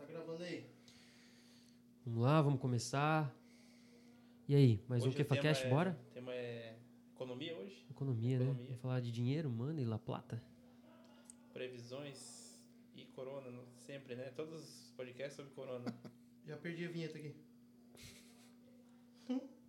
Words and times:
Tá 0.00 0.06
gravando 0.06 0.42
aí? 0.42 0.64
Vamos 2.06 2.22
lá, 2.22 2.40
vamos 2.42 2.60
começar. 2.60 3.34
E 4.48 4.54
aí, 4.54 4.80
mais 4.88 5.04
um 5.04 5.08
Hoje 5.08 5.14
o 5.14 5.18
tema 5.18 5.28
KefaCast, 5.28 5.66
é- 5.66 5.68
bora? 5.70 5.98
O 6.10 6.14
tema 6.14 6.34
é 6.34 6.78
economia 7.14 7.56
hoje, 7.56 7.84
Economia, 7.90 8.38
né? 8.38 8.44
Economia. 8.46 8.66
Vamos 8.66 8.80
falar 8.80 9.00
de 9.00 9.12
dinheiro, 9.12 9.50
money, 9.50 9.84
La 9.84 9.98
Plata. 9.98 10.42
previsões 11.52 12.58
e 12.96 13.04
corona, 13.06 13.50
no- 13.50 13.66
sempre, 13.76 14.14
né? 14.16 14.30
Todos 14.34 14.54
os 14.62 14.92
podcasts 14.96 15.36
sobre 15.36 15.52
corona. 15.52 15.84
Já 16.46 16.56
perdi 16.56 16.86
a 16.86 16.88
vinheta 16.88 17.18
aqui. 17.18 17.34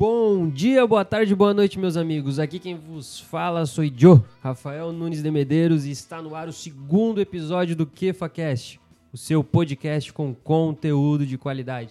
Bom 0.00 0.48
dia, 0.48 0.86
boa 0.86 1.04
tarde, 1.04 1.34
boa 1.34 1.52
noite, 1.52 1.78
meus 1.78 1.94
amigos. 1.94 2.38
Aqui 2.38 2.58
quem 2.58 2.74
vos 2.74 3.20
fala 3.20 3.66
sou 3.66 3.84
Joe, 3.84 4.22
Rafael 4.42 4.92
Nunes 4.92 5.22
de 5.22 5.30
Medeiros, 5.30 5.84
e 5.84 5.90
está 5.90 6.22
no 6.22 6.34
ar 6.34 6.48
o 6.48 6.54
segundo 6.54 7.20
episódio 7.20 7.76
do 7.76 7.86
KefaCast, 7.86 8.80
o 9.12 9.18
seu 9.18 9.44
podcast 9.44 10.10
com 10.10 10.34
conteúdo 10.34 11.26
de 11.26 11.36
qualidade. 11.36 11.90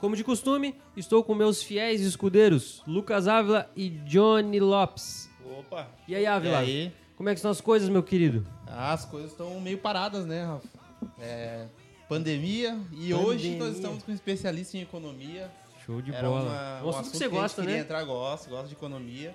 Como 0.00 0.16
de 0.16 0.24
costume, 0.24 0.74
estou 0.96 1.22
com 1.22 1.34
meus 1.34 1.62
fiéis 1.62 2.00
escudeiros, 2.00 2.82
Lucas 2.86 3.28
Ávila 3.28 3.68
e 3.76 3.90
Johnny 3.90 4.58
Lopes. 4.58 5.28
Opa! 5.44 5.90
E 6.08 6.14
aí, 6.14 6.24
Ávila? 6.24 6.64
E 6.64 6.84
aí? 6.86 6.92
Como 7.18 7.28
é 7.28 7.34
que 7.34 7.38
estão 7.38 7.50
as 7.50 7.60
coisas, 7.60 7.90
meu 7.90 8.02
querido? 8.02 8.46
Ah, 8.66 8.94
as 8.94 9.04
coisas 9.04 9.30
estão 9.30 9.60
meio 9.60 9.76
paradas, 9.76 10.24
né, 10.24 10.42
Rafa? 10.42 10.68
É, 11.20 11.66
pandemia 12.08 12.78
e 12.92 13.12
Pandemia. 13.12 13.18
hoje 13.18 13.56
nós 13.56 13.74
estamos 13.74 14.02
com 14.02 14.10
um 14.10 14.14
especialista 14.14 14.78
em 14.78 14.80
economia. 14.80 15.50
Show 15.86 16.00
de 16.02 16.12
Era 16.14 16.28
bola. 16.28 16.42
uma- 16.42 16.78
é 16.78 16.82
um 16.82 16.86
um 16.86 16.88
assunto 16.90 17.10
que 17.12 17.16
você 17.18 17.24
a 17.24 17.28
gente 17.28 17.36
gosta, 17.38 17.62
né? 17.62 17.78
entrar, 17.78 18.04
gosto, 18.04 18.48
gosto 18.50 18.68
de 18.68 18.74
economia. 18.74 19.34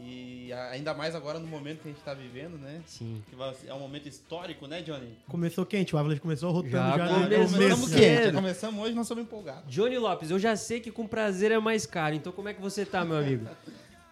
E 0.00 0.52
ainda 0.70 0.94
mais 0.94 1.16
agora 1.16 1.40
no 1.40 1.46
momento 1.48 1.80
que 1.82 1.88
a 1.88 1.90
gente 1.90 1.98
está 1.98 2.14
vivendo, 2.14 2.56
né? 2.56 2.80
Sim. 2.86 3.20
Que 3.28 3.68
é 3.68 3.74
um 3.74 3.80
momento 3.80 4.06
histórico, 4.08 4.68
né, 4.68 4.80
Johnny? 4.80 5.18
Começou 5.26 5.66
quente, 5.66 5.92
o 5.92 5.98
Avalanche 5.98 6.20
começou 6.20 6.52
rotando 6.52 6.70
Já 6.72 6.96
já, 6.96 7.08
começo. 7.08 7.52
Começamos 7.54 7.90
já. 7.90 7.98
quente, 7.98 8.24
já 8.26 8.32
começamos 8.32 8.84
hoje, 8.84 8.94
nós 8.94 9.06
estamos 9.06 9.24
empolgados. 9.24 9.64
Johnny 9.74 9.98
Lopes, 9.98 10.30
eu 10.30 10.38
já 10.38 10.54
sei 10.54 10.78
que 10.78 10.92
com 10.92 11.04
prazer 11.04 11.50
é 11.50 11.58
mais 11.58 11.84
caro, 11.84 12.14
então 12.14 12.32
como 12.32 12.48
é 12.48 12.54
que 12.54 12.60
você 12.60 12.86
tá, 12.86 13.04
meu 13.04 13.16
amigo? 13.16 13.48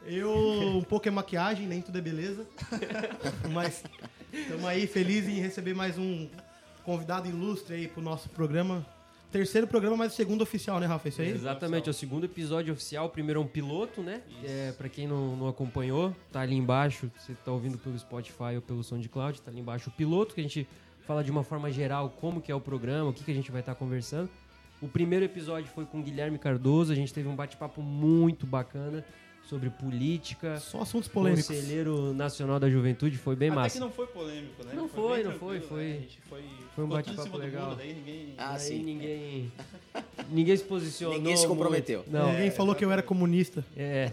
Eu, 0.04 0.28
um 0.76 0.82
pouco 0.82 1.06
é 1.06 1.10
maquiagem, 1.12 1.68
nem 1.68 1.80
tudo 1.80 1.98
é 1.98 2.00
beleza. 2.00 2.44
Mas 3.52 3.84
estamos 4.32 4.64
aí 4.64 4.88
felizes 4.88 5.30
em 5.30 5.40
receber 5.40 5.74
mais 5.74 5.96
um 5.96 6.28
convidado 6.84 7.28
ilustre 7.28 7.76
aí 7.76 7.86
pro 7.88 8.02
nosso 8.02 8.28
programa. 8.30 8.84
Terceiro 9.36 9.66
programa, 9.66 9.98
mas 9.98 10.14
o 10.14 10.16
segundo 10.16 10.40
oficial, 10.40 10.80
né, 10.80 10.86
Rafa? 10.86 11.10
Isso 11.10 11.20
aí? 11.20 11.28
Exatamente, 11.28 11.88
é 11.88 11.90
o 11.90 11.92
segundo 11.92 12.24
episódio 12.24 12.72
oficial. 12.72 13.04
O 13.04 13.10
primeiro 13.10 13.38
é 13.38 13.42
um 13.44 13.46
piloto, 13.46 14.00
né? 14.00 14.22
É, 14.42 14.72
pra 14.72 14.88
quem 14.88 15.06
não, 15.06 15.36
não 15.36 15.46
acompanhou, 15.46 16.16
tá 16.32 16.40
ali 16.40 16.56
embaixo. 16.56 17.10
Você 17.18 17.34
tá 17.44 17.52
ouvindo 17.52 17.76
pelo 17.76 17.98
Spotify 17.98 18.54
ou 18.54 18.62
pelo 18.62 18.82
SoundCloud, 18.82 19.42
tá 19.42 19.50
ali 19.50 19.60
embaixo 19.60 19.90
o 19.90 19.92
piloto, 19.92 20.34
que 20.34 20.40
a 20.40 20.42
gente 20.42 20.66
fala 21.06 21.22
de 21.22 21.30
uma 21.30 21.44
forma 21.44 21.70
geral 21.70 22.08
como 22.18 22.40
que 22.40 22.50
é 22.50 22.54
o 22.54 22.60
programa, 22.62 23.10
o 23.10 23.12
que, 23.12 23.24
que 23.24 23.30
a 23.30 23.34
gente 23.34 23.52
vai 23.52 23.60
estar 23.60 23.74
conversando. 23.74 24.30
O 24.80 24.88
primeiro 24.88 25.26
episódio 25.26 25.70
foi 25.70 25.84
com 25.84 26.00
o 26.00 26.02
Guilherme 26.02 26.38
Cardoso, 26.38 26.90
a 26.90 26.96
gente 26.96 27.12
teve 27.12 27.28
um 27.28 27.36
bate-papo 27.36 27.82
muito 27.82 28.46
bacana 28.46 29.04
sobre 29.48 29.70
política. 29.70 30.58
Só 30.58 30.80
assuntos 30.82 31.08
polêmicos. 31.08 31.46
Conselheiro 31.46 32.12
Nacional 32.12 32.58
da 32.58 32.68
Juventude, 32.68 33.16
foi 33.16 33.36
bem 33.36 33.48
Até 33.50 33.56
massa. 33.56 33.74
que 33.74 33.80
não 33.80 33.90
foi 33.92 34.06
polêmico, 34.08 34.64
né? 34.64 34.72
Não 34.74 34.82
bem 34.86 34.94
foi, 34.94 35.22
não 35.22 35.30
tranquilo, 35.30 35.38
foi, 35.38 35.54
né? 35.58 35.64
foi- 35.68 35.90
A 35.90 36.00
gente 36.00 36.18
foi, 36.28 36.42
foi 36.74 36.84
um 36.84 36.88
bate-papo 36.88 37.36
legal. 37.36 37.74
daí 37.76 37.94
ninguém... 37.94 38.34
Ah, 38.36 38.54
Aí 38.54 38.60
sim. 38.60 38.82
ninguém. 38.82 39.52
Ninguém 40.28 40.56
se 40.56 40.64
posicionou. 40.64 41.16
Ninguém 41.16 41.36
se 41.36 41.46
comprometeu. 41.46 41.98
muito. 42.00 42.10
Não. 42.12 42.28
Alguém 42.30 42.50
falou 42.50 42.74
que 42.74 42.84
eu 42.84 42.90
era 42.90 43.02
comunista. 43.02 43.64
É. 43.76 44.10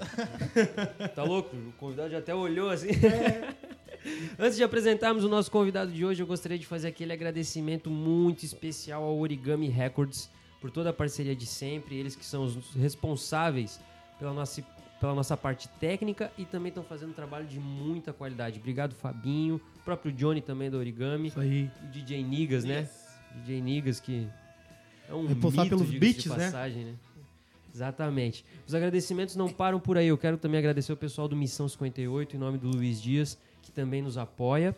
Tá 1.15 1.23
louco? 1.23 1.55
O 1.55 1.71
convidado 1.79 2.11
já 2.11 2.19
até 2.19 2.33
olhou 2.35 2.69
assim. 2.69 2.89
Antes 4.37 4.57
de 4.57 4.63
apresentarmos 4.63 5.23
o 5.23 5.29
nosso 5.29 5.49
convidado 5.49 5.91
de 5.91 6.05
hoje, 6.05 6.21
eu 6.21 6.27
gostaria 6.27 6.59
de 6.59 6.65
fazer 6.67 6.89
aquele 6.89 7.11
agradecimento 7.13 7.89
muito 7.89 8.43
especial 8.45 9.03
ao 9.03 9.17
Origami 9.17 9.69
Records 9.69 10.29
por 10.61 10.69
toda 10.69 10.89
a 10.91 10.93
parceria 10.93 11.35
de 11.35 11.45
sempre. 11.45 11.95
Eles 11.97 12.15
que 12.15 12.25
são 12.25 12.43
os 12.43 12.73
responsáveis 12.75 13.79
pela 14.19 14.33
nossa, 14.33 14.61
pela 15.03 15.13
nossa 15.13 15.35
parte 15.35 15.67
técnica 15.67 16.31
e 16.37 16.45
também 16.45 16.69
estão 16.69 16.81
fazendo 16.81 17.09
um 17.09 17.13
trabalho 17.13 17.45
de 17.45 17.59
muita 17.59 18.13
qualidade. 18.13 18.57
Obrigado, 18.57 18.95
Fabinho. 18.95 19.59
O 19.75 19.79
próprio 19.83 20.13
Johnny 20.13 20.39
também 20.39 20.71
do 20.71 20.77
Origami. 20.77 21.27
Isso 21.27 21.41
aí. 21.41 21.69
O 21.83 21.87
DJ 21.87 22.23
Nigas, 22.23 22.63
né? 22.63 22.87
DJ 23.35 23.59
Nigas, 23.59 23.99
que 23.99 24.29
é 25.09 25.13
um 25.13 25.27
Responsável 25.27 25.77
mito, 25.77 25.89
pelos 25.89 25.99
beats, 25.99 26.23
de 26.23 26.29
né? 26.29 26.35
passagem, 26.45 26.85
né? 26.85 26.95
Exatamente. 27.75 28.45
Os 28.65 28.73
agradecimentos 28.73 29.35
não 29.35 29.49
param 29.49 29.77
por 29.77 29.97
aí. 29.97 30.07
Eu 30.07 30.17
quero 30.17 30.37
também 30.37 30.57
agradecer 30.57 30.93
o 30.93 30.97
pessoal 30.97 31.27
do 31.27 31.35
Missão 31.35 31.67
58, 31.67 32.37
em 32.37 32.39
nome 32.39 32.57
do 32.57 32.69
Luiz 32.69 33.01
Dias, 33.01 33.37
que 33.61 33.73
também 33.73 34.01
nos 34.01 34.17
apoia 34.17 34.73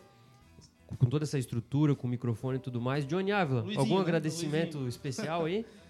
com 0.98 1.06
toda 1.06 1.24
essa 1.24 1.38
estrutura, 1.38 1.94
com 1.94 2.08
o 2.08 2.10
microfone 2.10 2.56
e 2.58 2.60
tudo 2.60 2.80
mais. 2.80 3.06
Johnny 3.06 3.30
Ávila, 3.30 3.60
Luizinho, 3.60 3.80
algum 3.80 3.94
né? 3.94 4.00
agradecimento 4.00 4.72
Luizinho. 4.74 4.88
especial 4.88 5.44
aí? 5.44 5.64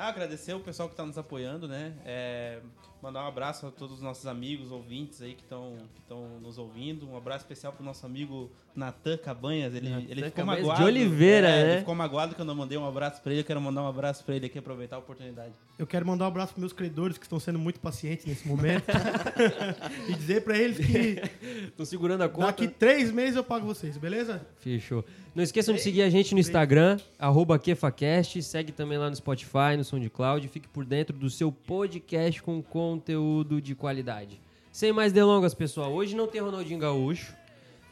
Ah, 0.00 0.10
agradecer 0.10 0.54
o 0.54 0.60
pessoal 0.60 0.88
que 0.88 0.92
está 0.92 1.04
nos 1.04 1.18
apoiando, 1.18 1.66
né? 1.66 1.92
É, 2.04 2.60
mandar 3.02 3.24
um 3.24 3.28
abraço 3.28 3.66
a 3.66 3.70
todos 3.70 3.96
os 3.96 4.02
nossos 4.02 4.26
amigos, 4.26 4.70
ouvintes 4.70 5.22
aí 5.22 5.34
que 5.34 5.42
estão 5.42 5.76
que 5.94 6.00
estão 6.00 6.40
nos 6.40 6.58
ouvindo. 6.58 7.08
Um 7.08 7.16
abraço 7.16 7.44
especial 7.44 7.72
pro 7.72 7.84
nosso 7.84 8.04
amigo 8.04 8.50
Natan 8.74 9.16
Cabanhas. 9.16 9.74
Ele, 9.74 9.90
Natan 9.90 10.02
ele 10.08 10.22
ficou 10.22 10.32
Cabanhas 10.32 10.62
de 10.62 10.68
magoado. 10.68 10.84
Oliveira, 10.84 11.48
é, 11.48 11.64
né? 11.64 11.70
Ele 11.70 11.78
ficou 11.80 11.94
magoado 11.94 12.34
quando 12.34 12.48
eu 12.48 12.54
mandei 12.54 12.78
um 12.78 12.86
abraço 12.86 13.22
para 13.22 13.32
ele. 13.32 13.40
Eu 13.42 13.44
quero 13.44 13.60
mandar 13.60 13.82
um 13.82 13.88
abraço 13.88 14.24
para 14.24 14.34
ele 14.36 14.46
aqui, 14.46 14.58
aproveitar 14.58 14.96
a 14.96 14.98
oportunidade. 14.98 15.52
Eu 15.78 15.86
quero 15.86 16.06
mandar 16.06 16.24
um 16.24 16.28
abraço 16.28 16.52
pros 16.52 16.60
meus 16.60 16.72
credores 16.72 17.18
que 17.18 17.24
estão 17.24 17.38
sendo 17.38 17.58
muito 17.58 17.80
pacientes 17.80 18.26
nesse 18.26 18.46
momento. 18.46 18.84
e 20.08 20.14
dizer 20.14 20.42
pra 20.42 20.56
eles 20.56 20.78
que 20.78 21.22
Estão 21.68 21.86
segurando 21.86 22.22
a 22.22 22.28
conta. 22.28 22.46
daqui 22.46 22.68
três 22.68 23.10
meses 23.12 23.36
eu 23.36 23.44
pago 23.44 23.66
vocês, 23.66 23.96
beleza? 23.96 24.46
Fechou. 24.58 25.04
Não 25.38 25.44
esqueçam 25.44 25.72
de 25.72 25.80
seguir 25.80 26.02
a 26.02 26.10
gente 26.10 26.34
no 26.34 26.40
Instagram, 26.40 26.98
arroba 27.16 27.60
KefaCast. 27.60 28.42
Segue 28.42 28.72
também 28.72 28.98
lá 28.98 29.08
no 29.08 29.14
Spotify, 29.14 29.76
no 29.76 29.84
SoundCloud. 29.84 30.48
Fique 30.48 30.66
por 30.66 30.84
dentro 30.84 31.16
do 31.16 31.30
seu 31.30 31.52
podcast 31.52 32.42
com 32.42 32.60
conteúdo 32.60 33.62
de 33.62 33.72
qualidade. 33.76 34.40
Sem 34.72 34.92
mais 34.92 35.12
delongas, 35.12 35.54
pessoal. 35.54 35.92
Hoje 35.92 36.16
não 36.16 36.26
tem 36.26 36.40
Ronaldinho 36.40 36.80
Gaúcho. 36.80 37.36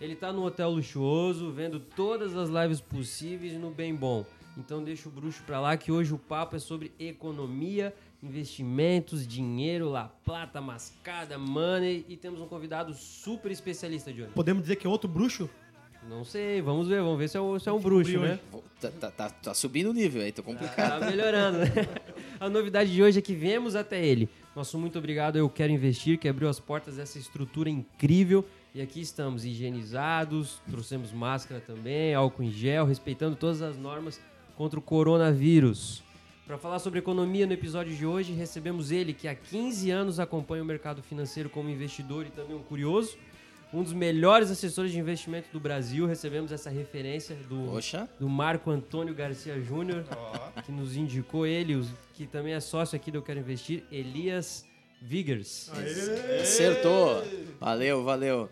Ele 0.01 0.17
tá 0.17 0.33
no 0.33 0.45
hotel 0.45 0.71
luxuoso, 0.71 1.53
vendo 1.53 1.79
todas 1.79 2.35
as 2.35 2.49
lives 2.49 2.81
possíveis 2.81 3.53
no 3.53 3.71
Bem 3.71 3.95
Bom. 3.95 4.27
Então 4.59 4.83
deixa 4.83 5.09
o 5.09 5.13
bruxo 5.13 5.45
pra 5.47 5.61
lá 5.61 5.77
que 5.77 5.93
hoje 5.93 6.13
o 6.13 6.19
papo 6.19 6.57
é 6.57 6.59
sobre 6.59 6.91
economia, 6.99 7.95
investimentos, 8.21 9.25
dinheiro, 9.25 9.89
La 9.89 10.09
Plata, 10.25 10.61
mascada, 10.61 11.39
money. 11.39 12.05
E 12.09 12.17
temos 12.17 12.41
um 12.41 12.49
convidado 12.49 12.93
super 12.93 13.53
especialista, 13.53 14.13
Johnny. 14.13 14.33
Podemos 14.33 14.65
dizer 14.65 14.75
que 14.75 14.85
é 14.85 14.91
outro 14.91 15.09
bruxo? 15.09 15.49
Não 16.09 16.25
sei, 16.25 16.61
vamos 16.63 16.87
ver, 16.89 17.01
vamos 17.03 17.19
ver 17.19 17.29
se 17.29 17.37
é 17.37 17.41
um, 17.41 17.59
se 17.59 17.69
é 17.69 17.73
um 17.73 17.81
bruxo, 17.81 18.19
né? 18.21 18.39
Tá, 18.81 18.91
tá- 18.91 19.11
tá- 19.11 19.31
tá 19.31 19.55
subindo 19.55 19.91
o 19.91 19.93
nível 19.93 20.23
aí, 20.23 20.31
tô 20.31 20.43
complicado. 20.43 21.01
Tá 21.01 21.07
melhorando, 21.11 21.59
né? 21.59 21.67
A 22.39 22.49
novidade 22.49 22.93
de 22.93 23.03
hoje 23.03 23.19
é 23.19 23.23
que 23.23 23.35
viemos 23.35 23.75
até 23.75 24.05
ele. 24.05 24.29
Nosso 24.55 24.79
muito 24.79 24.99
obrigado, 24.99 25.37
Eu 25.37 25.49
Quero 25.49 25.73
Investir, 25.73 26.19
que 26.19 26.29
abriu 26.29 26.49
as 26.49 26.61
portas 26.61 26.97
dessa 26.97 27.19
estrutura 27.19 27.69
incrível. 27.69 28.45
E 28.75 28.81
aqui 28.81 29.01
estamos 29.01 29.45
higienizados, 29.45 30.61
trouxemos 30.71 31.11
máscara 31.13 31.61
também, 31.61 32.15
álcool 32.15 32.43
em 32.43 32.51
gel, 32.53 32.85
respeitando 32.85 33.35
todas 33.35 33.63
as 33.63 33.77
normas 33.77 34.21
contra 34.55 34.79
o 34.79 34.83
coronavírus. 34.83 36.03
Para 36.47 36.59
falar 36.59 36.79
sobre 36.79 36.99
economia 37.01 37.47
no 37.47 37.53
episódio 37.55 37.95
de 37.97 38.07
hoje, 38.07 38.33
recebemos 38.33 38.93
ele, 38.93 39.13
que 39.13 39.27
há 39.27 39.35
15 39.35 39.91
anos 39.91 40.21
acompanha 40.21 40.63
o 40.63 40.67
mercado 40.67 41.03
financeiro 41.03 41.49
como 41.49 41.69
investidor 41.71 42.27
e 42.27 42.31
também 42.31 42.55
um 42.55 42.63
curioso. 42.63 43.17
Um 43.77 43.83
dos 43.83 43.93
melhores 43.93 44.51
assessores 44.51 44.91
de 44.91 44.99
investimento 44.99 45.49
do 45.53 45.61
Brasil. 45.61 46.07
Recebemos 46.07 46.51
essa 46.51 46.71
referência 46.71 47.37
do 47.47 47.73
Poxa, 47.73 48.09
do 48.19 48.27
Marco 48.27 48.71
Antônio 48.71 49.15
Garcia 49.15 49.61
Júnior, 49.61 50.03
que 50.65 50.73
nos 50.73 50.97
indicou 50.97 51.47
ele, 51.47 51.87
que 52.15 52.27
também 52.27 52.55
é 52.55 52.61
sócio 52.61 52.97
aqui 52.97 53.11
do 53.11 53.19
Eu 53.19 53.23
Quero 53.23 53.39
Investir, 53.39 53.85
Elias 53.93 54.65
Vigers. 55.03 55.71
acertou. 56.41 57.23
Valeu, 57.61 58.03
valeu. 58.03 58.49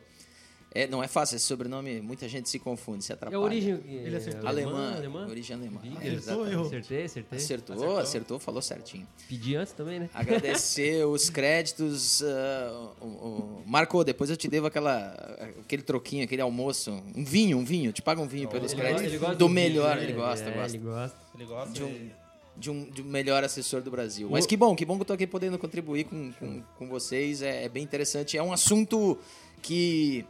É, 0.77 0.89
não 0.89 1.01
é 1.01 1.07
fácil 1.07 1.37
esse 1.37 1.45
sobrenome, 1.45 2.01
muita 2.01 2.29
gente 2.29 2.49
se 2.49 2.59
confunde, 2.59 3.05
se 3.05 3.13
É 3.13 3.15
atrapalha. 3.15 3.41
a 3.41 3.45
origem 3.45 3.81
Ele 3.87 4.17
acertou. 4.17 4.49
Alemã, 4.49 4.97
alemã? 4.97 5.27
origem 5.29 5.55
alemã. 5.57 5.81
É, 6.03 6.09
Acertou, 6.09 6.49
errou. 6.51 6.67
Acertei, 6.67 7.05
acertei. 7.05 7.39
Acertou, 7.39 7.99
acertou, 7.99 8.39
falou 8.41 8.61
certinho. 8.61 9.07
Pedi 9.29 9.55
antes 9.55 9.73
também, 9.73 10.01
né? 10.01 10.11
Agradecer 10.13 11.05
os 11.07 11.31
créditos. 11.31 12.23
ah, 12.25 12.91
o- 13.01 13.07
o- 13.07 13.63
Marco, 13.65 14.03
depois 14.03 14.31
eu 14.31 14.37
te 14.37 14.49
devo 14.49 14.67
aquela, 14.67 15.13
aquele 15.61 15.83
troquinho, 15.83 16.25
aquele 16.25 16.43
almoço. 16.43 16.91
Um 17.15 17.25
vinho, 17.25 17.57
um 17.57 17.65
vinho. 17.65 17.93
Te 17.93 18.03
paga 18.03 18.21
um 18.21 18.27
vinho 18.27 18.49
pelos 18.49 18.73
Ele 18.73 18.81
créditos. 18.81 19.03
gosta- 19.03 19.15
ele 19.17 19.19
gosta 19.25 19.37
do 19.37 19.49
melhor, 19.49 19.95
vinho, 19.97 20.07
ele 20.07 20.13
né? 20.13 20.19
gosta, 20.19 20.51
É, 20.51 20.55
gosta. 20.55 20.77
Ele 20.77 20.85
gosta. 20.85 21.17
Ele 21.37 21.45
gosta 21.47 21.71
De 21.73 21.83
um, 21.85 21.89
de... 21.93 22.13
de, 22.57 22.71
um, 22.73 22.91
de 22.91 23.03
um 23.03 23.05
melhor 23.05 23.45
assessor 23.45 23.81
do 23.81 23.93
Brasil. 23.93 24.27
O- 24.27 24.33
Mas 24.33 24.45
que 24.45 24.57
bom, 24.57 24.75
que 24.75 24.85
bom 24.85 24.97
que 24.97 25.03
eu 25.03 25.07
tô 25.07 25.13
aqui 25.13 25.27
podendo 25.29 25.57
contribuir 25.57 26.03
com, 26.03 26.33
com, 26.33 26.63
com 26.77 26.89
vocês. 26.89 27.43
É, 27.43 27.63
é 27.65 27.69
bem 27.69 27.85
interessante. 27.85 28.37
É 28.37 28.43
um 28.43 28.53
assunto 28.53 29.17
que 29.63 30.25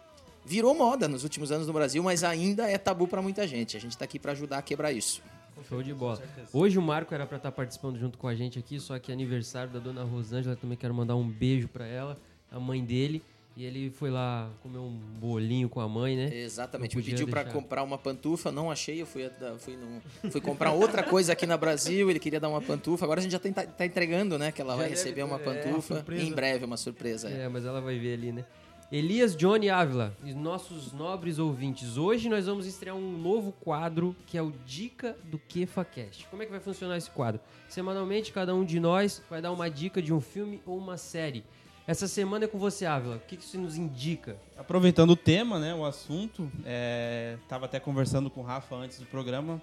virou 0.44 0.74
moda 0.74 1.08
nos 1.08 1.22
últimos 1.24 1.50
anos 1.50 1.66
no 1.66 1.72
Brasil, 1.72 2.02
mas 2.02 2.22
ainda 2.24 2.70
é 2.70 2.78
tabu 2.78 3.06
para 3.08 3.22
muita 3.22 3.46
gente. 3.46 3.76
A 3.76 3.80
gente 3.80 3.96
tá 3.96 4.04
aqui 4.04 4.18
para 4.18 4.32
ajudar 4.32 4.58
a 4.58 4.62
quebrar 4.62 4.92
isso. 4.92 5.22
Show 5.68 5.82
de 5.82 5.94
bola. 5.94 6.20
Hoje 6.52 6.78
o 6.78 6.82
Marco 6.82 7.14
era 7.14 7.26
pra 7.26 7.36
estar 7.38 7.52
participando 7.52 7.98
junto 7.98 8.18
com 8.18 8.28
a 8.28 8.34
gente 8.34 8.58
aqui, 8.58 8.78
só 8.78 8.98
que 8.98 9.10
é 9.10 9.14
aniversário 9.14 9.72
da 9.72 9.78
dona 9.78 10.02
Rosângela, 10.02 10.56
também 10.56 10.76
quero 10.76 10.92
mandar 10.92 11.16
um 11.16 11.26
beijo 11.26 11.68
pra 11.68 11.86
ela, 11.86 12.18
a 12.50 12.60
mãe 12.60 12.84
dele. 12.84 13.22
E 13.56 13.64
ele 13.64 13.88
foi 13.88 14.10
lá 14.10 14.50
comer 14.64 14.78
um 14.78 14.90
bolinho 15.20 15.68
com 15.68 15.80
a 15.80 15.88
mãe, 15.88 16.16
né? 16.16 16.36
Exatamente. 16.36 16.96
Me 16.96 17.02
pediu 17.04 17.28
para 17.28 17.44
comprar 17.44 17.84
uma 17.84 17.96
pantufa, 17.96 18.50
não 18.50 18.68
achei. 18.68 19.00
Eu 19.00 19.06
fui, 19.06 19.30
fui, 19.60 19.78
fui 20.28 20.40
comprar 20.40 20.72
outra 20.72 21.04
coisa 21.04 21.34
aqui 21.34 21.46
na 21.46 21.56
Brasil. 21.56 22.10
Ele 22.10 22.18
queria 22.18 22.40
dar 22.40 22.48
uma 22.48 22.60
pantufa. 22.60 23.04
Agora 23.04 23.20
a 23.20 23.22
gente 23.22 23.30
já 23.30 23.38
tá, 23.38 23.64
tá 23.64 23.86
entregando, 23.86 24.36
né? 24.36 24.50
Que 24.50 24.60
ela 24.60 24.72
Já 24.72 24.78
vai 24.80 24.88
receber 24.88 25.22
uma 25.22 25.38
ter, 25.38 25.50
é, 25.50 25.62
pantufa. 25.62 25.94
surpresa. 25.94 26.22
em 26.24 26.32
breve, 26.32 26.64
uma 26.64 26.76
surpresa. 26.76 27.30
é. 27.30 27.42
É, 27.44 27.48
mas 27.48 27.64
ela 27.64 27.80
vai 27.80 27.96
ver 27.96 28.14
ali, 28.14 28.32
né? 28.32 28.44
Elias 28.92 29.34
Johnny 29.34 29.70
Ávila, 29.70 30.14
e 30.22 30.32
nossos 30.32 30.92
nobres 30.92 31.38
ouvintes. 31.38 31.96
Hoje 31.96 32.28
nós 32.28 32.46
vamos 32.46 32.66
estrear 32.66 32.94
um 32.94 33.18
novo 33.18 33.50
quadro 33.52 34.14
que 34.26 34.38
é 34.38 34.42
o 34.42 34.52
Dica 34.64 35.16
do 35.24 35.38
KefaCast. 35.38 36.26
Como 36.28 36.42
é 36.42 36.46
que 36.46 36.52
vai 36.52 36.60
funcionar 36.60 36.96
esse 36.96 37.10
quadro? 37.10 37.40
Semanalmente, 37.68 38.32
cada 38.32 38.54
um 38.54 38.64
de 38.64 38.78
nós 38.78 39.22
vai 39.28 39.40
dar 39.42 39.50
uma 39.52 39.68
dica 39.68 40.00
de 40.00 40.12
um 40.12 40.20
filme 40.20 40.60
ou 40.64 40.78
uma 40.78 40.96
série. 40.96 41.44
Essa 41.86 42.06
semana 42.06 42.44
é 42.44 42.48
com 42.48 42.58
você, 42.58 42.86
Ávila. 42.86 43.16
O 43.16 43.20
que, 43.20 43.36
que 43.36 43.42
isso 43.42 43.58
nos 43.58 43.76
indica? 43.76 44.36
Aproveitando 44.56 45.10
o 45.10 45.16
tema, 45.16 45.58
né, 45.58 45.74
o 45.74 45.84
assunto, 45.84 46.50
é, 46.64 47.36
tava 47.48 47.64
até 47.66 47.80
conversando 47.80 48.30
com 48.30 48.40
o 48.40 48.44
Rafa 48.44 48.76
antes 48.76 48.98
do 49.00 49.06
programa 49.06 49.60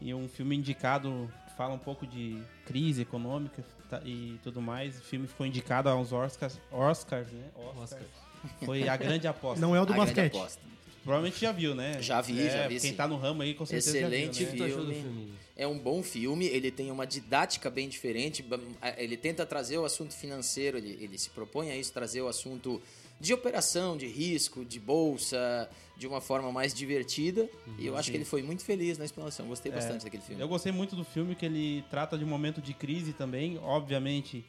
e 0.00 0.14
um 0.14 0.26
filme 0.26 0.56
indicado 0.56 1.30
que 1.46 1.54
fala 1.54 1.74
um 1.74 1.78
pouco 1.78 2.06
de 2.06 2.40
crise 2.64 3.02
econômica 3.02 3.62
tá- 3.90 4.00
e 4.04 4.38
tudo 4.42 4.62
mais. 4.62 4.98
O 4.98 5.02
filme 5.02 5.26
ficou 5.26 5.44
indicado 5.44 5.88
aos 5.88 6.12
Oscars, 6.12 6.58
Oscars, 6.72 7.30
né? 7.30 7.44
Oscars. 7.76 8.29
Foi 8.64 8.88
a 8.88 8.96
grande 8.96 9.26
aposta. 9.26 9.60
Não 9.60 9.74
é 9.74 9.80
o 9.80 9.86
do 9.86 9.92
A 9.92 9.96
basquete. 9.96 10.34
aposta. 10.36 10.60
Provavelmente 11.02 11.40
já 11.40 11.50
viu, 11.50 11.74
né? 11.74 12.00
Já 12.02 12.20
vi, 12.20 12.38
É, 12.46 12.50
já 12.50 12.68
vi, 12.68 12.78
Quem 12.78 12.90
sim. 12.90 12.96
tá 12.96 13.08
no 13.08 13.16
ramo 13.16 13.40
aí 13.42 13.54
com 13.54 13.64
certeza 13.64 13.96
Excelente 13.96 14.44
viu, 14.44 14.54
né? 14.58 14.66
achou 14.66 14.84
do 14.84 14.92
Filme. 14.92 15.02
filme? 15.02 15.32
É 15.56 15.66
um 15.66 15.78
bom 15.78 16.02
filme, 16.02 16.46
ele 16.46 16.70
tem 16.70 16.90
uma 16.90 17.06
didática 17.06 17.70
bem 17.70 17.88
diferente. 17.88 18.42
bam- 18.42 18.60
Ele 18.98 19.16
tenta 19.16 19.46
trazer 19.46 19.78
o 19.78 19.84
assunto 19.84 20.14
financeiro, 20.14 20.76
ele, 20.76 20.98
ele 21.00 21.18
se 21.18 21.30
propõe 21.30 21.70
a 21.70 21.76
isso, 21.76 21.90
trazer 21.92 22.20
o 22.20 22.28
assunto 22.28 22.80
de 23.18 23.32
operação, 23.34 23.96
de 23.96 24.06
risco, 24.06 24.64
de 24.64 24.78
bolsa, 24.78 25.68
de 25.96 26.06
uma 26.06 26.20
forma 26.20 26.50
mais 26.52 26.72
divertida. 26.74 27.48
e 27.78 27.86
eu 27.86 27.96
acho 27.96 28.10
que 28.10 28.16
ele 28.16 28.24
foi 28.24 28.42
muito 28.42 28.62
feliz 28.64 28.96
na 28.98 29.04
explanação. 29.06 29.46
Gostei 29.46 29.72
bastante 29.72 30.04
daquele 30.04 30.22
filme. 30.22 30.40
Eu 30.40 30.48
gostei 30.48 30.70
muito 30.72 30.94
do 30.96 31.04
filme, 31.04 31.34
que 31.34 31.44
ele 31.46 31.82
trata 31.90 32.16
de 32.18 32.24
um 32.24 32.28
momento 32.28 32.60
de 32.60 32.72
crise 32.74 33.12
também. 33.14 33.58
Obviamente, 33.58 34.44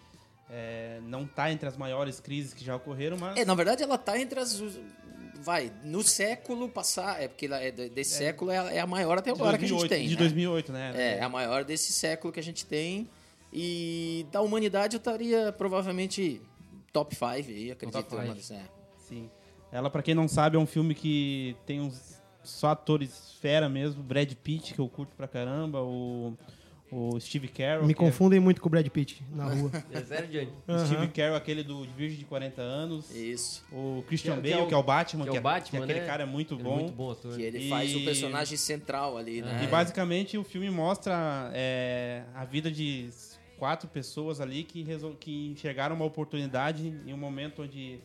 é, 0.51 0.99
não 1.03 1.25
tá 1.25 1.51
entre 1.51 1.67
as 1.67 1.77
maiores 1.77 2.19
crises 2.19 2.53
que 2.53 2.63
já 2.63 2.75
ocorreram, 2.75 3.17
mas... 3.17 3.37
É, 3.37 3.45
na 3.45 3.55
verdade, 3.55 3.81
ela 3.81 3.97
tá 3.97 4.19
entre 4.19 4.39
as. 4.39 4.61
Vai, 5.41 5.71
no 5.83 6.03
século 6.03 6.69
passar. 6.69 7.21
É 7.23 7.27
porque 7.27 7.47
é 7.47 7.71
de- 7.71 7.89
desse 7.89 8.15
século 8.15 8.51
é 8.51 8.57
a, 8.59 8.73
é 8.73 8.79
a 8.79 8.85
maior 8.85 9.17
até 9.17 9.31
agora 9.31 9.57
que 9.57 9.65
a 9.65 9.67
gente 9.67 9.79
2008, 9.79 9.89
tem. 9.89 10.07
De 10.07 10.13
né? 10.13 10.19
2008, 10.19 10.71
né? 10.71 10.93
É, 10.95 11.17
é 11.17 11.23
a 11.23 11.29
maior 11.29 11.63
desse 11.63 11.91
século 11.93 12.31
que 12.31 12.39
a 12.39 12.43
gente 12.43 12.65
tem. 12.65 13.09
E 13.51 14.25
da 14.31 14.41
humanidade 14.41 14.95
eu 14.95 14.99
estaria 14.99 15.51
provavelmente 15.51 16.41
top 16.93 17.15
5 17.15 17.25
aí, 17.25 17.71
acredito. 17.71 18.03
top 18.03 18.09
five. 18.15 18.27
mas, 18.27 18.51
é. 18.51 18.61
Sim. 18.99 19.29
Ela, 19.71 19.89
pra 19.89 20.03
quem 20.03 20.13
não 20.13 20.27
sabe, 20.27 20.57
é 20.57 20.59
um 20.59 20.65
filme 20.67 20.93
que 20.93 21.55
tem 21.65 21.81
uns 21.81 22.21
só 22.43 22.69
atores 22.69 23.33
fera 23.41 23.67
mesmo. 23.69 24.03
Brad 24.03 24.31
Pitt, 24.33 24.73
que 24.73 24.79
eu 24.79 24.87
curto 24.89 25.15
pra 25.15 25.27
caramba. 25.27 25.81
O, 25.81 26.37
o 26.91 27.17
Steve 27.19 27.47
Carell. 27.47 27.85
Me 27.85 27.93
é- 27.93 27.95
confundem 27.95 28.39
muito 28.39 28.59
com 28.61 28.67
o 28.67 28.69
Brad 28.69 28.85
Pitt 28.89 29.23
na 29.33 29.45
rua. 29.45 29.71
É 29.91 30.01
sério, 30.03 30.27
Johnny? 30.29 30.85
Steve 30.87 31.07
Carell, 31.07 31.35
aquele 31.35 31.63
do 31.63 31.83
Virgem 31.95 32.17
de 32.19 32.25
40 32.25 32.61
anos. 32.61 33.09
Isso. 33.15 33.63
O 33.71 34.03
Christian 34.07 34.33
Que 34.33 34.39
é- 34.39 34.41
que 34.41 34.47
é 34.49 34.51
Bale, 34.55 34.65
o- 34.65 34.67
que 34.67 34.73
é 34.73 34.77
o 34.77 34.83
Batman. 34.83 35.23
que 35.25 35.29
é 35.37 35.39
o 35.39 35.41
Batman, 35.41 35.79
que 35.79 35.83
aquele 35.85 35.99
né? 36.01 36.05
cara 36.05 36.23
é 36.23 36.25
muito 36.25 36.53
Ele 36.55 36.61
é 36.61 36.63
bom. 36.63 36.75
muito 36.75 36.91
bom 36.93 37.11
ator. 37.11 37.35
Que 37.35 37.41
ele 37.43 37.59
E- 37.65 37.69
faz 37.69 37.95
o 37.95 38.03
personagem 38.03 38.57
central 38.57 39.17
ali, 39.17 39.41
né? 39.41 39.61
E 39.63 39.67
basicamente 39.67 40.37
o 40.37 40.43
filme 40.43 40.69
mostra 40.69 41.49
é, 41.53 42.23
a 42.35 42.43
vida 42.43 42.69
de 42.69 43.09
quatro 43.57 43.87
pessoas 43.87 44.41
ali 44.41 44.63
que, 44.63 44.83
resol- 44.83 45.15
que 45.15 45.47
enxergaram 45.51 45.95
uma 45.95 46.05
oportunidade 46.05 46.87
em 47.05 47.13
um 47.13 47.17
momento 47.17 47.61
onde 47.63 47.99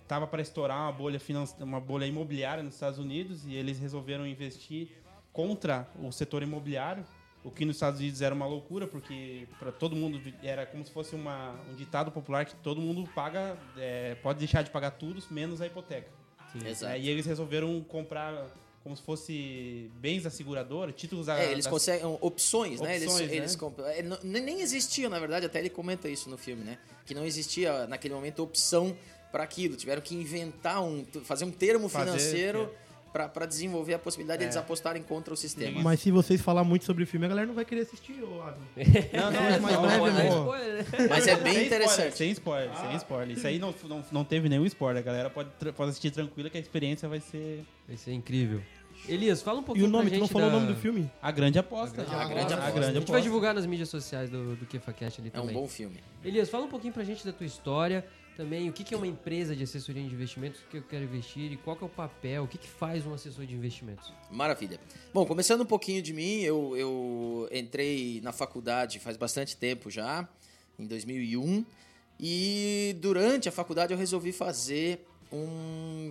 estava 0.00 0.26
para 0.26 0.40
estourar 0.40 0.78
uma 0.82 0.92
bolha, 0.92 1.20
finan- 1.20 1.44
uma 1.60 1.80
bolha 1.80 2.06
imobiliária 2.06 2.62
nos 2.62 2.74
Estados 2.74 2.98
Unidos 2.98 3.44
e 3.46 3.54
eles 3.54 3.78
resolveram 3.78 4.26
investir 4.26 4.88
contra 5.32 5.88
o 6.02 6.10
setor 6.10 6.42
imobiliário, 6.42 7.04
o 7.42 7.50
que 7.50 7.64
nos 7.64 7.76
Estados 7.76 8.00
Unidos 8.00 8.20
era 8.20 8.34
uma 8.34 8.46
loucura, 8.46 8.86
porque 8.86 9.46
para 9.58 9.72
todo 9.72 9.96
mundo 9.96 10.20
era 10.42 10.66
como 10.66 10.84
se 10.84 10.92
fosse 10.92 11.14
uma, 11.14 11.52
um 11.70 11.74
ditado 11.74 12.10
popular 12.12 12.44
que 12.44 12.54
todo 12.56 12.80
mundo 12.80 13.08
paga, 13.14 13.56
é, 13.78 14.14
pode 14.16 14.38
deixar 14.38 14.62
de 14.62 14.70
pagar 14.70 14.90
tudo, 14.92 15.22
menos 15.30 15.60
a 15.60 15.66
hipoteca. 15.66 16.08
Exato. 16.64 16.92
É, 16.92 16.98
e 16.98 17.08
eles 17.08 17.24
resolveram 17.26 17.80
comprar 17.82 18.46
como 18.82 18.96
se 18.96 19.02
fosse 19.02 19.90
bens 20.00 20.22
da 20.24 20.30
seguradora, 20.30 20.90
títulos 20.92 21.26
da. 21.26 21.38
É, 21.38 21.52
eles 21.52 21.64
das- 21.64 21.72
conseguem 21.72 22.04
opções, 22.20 22.80
né? 22.80 22.96
Opções, 22.96 23.20
eles, 23.20 23.30
né? 23.30 23.36
eles 23.36 23.56
comp- 23.56 23.78
é, 23.80 24.02
nem 24.22 24.60
existia, 24.60 25.08
na 25.08 25.18
verdade, 25.18 25.46
até 25.46 25.58
ele 25.58 25.70
comenta 25.70 26.08
isso 26.08 26.28
no 26.30 26.36
filme, 26.38 26.64
né? 26.64 26.78
Que 27.06 27.14
não 27.14 27.24
existia 27.24 27.86
naquele 27.86 28.14
momento 28.14 28.42
opção 28.42 28.96
para 29.30 29.44
aquilo. 29.44 29.76
Tiveram 29.76 30.02
que 30.02 30.14
inventar 30.14 30.82
um, 30.82 31.04
fazer 31.24 31.44
um 31.44 31.50
termo 31.52 31.88
Fazer, 31.88 32.06
financeiro 32.06 32.74
para 33.12 33.46
desenvolver 33.46 33.94
a 33.94 33.98
possibilidade 33.98 34.38
de 34.40 34.44
eles 34.46 34.56
apostarem 34.56 35.02
contra 35.02 35.34
o 35.34 35.36
sistema. 35.36 35.80
Mas 35.82 36.00
se 36.00 36.10
vocês 36.10 36.40
falar 36.40 36.62
muito 36.64 36.84
sobre 36.84 37.04
o 37.04 37.06
filme, 37.06 37.26
a 37.26 37.28
galera 37.28 37.46
não 37.46 37.54
vai 37.54 37.64
querer 37.64 37.82
assistir, 37.82 38.22
ô. 38.22 38.28
Não, 39.12 39.30
não, 39.30 39.40
É 39.40 39.54
é 39.54 39.58
breve, 39.58 40.28
spoiler, 40.28 40.76
né? 40.76 41.06
Mas 41.08 41.26
é 41.26 41.36
bem 41.36 41.54
sem 41.54 41.66
interessante. 41.66 41.98
Spoiler, 41.98 42.12
sem 42.16 42.30
spoiler, 42.30 42.76
sem 42.76 42.96
spoiler. 42.96 43.36
Isso 43.36 43.46
aí 43.46 43.58
não, 43.58 43.74
não, 43.84 44.04
não 44.12 44.24
teve 44.24 44.48
nenhum 44.48 44.64
spoiler. 44.66 45.02
A 45.02 45.04
galera 45.04 45.30
pode, 45.30 45.50
pode 45.76 45.90
assistir 45.90 46.10
tranquila 46.10 46.48
que 46.48 46.56
a 46.56 46.60
experiência 46.60 47.08
vai 47.08 47.20
ser 47.20 47.64
Vai 47.86 47.96
ser 47.96 48.12
incrível. 48.12 48.62
Elias, 49.08 49.40
fala 49.42 49.58
um 49.58 49.62
E 49.62 49.64
pouquinho 49.64 49.86
o 49.86 49.90
nome, 49.90 50.10
pra 50.10 50.18
tu 50.18 50.20
não 50.20 50.28
falou 50.28 50.50
da... 50.50 50.56
o 50.56 50.60
nome 50.60 50.72
do 50.74 50.78
filme? 50.78 51.10
a 51.22 51.30
grande 51.30 51.58
aposta. 51.58 52.02
A 52.02 52.04
grande 52.26 52.52
aposta. 52.52 52.54
A 52.68 52.70
grande 52.70 52.76
A 52.78 52.86
gente 52.86 52.92
vai 52.92 52.98
aposta. 53.02 53.22
divulgar 53.22 53.54
nas 53.54 53.64
mídias 53.66 53.88
sociais 53.88 54.28
do, 54.28 54.54
do 54.56 54.66
KefaCast 54.66 55.20
ali 55.20 55.30
É 55.32 55.38
um 55.38 55.42
também. 55.42 55.54
bom 55.56 55.66
filme. 55.66 55.96
Elias, 56.24 56.50
fala 56.50 56.66
um 56.66 56.68
pouquinho 56.68 56.92
pra 56.92 57.02
gente 57.02 57.24
da 57.24 57.32
tua 57.32 57.46
história, 57.46 58.04
também 58.40 58.70
o 58.70 58.72
que, 58.72 58.94
é 58.94 58.96
uma 58.96 59.06
empresa 59.06 59.54
de 59.54 59.62
assessoria 59.62 60.02
de 60.02 60.14
investimentos, 60.14 60.62
o 60.62 60.64
que 60.70 60.78
eu 60.78 60.82
quero 60.82 61.04
investir 61.04 61.52
e 61.52 61.58
qual 61.58 61.76
que 61.76 61.84
é 61.84 61.86
o 61.86 61.90
papel, 61.90 62.44
o 62.44 62.48
que, 62.48 62.56
que 62.56 62.68
faz 62.68 63.06
um 63.06 63.12
assessor 63.12 63.44
de 63.44 63.54
investimentos. 63.54 64.10
Maravilha. 64.30 64.80
Bom, 65.12 65.26
começando 65.26 65.60
um 65.60 65.66
pouquinho 65.66 66.00
de 66.00 66.14
mim, 66.14 66.40
eu, 66.40 66.74
eu 66.74 67.48
entrei 67.52 68.18
na 68.22 68.32
faculdade 68.32 68.98
faz 68.98 69.18
bastante 69.18 69.58
tempo 69.58 69.90
já, 69.90 70.26
em 70.78 70.86
2001, 70.86 71.66
e 72.18 72.96
durante 72.98 73.46
a 73.46 73.52
faculdade 73.52 73.92
eu 73.92 73.98
resolvi 73.98 74.32
fazer 74.32 75.06
um. 75.30 76.10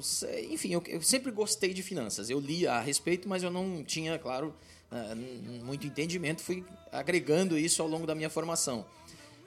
Enfim, 0.51 0.73
eu, 0.73 0.83
eu 0.85 1.01
sempre 1.01 1.31
gostei 1.31 1.73
de 1.73 1.81
finanças. 1.81 2.29
Eu 2.29 2.39
lia 2.39 2.73
a 2.73 2.79
respeito, 2.79 3.27
mas 3.27 3.41
eu 3.41 3.49
não 3.49 3.83
tinha, 3.83 4.19
claro, 4.19 4.53
ah, 4.91 5.15
muito 5.63 5.87
entendimento, 5.87 6.43
fui 6.43 6.63
agregando 6.91 7.57
isso 7.57 7.81
ao 7.81 7.87
longo 7.87 8.05
da 8.05 8.13
minha 8.13 8.29
formação. 8.29 8.85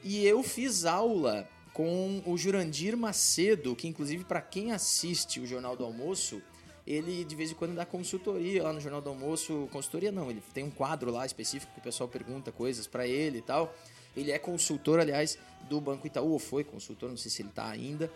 E 0.03 0.27
eu 0.27 0.43
fiz 0.43 0.85
aula 0.85 1.49
com 1.73 2.23
o 2.27 2.37
Jurandir 2.37 2.97
Macedo, 2.97 3.75
que 3.75 3.89
inclusive 3.89 4.25
para 4.25 4.41
quem 4.41 4.73
assiste 4.73 5.41
o 5.41 5.47
Jornal 5.47 5.77
do 5.77 5.85
Almoço, 5.85 6.43
ele 6.87 7.25
de 7.25 7.35
vez 7.35 7.51
em 7.53 7.55
quando 7.55 7.75
dá 7.75 7.87
consultoria 7.87 8.63
lá 8.63 8.73
no 8.73 8.81
Jornal 8.81 9.01
do 9.01 9.09
Almoço. 9.11 9.69
Consultoria 9.73 10.13
não, 10.13 10.31
ele 10.31 10.43
tem 10.53 10.65
um 10.65 10.71
quadro 10.71 11.11
lá 11.11 11.25
específico 11.25 11.73
que 11.73 11.81
o 11.81 11.83
pessoal 11.83 12.09
pergunta 12.09 12.51
coisas 12.53 12.87
para 12.87 13.07
ele 13.07 13.39
e 13.39 13.43
tal. 13.43 13.75
Ele 14.17 14.31
é 14.31 14.39
consultor, 14.39 15.01
aliás, 15.01 15.39
do 15.69 15.81
Banco 15.81 16.07
Itaú, 16.07 16.33
ou 16.33 16.39
foi 16.39 16.65
consultor, 16.65 17.09
não 17.09 17.17
sei 17.17 17.31
se 17.31 17.41
ele 17.41 17.49
está 17.49 17.69
ainda. 17.69 18.13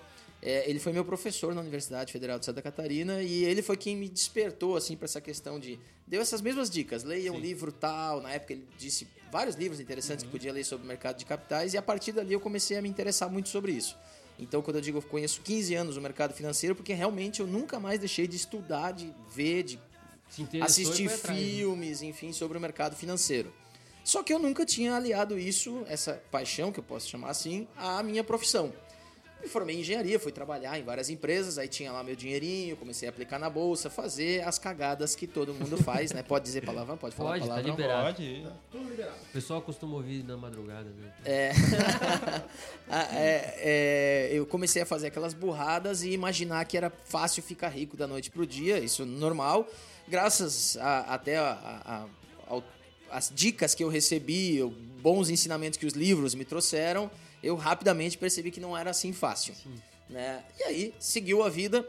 É, 0.47 0.71
ele 0.71 0.79
foi 0.79 0.93
meu 0.93 1.05
professor 1.05 1.53
na 1.53 1.61
Universidade 1.61 2.13
Federal 2.13 2.39
de 2.39 2.45
Santa 2.45 2.63
Catarina 2.63 3.21
e 3.21 3.45
ele 3.45 3.63
foi 3.63 3.77
quem 3.77 3.97
me 3.97 4.09
despertou 4.09 4.77
assim 4.77 4.97
para 4.97 5.07
essa 5.07 5.21
questão 5.21 5.59
de 5.59 5.77
deu 6.07 6.23
essas 6.23 6.41
mesmas 6.41 6.71
dicas, 6.71 7.03
leia 7.03 7.33
um 7.33 7.41
livro 7.41 7.73
tal. 7.73 8.21
Na 8.21 8.31
época 8.31 8.53
ele 8.53 8.65
disse 8.79 9.09
vários 9.33 9.57
livros 9.57 9.81
interessantes 9.81 10.25
que 10.25 10.31
podia 10.31 10.53
ler 10.53 10.63
sobre 10.63 10.85
o 10.85 10.89
mercado 10.89 11.19
de 11.19 11.25
capitais 11.25 11.75
e 11.75 11.77
a 11.77 11.83
partir 11.83 12.13
dali 12.13 12.33
eu 12.33 12.39
comecei 12.39 12.77
a 12.77 12.81
me 12.81 12.89
interessar 12.89 13.29
muito 13.29 13.49
sobre 13.49 13.73
isso. 13.73 13.99
Então, 14.39 14.63
quando 14.63 14.77
eu 14.77 14.83
digo 14.83 14.99
eu 14.99 15.03
conheço 15.03 15.41
15 15.41 15.75
anos 15.75 15.97
o 15.97 16.01
mercado 16.01 16.33
financeiro, 16.33 16.77
porque 16.77 16.95
realmente 16.95 17.41
eu 17.41 17.47
nunca 17.49 17.81
mais 17.81 17.99
deixei 17.99 18.29
de 18.29 18.37
estudar, 18.37 18.93
de 18.93 19.13
ver, 19.35 19.65
de 19.65 19.81
assistir 20.63 21.09
né? 21.09 21.17
filmes, 21.17 22.03
enfim, 22.03 22.33
sobre 22.33 22.57
o 22.57 22.61
mercado 22.61 22.95
financeiro. 22.95 23.53
Só 24.05 24.23
que 24.23 24.33
eu 24.33 24.39
nunca 24.39 24.65
tinha 24.65 24.95
aliado 24.95 25.37
isso, 25.37 25.83
essa 25.89 26.23
paixão, 26.31 26.71
que 26.71 26.79
eu 26.79 26.85
posso 26.85 27.09
chamar 27.09 27.31
assim, 27.31 27.67
à 27.77 28.01
minha 28.05 28.23
profissão. 28.23 28.73
Me 29.43 29.49
formei 29.49 29.77
em 29.77 29.81
engenharia, 29.81 30.19
fui 30.19 30.33
trabalhar 30.33 30.77
em 30.79 30.83
várias 30.83 31.09
empresas, 31.09 31.57
aí 31.59 31.69
tinha 31.69 31.93
lá 31.93 32.03
meu 32.03 32.17
dinheirinho, 32.17 32.77
comecei 32.77 33.07
a 33.07 33.11
aplicar 33.11 33.39
na 33.39 33.49
bolsa, 33.49 33.89
fazer 33.89 34.43
as 34.43 34.59
cagadas 34.59 35.15
que 35.15 35.27
todo 35.27 35.55
mundo 35.55 35.77
faz, 35.77 36.11
né? 36.11 36.23
Pode 36.23 36.45
dizer 36.45 36.65
palavrão? 36.65 36.97
Pode 36.97 37.15
falar 37.15 37.31
Pode, 37.33 37.43
tá 37.43 37.49
palavrão? 37.49 37.71
liberado. 37.71 38.05
Pode. 38.17 38.47
O 39.29 39.33
pessoal 39.33 39.63
costuma 39.63 39.95
ouvir 39.97 40.25
na 40.25 40.37
madrugada, 40.37 40.89
né? 40.91 41.13
É. 41.25 41.53
Ah, 42.89 43.09
é, 43.19 43.55
é, 43.59 44.31
eu 44.33 44.47
comecei 44.47 44.81
a 44.81 44.87
fazer 44.87 45.09
aquelas 45.09 45.35
burradas 45.35 46.03
e 46.05 46.11
imaginar 46.13 46.65
que 46.67 46.77
era 46.77 46.89
fácil 47.05 47.43
ficar 47.43 47.69
rico 47.69 47.97
da 47.97 48.07
noite 48.07 48.31
pro 48.31 48.47
dia, 48.47 48.79
isso 48.79 49.03
é 49.03 49.05
normal. 49.05 49.67
Graças 50.07 50.77
a- 50.77 51.01
até 51.15 51.37
a- 51.37 51.43
a- 51.51 51.95
a- 51.95 52.07
ao- 52.47 52.65
as 53.11 53.33
dicas 53.35 53.75
que 53.75 53.83
eu 53.83 53.89
recebi, 53.89 54.63
bons 55.03 55.29
ensinamentos 55.31 55.77
que 55.79 55.85
os 55.87 55.95
livros 55.95 56.33
me 56.37 56.45
trouxeram, 56.45 57.11
eu 57.43 57.57
rapidamente 57.57 58.19
percebi 58.19 58.51
que 58.51 58.61
não 58.61 58.77
era 58.77 58.91
assim 58.91 59.13
fácil. 59.13 59.55
Né? 60.09 60.43
E 60.59 60.63
aí, 60.63 60.95
seguiu 60.99 61.43
a 61.43 61.49
vida. 61.49 61.89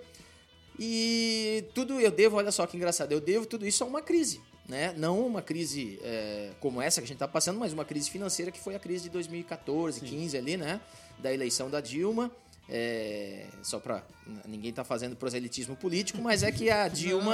E 0.79 1.65
tudo 1.73 1.99
eu 1.99 2.11
devo, 2.11 2.37
olha 2.37 2.51
só 2.51 2.67
que 2.67 2.77
engraçado, 2.77 3.11
eu 3.11 3.19
devo 3.19 3.45
tudo 3.45 3.65
isso 3.65 3.83
a 3.83 3.87
uma 3.87 4.01
crise. 4.01 4.41
né? 4.67 4.93
Não 4.97 5.25
uma 5.25 5.41
crise 5.41 5.99
é, 6.03 6.51
como 6.59 6.81
essa 6.81 6.99
que 7.01 7.05
a 7.05 7.07
gente 7.07 7.15
está 7.15 7.27
passando, 7.27 7.59
mas 7.59 7.73
uma 7.73 7.85
crise 7.85 8.09
financeira 8.09 8.51
que 8.51 8.59
foi 8.59 8.75
a 8.75 8.79
crise 8.79 9.03
de 9.03 9.09
2014, 9.09 10.01
15 10.01 10.37
ali, 10.37 10.57
né? 10.57 10.81
Da 11.19 11.33
eleição 11.33 11.69
da 11.69 11.79
Dilma. 11.79 12.31
É, 12.69 13.45
só 13.63 13.79
para 13.79 14.03
ninguém 14.45 14.73
tá 14.73 14.83
fazendo 14.83 15.15
proselitismo 15.15 15.75
político, 15.77 16.21
mas 16.21 16.43
é 16.43 16.51
que 16.51 16.69
a 16.69 16.87
Dilma 16.89 17.33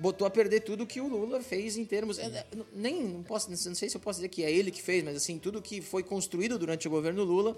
botou 0.00 0.26
a 0.26 0.30
perder 0.30 0.60
tudo 0.60 0.86
que 0.86 1.00
o 1.00 1.06
Lula 1.08 1.40
fez 1.42 1.76
em 1.76 1.84
termos 1.84 2.18
é, 2.18 2.46
nem 2.74 3.02
não 3.04 3.22
posso 3.22 3.50
não 3.50 3.56
sei 3.74 3.88
se 3.88 3.96
eu 3.96 4.00
posso 4.00 4.18
dizer 4.18 4.28
que 4.28 4.42
é 4.42 4.50
ele 4.50 4.70
que 4.70 4.82
fez, 4.82 5.04
mas 5.04 5.16
assim 5.16 5.38
tudo 5.38 5.60
que 5.62 5.80
foi 5.80 6.02
construído 6.02 6.58
durante 6.58 6.88
o 6.88 6.90
governo 6.90 7.22
Lula 7.22 7.56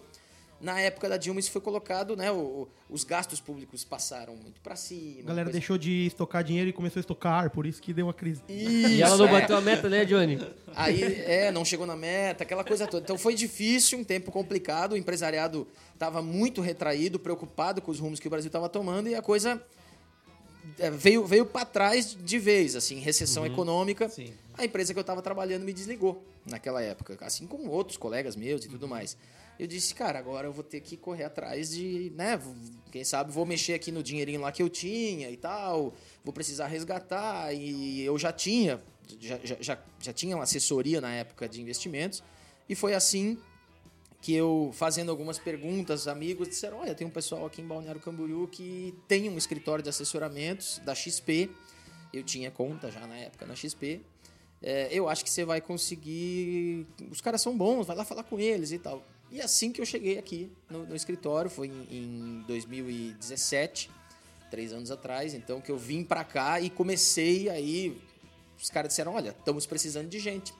na 0.60 0.78
época 0.80 1.08
da 1.08 1.16
Dilma 1.16 1.40
isso 1.40 1.50
foi 1.50 1.60
colocado, 1.60 2.14
né? 2.16 2.30
O, 2.30 2.68
os 2.88 3.02
gastos 3.02 3.40
públicos 3.40 3.82
passaram 3.82 4.36
muito 4.36 4.60
para 4.60 4.76
cima. 4.76 5.22
A 5.22 5.26
galera 5.26 5.46
coisa- 5.46 5.58
deixou 5.58 5.76
de 5.76 6.06
estocar 6.06 6.44
dinheiro 6.44 6.70
e 6.70 6.72
começou 6.72 7.00
a 7.00 7.02
estocar, 7.02 7.50
por 7.50 7.66
isso 7.66 7.82
que 7.82 7.92
deu 7.92 8.06
uma 8.06 8.14
crise. 8.14 8.40
E 8.48 9.02
ela 9.02 9.16
não 9.16 9.26
Isso, 9.26 9.34
é. 9.36 9.40
bateu 9.40 9.56
a 9.56 9.60
meta, 9.60 9.88
né, 9.88 10.04
Johnny? 10.04 10.38
Aí, 10.76 11.02
é, 11.02 11.50
não 11.50 11.64
chegou 11.64 11.84
na 11.84 11.96
meta, 11.96 12.44
aquela 12.44 12.62
coisa 12.62 12.86
toda. 12.86 13.02
Então 13.02 13.18
foi 13.18 13.34
difícil, 13.34 13.98
um 13.98 14.04
tempo 14.04 14.30
complicado, 14.30 14.92
o 14.92 14.96
empresariado 14.96 15.66
estava 15.94 16.22
muito 16.22 16.60
retraído, 16.60 17.18
preocupado 17.18 17.82
com 17.82 17.90
os 17.90 17.98
rumos 17.98 18.20
que 18.20 18.28
o 18.28 18.30
Brasil 18.30 18.46
estava 18.48 18.68
tomando 18.68 19.08
e 19.08 19.16
a 19.16 19.20
coisa 19.22 19.60
é, 20.78 20.90
veio, 20.90 21.24
veio 21.26 21.46
para 21.46 21.64
trás 21.64 22.16
de 22.18 22.38
vez, 22.38 22.76
assim, 22.76 22.98
recessão 22.98 23.44
econômica. 23.44 24.08
Sim. 24.08 24.32
A 24.56 24.64
empresa 24.64 24.92
que 24.92 24.98
eu 24.98 25.02
estava 25.02 25.22
trabalhando 25.22 25.64
me 25.64 25.72
desligou 25.72 26.24
naquela 26.46 26.82
época, 26.82 27.16
assim 27.20 27.46
como 27.46 27.70
outros 27.70 27.96
colegas 27.96 28.36
meus 28.36 28.64
e 28.64 28.68
tudo 28.68 28.86
mais. 28.88 29.16
Eu 29.58 29.66
disse, 29.66 29.94
cara, 29.94 30.18
agora 30.18 30.46
eu 30.46 30.52
vou 30.52 30.64
ter 30.64 30.80
que 30.80 30.96
correr 30.96 31.24
atrás 31.24 31.70
de, 31.70 32.12
né, 32.16 32.40
quem 32.90 33.04
sabe 33.04 33.30
vou 33.30 33.46
mexer 33.46 33.74
aqui 33.74 33.92
no 33.92 34.02
dinheirinho 34.02 34.40
lá 34.40 34.50
que 34.50 34.62
eu 34.62 34.68
tinha 34.68 35.30
e 35.30 35.36
tal, 35.36 35.94
vou 36.24 36.32
precisar 36.32 36.66
resgatar 36.66 37.52
e 37.52 38.02
eu 38.02 38.18
já 38.18 38.32
tinha, 38.32 38.82
já, 39.20 39.38
já, 39.44 39.56
já, 39.60 39.78
já 40.00 40.12
tinha 40.12 40.36
uma 40.36 40.44
assessoria 40.44 41.00
na 41.00 41.12
época 41.12 41.48
de 41.48 41.60
investimentos 41.60 42.22
e 42.68 42.74
foi 42.74 42.94
assim 42.94 43.38
que 44.22 44.32
eu, 44.32 44.70
fazendo 44.72 45.10
algumas 45.10 45.36
perguntas, 45.36 46.06
amigos 46.06 46.48
disseram, 46.48 46.78
olha, 46.78 46.94
tem 46.94 47.04
um 47.04 47.10
pessoal 47.10 47.44
aqui 47.44 47.60
em 47.60 47.66
Balneário 47.66 48.00
Camboriú 48.00 48.46
que 48.46 48.94
tem 49.08 49.28
um 49.28 49.36
escritório 49.36 49.82
de 49.82 49.90
assessoramentos 49.90 50.80
da 50.84 50.94
XP, 50.94 51.50
eu 52.14 52.22
tinha 52.22 52.48
conta 52.48 52.88
já 52.88 53.04
na 53.04 53.16
época 53.16 53.44
na 53.44 53.56
XP, 53.56 54.00
é, 54.62 54.88
eu 54.92 55.08
acho 55.08 55.24
que 55.24 55.30
você 55.30 55.44
vai 55.44 55.60
conseguir. 55.60 56.86
Os 57.10 57.20
caras 57.20 57.42
são 57.42 57.56
bons, 57.56 57.84
vai 57.84 57.96
lá 57.96 58.04
falar 58.04 58.22
com 58.22 58.38
eles 58.38 58.70
e 58.70 58.78
tal. 58.78 59.04
E 59.28 59.40
assim 59.40 59.72
que 59.72 59.80
eu 59.80 59.86
cheguei 59.86 60.18
aqui 60.18 60.52
no, 60.70 60.86
no 60.86 60.94
escritório, 60.94 61.50
foi 61.50 61.66
em, 61.66 61.86
em 61.90 62.44
2017, 62.46 63.90
três 64.50 64.72
anos 64.72 64.92
atrás, 64.92 65.34
então 65.34 65.60
que 65.60 65.72
eu 65.72 65.76
vim 65.76 66.04
pra 66.04 66.22
cá 66.22 66.60
e 66.60 66.70
comecei 66.70 67.48
aí. 67.48 68.00
Os 68.56 68.70
caras 68.70 68.90
disseram: 68.90 69.14
olha, 69.14 69.30
estamos 69.30 69.66
precisando 69.66 70.08
de 70.08 70.20
gente. 70.20 70.52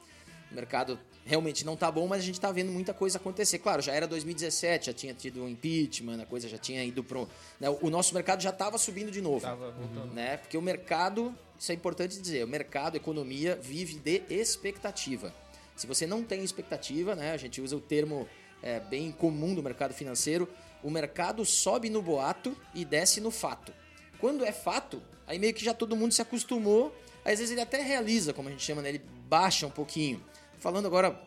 O 0.51 0.55
mercado 0.55 0.99
realmente 1.25 1.65
não 1.65 1.77
tá 1.77 1.91
bom, 1.91 2.07
mas 2.07 2.23
a 2.23 2.27
gente 2.27 2.41
tá 2.41 2.51
vendo 2.51 2.73
muita 2.73 2.93
coisa 2.93 3.19
acontecer. 3.19 3.59
Claro, 3.59 3.81
já 3.83 3.93
era 3.93 4.07
2017, 4.07 4.87
já 4.87 4.93
tinha 4.93 5.15
tido 5.15 5.43
um 5.43 5.49
impeachment, 5.49 6.21
a 6.23 6.27
coisa 6.27 6.49
já 6.49 6.59
tinha 6.59 6.85
ido 6.85 7.03
pro. 7.05 7.29
né, 7.61 7.69
o 7.81 7.91
nosso 7.91 8.15
mercado 8.15 8.43
já 8.43 8.51
estava 8.51 8.77
subindo 8.79 9.11
de 9.11 9.21
novo 9.21 9.41
Tava 9.41 9.71
voltando. 9.71 10.13
né? 10.13 10.37
Porque 10.39 10.57
o 10.57 10.63
mercado, 10.63 11.35
isso 11.59 11.71
é 11.71 11.75
importante 11.75 12.21
dizer, 12.21 12.45
o 12.45 12.49
mercado, 12.49 12.95
a 12.95 12.97
economia 12.97 13.57
vive 13.61 13.95
de 13.95 14.23
expectativa. 14.29 15.33
Se 15.77 15.87
você 15.87 16.07
não 16.07 16.23
tem 16.23 16.43
expectativa, 16.45 17.15
né? 17.15 17.33
A 17.33 17.37
gente 17.37 17.61
usa 17.61 17.77
o 17.77 17.81
termo 17.81 18.29
é, 18.63 18.79
bem 18.81 19.11
comum 19.11 19.55
do 19.55 19.63
mercado 19.63 19.95
financeiro, 19.95 20.49
o 20.83 20.91
mercado 20.91 21.45
sobe 21.45 21.89
no 21.89 22.03
boato 22.03 22.57
e 22.75 22.85
desce 22.85 23.21
no 23.21 23.31
fato. 23.31 23.73
Quando 24.19 24.45
é 24.45 24.53
fato, 24.53 25.03
aí 25.27 25.39
meio 25.39 25.55
que 25.55 25.65
já 25.65 25.73
todo 25.73 25.97
mundo 25.97 26.13
se 26.13 26.21
acostumou, 26.23 26.95
às 27.25 27.39
vezes 27.39 27.53
ele 27.53 27.61
até 27.61 27.81
realiza, 27.81 28.33
como 28.33 28.49
a 28.49 28.51
gente 28.53 28.63
chama, 28.63 28.83
né? 28.83 28.89
Ele 28.91 29.03
baixa 29.29 29.67
um 29.67 29.71
pouquinho. 29.71 30.23
Falando 30.63 30.87
agora, 30.87 31.21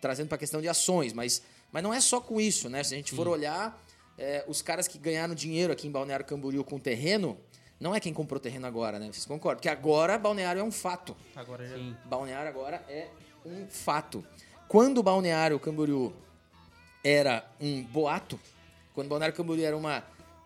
trazendo 0.00 0.28
para 0.28 0.36
a 0.36 0.38
questão 0.38 0.60
de 0.60 0.68
ações, 0.68 1.12
mas, 1.12 1.42
mas 1.72 1.82
não 1.82 1.92
é 1.92 2.00
só 2.00 2.20
com 2.20 2.40
isso, 2.40 2.68
né? 2.68 2.84
Se 2.84 2.94
a 2.94 2.96
gente 2.96 3.12
for 3.16 3.26
olhar, 3.26 3.76
é, 4.16 4.44
os 4.46 4.62
caras 4.62 4.86
que 4.86 4.96
ganharam 4.96 5.34
dinheiro 5.34 5.72
aqui 5.72 5.88
em 5.88 5.90
Balneário 5.90 6.24
Camboriú 6.24 6.62
com 6.62 6.78
terreno, 6.78 7.36
não 7.80 7.96
é 7.96 7.98
quem 7.98 8.14
comprou 8.14 8.38
terreno 8.38 8.64
agora, 8.64 9.00
né? 9.00 9.06
Vocês 9.06 9.26
concordam? 9.26 9.56
Porque 9.56 9.68
agora 9.68 10.16
Balneário 10.16 10.60
é 10.60 10.62
um 10.62 10.70
fato. 10.70 11.16
Agora 11.34 11.66
já. 11.66 11.76
Balneário 12.04 12.48
agora 12.48 12.76
é 12.88 13.08
um 13.44 13.66
fato. 13.66 14.24
Quando 14.68 14.98
o 14.98 15.02
Balneário 15.02 15.58
Camboriú 15.58 16.14
era 17.02 17.44
um 17.60 17.82
boato, 17.82 18.38
quando 18.94 19.08
Balneário 19.08 19.34
Camboriú 19.34 19.64
era 19.64 19.76
uma 19.76 20.04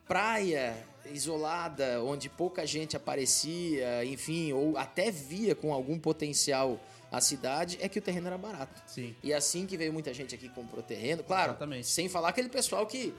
praia 0.09 0.75
isolada, 1.13 2.03
onde 2.03 2.31
pouca 2.31 2.67
gente 2.67 2.97
aparecia, 2.97 4.03
enfim, 4.03 4.55
ou 4.55 4.79
até 4.79 5.11
via 5.11 5.55
com 5.55 5.75
algum 5.75 5.99
potencial 5.99 6.81
a 7.11 7.21
cidade, 7.21 7.79
é 7.81 7.89
que 7.89 7.99
o 7.99 8.03
terreno 8.03 8.27
era 8.29 8.39
barato. 8.39 8.81
Sim. 8.87 9.15
E 9.23 9.33
assim 9.33 9.67
que 9.67 9.77
veio 9.77 9.93
muita 9.93 10.13
gente 10.15 10.35
aqui 10.35 10.49
que 10.49 10.55
comprou 10.55 10.83
terreno, 10.83 11.23
claro, 11.25 11.51
Exatamente. 11.53 11.87
sem 11.89 12.09
falar 12.09 12.29
aquele 12.29 12.49
pessoal 12.49 12.87
que 12.87 13.13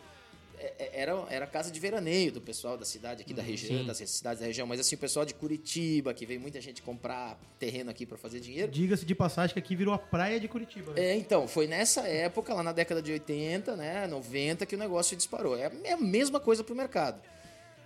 é, 0.57 0.73
é, 0.77 1.01
era, 1.01 1.25
era 1.29 1.47
casa 1.47 1.71
de 1.71 1.79
veraneio 1.79 2.31
do 2.31 2.39
pessoal 2.39 2.77
da 2.77 2.85
cidade 2.85 3.23
aqui 3.23 3.33
da 3.33 3.41
região, 3.41 3.79
sim. 3.79 3.85
das 3.85 3.97
cidades 3.97 4.39
da 4.41 4.45
região, 4.45 4.67
mas 4.67 4.79
assim, 4.79 4.95
o 4.95 4.97
pessoal 4.99 5.25
de 5.25 5.33
Curitiba, 5.33 6.13
que 6.13 6.23
veio 6.25 6.39
muita 6.39 6.61
gente 6.61 6.81
comprar 6.83 7.35
terreno 7.57 7.89
aqui 7.89 8.05
para 8.05 8.15
fazer 8.17 8.39
dinheiro. 8.39 8.71
Diga-se 8.71 9.03
de 9.03 9.15
passagem 9.15 9.53
que 9.53 9.59
aqui 9.59 9.75
virou 9.75 9.91
a 9.93 9.97
praia 9.97 10.39
de 10.39 10.47
Curitiba. 10.47 10.93
né? 10.93 11.01
É, 11.03 11.15
então, 11.17 11.47
foi 11.47 11.65
nessa 11.67 12.07
época, 12.07 12.53
lá 12.53 12.61
na 12.61 12.71
década 12.71 13.01
de 13.01 13.11
80, 13.11 13.75
né, 13.75 14.05
90, 14.07 14.65
que 14.67 14.75
o 14.75 14.77
negócio 14.79 15.17
disparou. 15.17 15.57
É 15.57 15.65
a- 15.65 15.71
é 15.83 15.93
a 15.93 15.97
mesma 15.97 16.39
coisa 16.39 16.63
pro 16.63 16.75
mercado. 16.75 17.19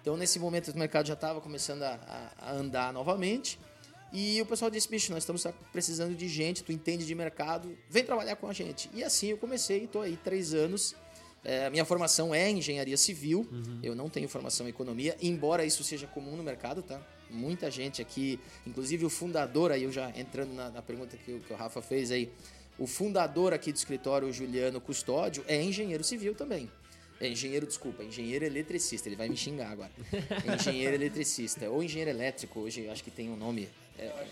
Então, 0.01 0.15
nesse 0.17 0.37
momento, 0.37 0.67
o 0.69 0.77
mercado 0.77 1.07
já 1.07 1.13
estava 1.15 1.39
começando 1.41 1.81
a- 1.83 2.31
a 2.37 2.51
andar 2.51 2.91
novamente. 2.93 3.57
E 4.17 4.41
o 4.41 4.45
pessoal 4.45 4.71
disse, 4.71 4.87
bicho, 4.87 5.11
nós 5.11 5.23
estamos 5.23 5.45
precisando 5.73 6.15
de 6.15 6.27
gente, 6.29 6.63
tu 6.63 6.71
entende 6.71 7.05
de 7.05 7.13
mercado, 7.13 7.77
vem 7.89 8.03
trabalhar 8.05 8.37
com 8.37 8.47
a 8.47 8.53
gente. 8.53 8.89
E 8.93 9.03
assim 9.03 9.27
eu 9.27 9.37
comecei, 9.37 9.83
estou 9.83 10.01
aí 10.01 10.15
três 10.23 10.53
anos. 10.53 10.95
É, 11.43 11.69
minha 11.69 11.83
formação 11.85 12.33
é 12.33 12.49
engenharia 12.49 12.95
civil, 12.97 13.47
eu 13.83 13.93
não 13.93 14.09
tenho 14.09 14.27
formação 14.29 14.65
em 14.65 14.69
economia, 14.69 15.15
embora 15.21 15.63
isso 15.65 15.83
seja 15.83 16.07
comum 16.07 16.35
no 16.37 16.41
mercado, 16.41 16.81
tá? 16.81 16.99
Muita 17.29 17.69
gente 17.69 18.01
aqui, 18.01 18.39
inclusive 18.65 19.05
o 19.05 19.09
fundador, 19.09 19.71
aí 19.71 19.83
eu 19.83 19.91
já 19.91 20.09
entrando 20.17 20.53
na, 20.53 20.69
na 20.71 20.81
pergunta 20.81 21.15
que, 21.17 21.33
o- 21.33 21.39
que 21.41 21.51
o 21.53 21.55
Rafa 21.55 21.81
fez 21.83 22.09
aí, 22.09 22.31
o 22.79 22.87
fundador 22.87 23.53
aqui 23.53 23.71
do 23.71 23.75
escritório, 23.75 24.27
o 24.27 24.33
Juliano 24.33 24.79
Custódio, 24.81 25.43
é 25.47 25.61
engenheiro 25.61 26.03
civil 26.03 26.33
também. 26.33 26.71
É 27.21 27.27
engenheiro, 27.29 27.65
desculpa, 27.67 28.03
engenheiro 28.03 28.43
eletricista, 28.45 29.07
ele 29.07 29.15
vai 29.15 29.29
me 29.29 29.37
xingar 29.37 29.69
agora. 29.71 29.91
Engenheiro 30.59 30.95
eletricista, 30.95 31.69
ou 31.69 31.81
engenheiro 31.83 32.09
elétrico, 32.09 32.59
hoje 32.61 32.81
eu 32.85 32.91
acho 32.91 33.03
que 33.03 33.11
tem 33.11 33.29
um 33.29 33.37
nome. 33.37 33.69
É, 33.97 34.27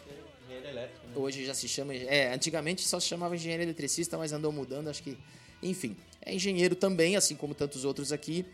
Engenharia 0.46 0.70
elétrica, 0.70 1.08
né? 1.08 1.14
Hoje 1.16 1.46
já 1.46 1.54
se 1.54 1.68
chama. 1.68 1.94
É, 1.96 2.34
antigamente 2.34 2.88
só 2.88 3.00
se 3.00 3.08
chamava 3.08 3.36
engenheiro 3.36 3.64
eletricista, 3.64 4.18
mas 4.18 4.32
andou 4.34 4.52
mudando, 4.52 4.90
acho 4.90 5.02
que. 5.02 5.18
Enfim, 5.62 5.96
é 6.22 6.34
engenheiro 6.36 6.76
também, 6.76 7.16
assim 7.16 7.36
como 7.36 7.54
tantos 7.56 7.86
outros 7.86 8.12
aqui. 8.12 8.46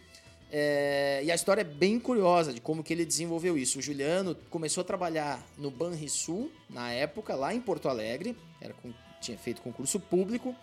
É, 0.51 1.22
e 1.24 1.32
a 1.32 1.36
história 1.36 1.62
é 1.62 1.63
bem 1.63 2.00
curiosa 2.00 2.54
de 2.54 2.60
como 2.62 2.84
que 2.84 2.94
ele 2.94 3.06
desenvolveu 3.06 3.58
isso. 3.58 3.80
O 3.80 3.82
Juliano 3.82 4.36
começou 4.50 4.82
a 4.82 4.84
trabalhar 4.84 5.44
no 5.58 5.70
Banrisul, 5.72 6.51
na 6.70 6.92
época, 6.92 7.36
lá 7.36 7.54
em 7.54 7.62
Porto 7.62 7.88
Alegre, 7.89 8.36
era 8.62 8.74
com- 8.74 8.94
tinha 9.22 9.38
feito 9.38 9.62
concurso 9.62 10.00
público, 10.00 10.56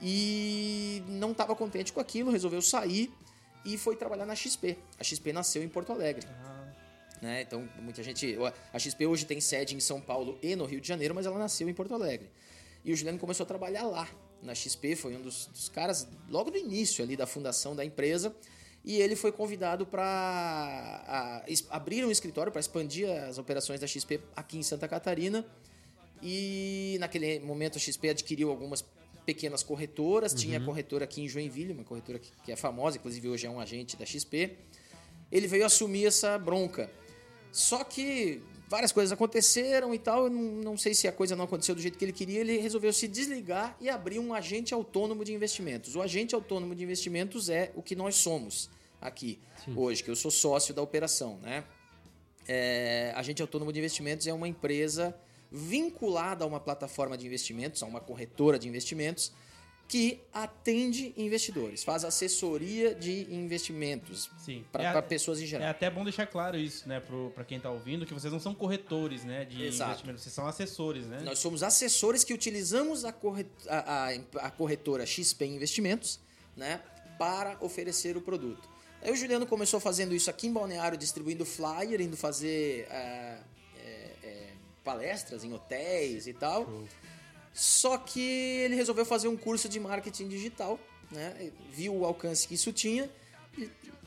e 0.00 1.02
não 1.08 1.32
estava 1.32 1.54
contente 1.54 1.92
com 1.92 2.00
aquilo, 2.00 2.30
resolveu 2.30 2.62
sair 2.62 3.12
e 3.64 3.76
foi 3.76 3.96
trabalhar 3.96 4.26
na 4.26 4.34
XP. 4.34 4.76
A 4.98 5.04
XP 5.04 5.32
nasceu 5.32 5.62
em 5.62 5.68
Porto 5.68 5.92
Alegre 5.92 6.26
né? 7.20 7.42
Então, 7.42 7.68
muita 7.80 8.02
gente. 8.02 8.36
A 8.72 8.78
XP 8.78 9.06
hoje 9.06 9.26
tem 9.26 9.40
sede 9.40 9.74
em 9.74 9.80
São 9.80 10.00
Paulo 10.00 10.38
e 10.42 10.54
no 10.54 10.64
Rio 10.64 10.80
de 10.80 10.88
Janeiro, 10.88 11.14
mas 11.14 11.26
ela 11.26 11.38
nasceu 11.38 11.68
em 11.68 11.74
Porto 11.74 11.94
Alegre. 11.94 12.30
E 12.84 12.92
o 12.92 12.96
Juliano 12.96 13.18
começou 13.18 13.44
a 13.44 13.46
trabalhar 13.46 13.84
lá, 13.84 14.08
na 14.42 14.54
XP, 14.54 14.94
foi 14.94 15.16
um 15.16 15.20
dos, 15.20 15.46
dos 15.46 15.68
caras 15.68 16.06
logo 16.28 16.50
no 16.50 16.56
início 16.56 17.02
ali 17.02 17.16
da 17.16 17.26
fundação 17.26 17.74
da 17.74 17.84
empresa. 17.84 18.34
E 18.84 18.96
ele 18.96 19.16
foi 19.16 19.32
convidado 19.32 19.84
para 19.84 21.44
abrir 21.68 22.04
um 22.04 22.10
escritório 22.10 22.50
para 22.50 22.60
expandir 22.60 23.10
as 23.10 23.36
operações 23.36 23.80
da 23.80 23.86
XP 23.86 24.20
aqui 24.34 24.56
em 24.56 24.62
Santa 24.62 24.86
Catarina. 24.86 25.44
E 26.22 26.96
naquele 27.00 27.40
momento 27.40 27.76
a 27.76 27.80
XP 27.80 28.10
adquiriu 28.10 28.50
algumas 28.50 28.84
pequenas 29.26 29.62
corretoras. 29.62 30.32
Tinha 30.32 30.60
corretora 30.60 31.04
aqui 31.04 31.20
em 31.20 31.28
Joinville, 31.28 31.72
uma 31.72 31.84
corretora 31.84 32.18
que, 32.18 32.30
que 32.44 32.52
é 32.52 32.56
famosa, 32.56 32.96
inclusive 32.96 33.28
hoje 33.28 33.46
é 33.46 33.50
um 33.50 33.60
agente 33.60 33.96
da 33.96 34.06
XP. 34.06 34.56
Ele 35.30 35.46
veio 35.46 35.66
assumir 35.66 36.06
essa 36.06 36.38
bronca. 36.38 36.90
Só 37.52 37.82
que 37.84 38.42
várias 38.68 38.92
coisas 38.92 39.12
aconteceram 39.12 39.94
e 39.94 39.98
tal. 39.98 40.24
Eu 40.24 40.30
não, 40.30 40.42
não 40.42 40.78
sei 40.78 40.94
se 40.94 41.08
a 41.08 41.12
coisa 41.12 41.34
não 41.34 41.44
aconteceu 41.44 41.74
do 41.74 41.80
jeito 41.80 41.98
que 41.98 42.04
ele 42.04 42.12
queria. 42.12 42.40
Ele 42.40 42.58
resolveu 42.58 42.92
se 42.92 43.08
desligar 43.08 43.76
e 43.80 43.88
abrir 43.88 44.18
um 44.18 44.34
agente 44.34 44.74
autônomo 44.74 45.24
de 45.24 45.32
investimentos. 45.32 45.96
O 45.96 46.02
agente 46.02 46.34
autônomo 46.34 46.74
de 46.74 46.84
investimentos 46.84 47.48
é 47.48 47.72
o 47.74 47.82
que 47.82 47.96
nós 47.96 48.16
somos 48.16 48.68
aqui 49.00 49.38
hoje, 49.76 50.02
que 50.02 50.10
eu 50.10 50.16
sou 50.16 50.30
sócio 50.30 50.74
da 50.74 50.82
operação, 50.82 51.38
né? 51.38 51.64
É, 52.46 53.12
agente 53.14 53.42
autônomo 53.42 53.72
de 53.72 53.78
investimentos 53.78 54.26
é 54.26 54.32
uma 54.32 54.48
empresa 54.48 55.14
vinculada 55.50 56.44
a 56.44 56.46
uma 56.46 56.58
plataforma 56.58 57.16
de 57.16 57.26
investimentos, 57.26 57.82
a 57.82 57.86
uma 57.86 58.00
corretora 58.00 58.58
de 58.58 58.66
investimentos, 58.66 59.32
que 59.88 60.20
atende 60.34 61.14
investidores, 61.16 61.82
faz 61.82 62.04
assessoria 62.04 62.94
de 62.94 63.22
investimentos 63.34 64.30
Sim. 64.38 64.62
para 64.70 64.84
É 64.84 65.00
pessoas 65.02 65.40
em 65.40 65.44
É 65.44 65.46
geral. 65.46 65.68
até 65.70 65.88
bom 65.88 66.04
deixar 66.04 66.26
claro 66.26 66.58
isso, 66.58 66.86
né, 66.86 67.00
pro, 67.00 67.32
pra 67.34 67.42
quem 67.42 67.58
tá 67.58 67.70
ouvindo, 67.70 68.04
que 68.04 68.12
vocês 68.12 68.30
não 68.30 68.38
são 68.38 68.54
corretores, 68.54 69.24
né, 69.24 69.46
de 69.46 69.64
Exato. 69.64 69.90
investimento, 69.92 70.20
vocês 70.20 70.34
são 70.34 70.46
assessores, 70.46 71.06
né? 71.06 71.20
Nós 71.24 71.38
somos 71.38 71.62
assessores 71.62 72.22
que 72.22 72.34
utilizamos 72.34 73.06
a, 73.06 73.12
corre- 73.12 73.46
a- 73.66 74.08
a- 74.10 74.46
a 74.46 74.50
corretora 74.50 75.06
XP 75.06 75.46
Investimentos 75.46 76.20
né, 76.54 76.82
para 77.18 77.56
oferecer 77.60 78.14
o 78.14 78.20
produto. 78.20 78.68
Aí 79.00 79.10
o 79.10 79.16
Juliano 79.16 79.46
começou 79.46 79.80
fazendo 79.80 80.14
isso 80.14 80.28
aqui 80.28 80.48
em 80.48 80.52
Balneário, 80.52 80.98
distribuindo 80.98 81.46
flyer, 81.46 82.00
indo 82.02 82.16
fazer 82.16 82.86
é, 82.90 83.38
é, 83.82 84.10
é, 84.22 84.46
palestras 84.84 85.44
em 85.44 85.52
hotéis 85.54 86.26
e 86.26 86.34
tal. 86.34 86.68
Só 87.60 87.98
que 87.98 88.20
ele 88.20 88.76
resolveu 88.76 89.04
fazer 89.04 89.26
um 89.26 89.36
curso 89.36 89.68
de 89.68 89.80
marketing 89.80 90.28
digital, 90.28 90.78
né? 91.10 91.50
Viu 91.72 91.92
o 91.92 92.04
alcance 92.04 92.46
que 92.46 92.54
isso 92.54 92.72
tinha 92.72 93.10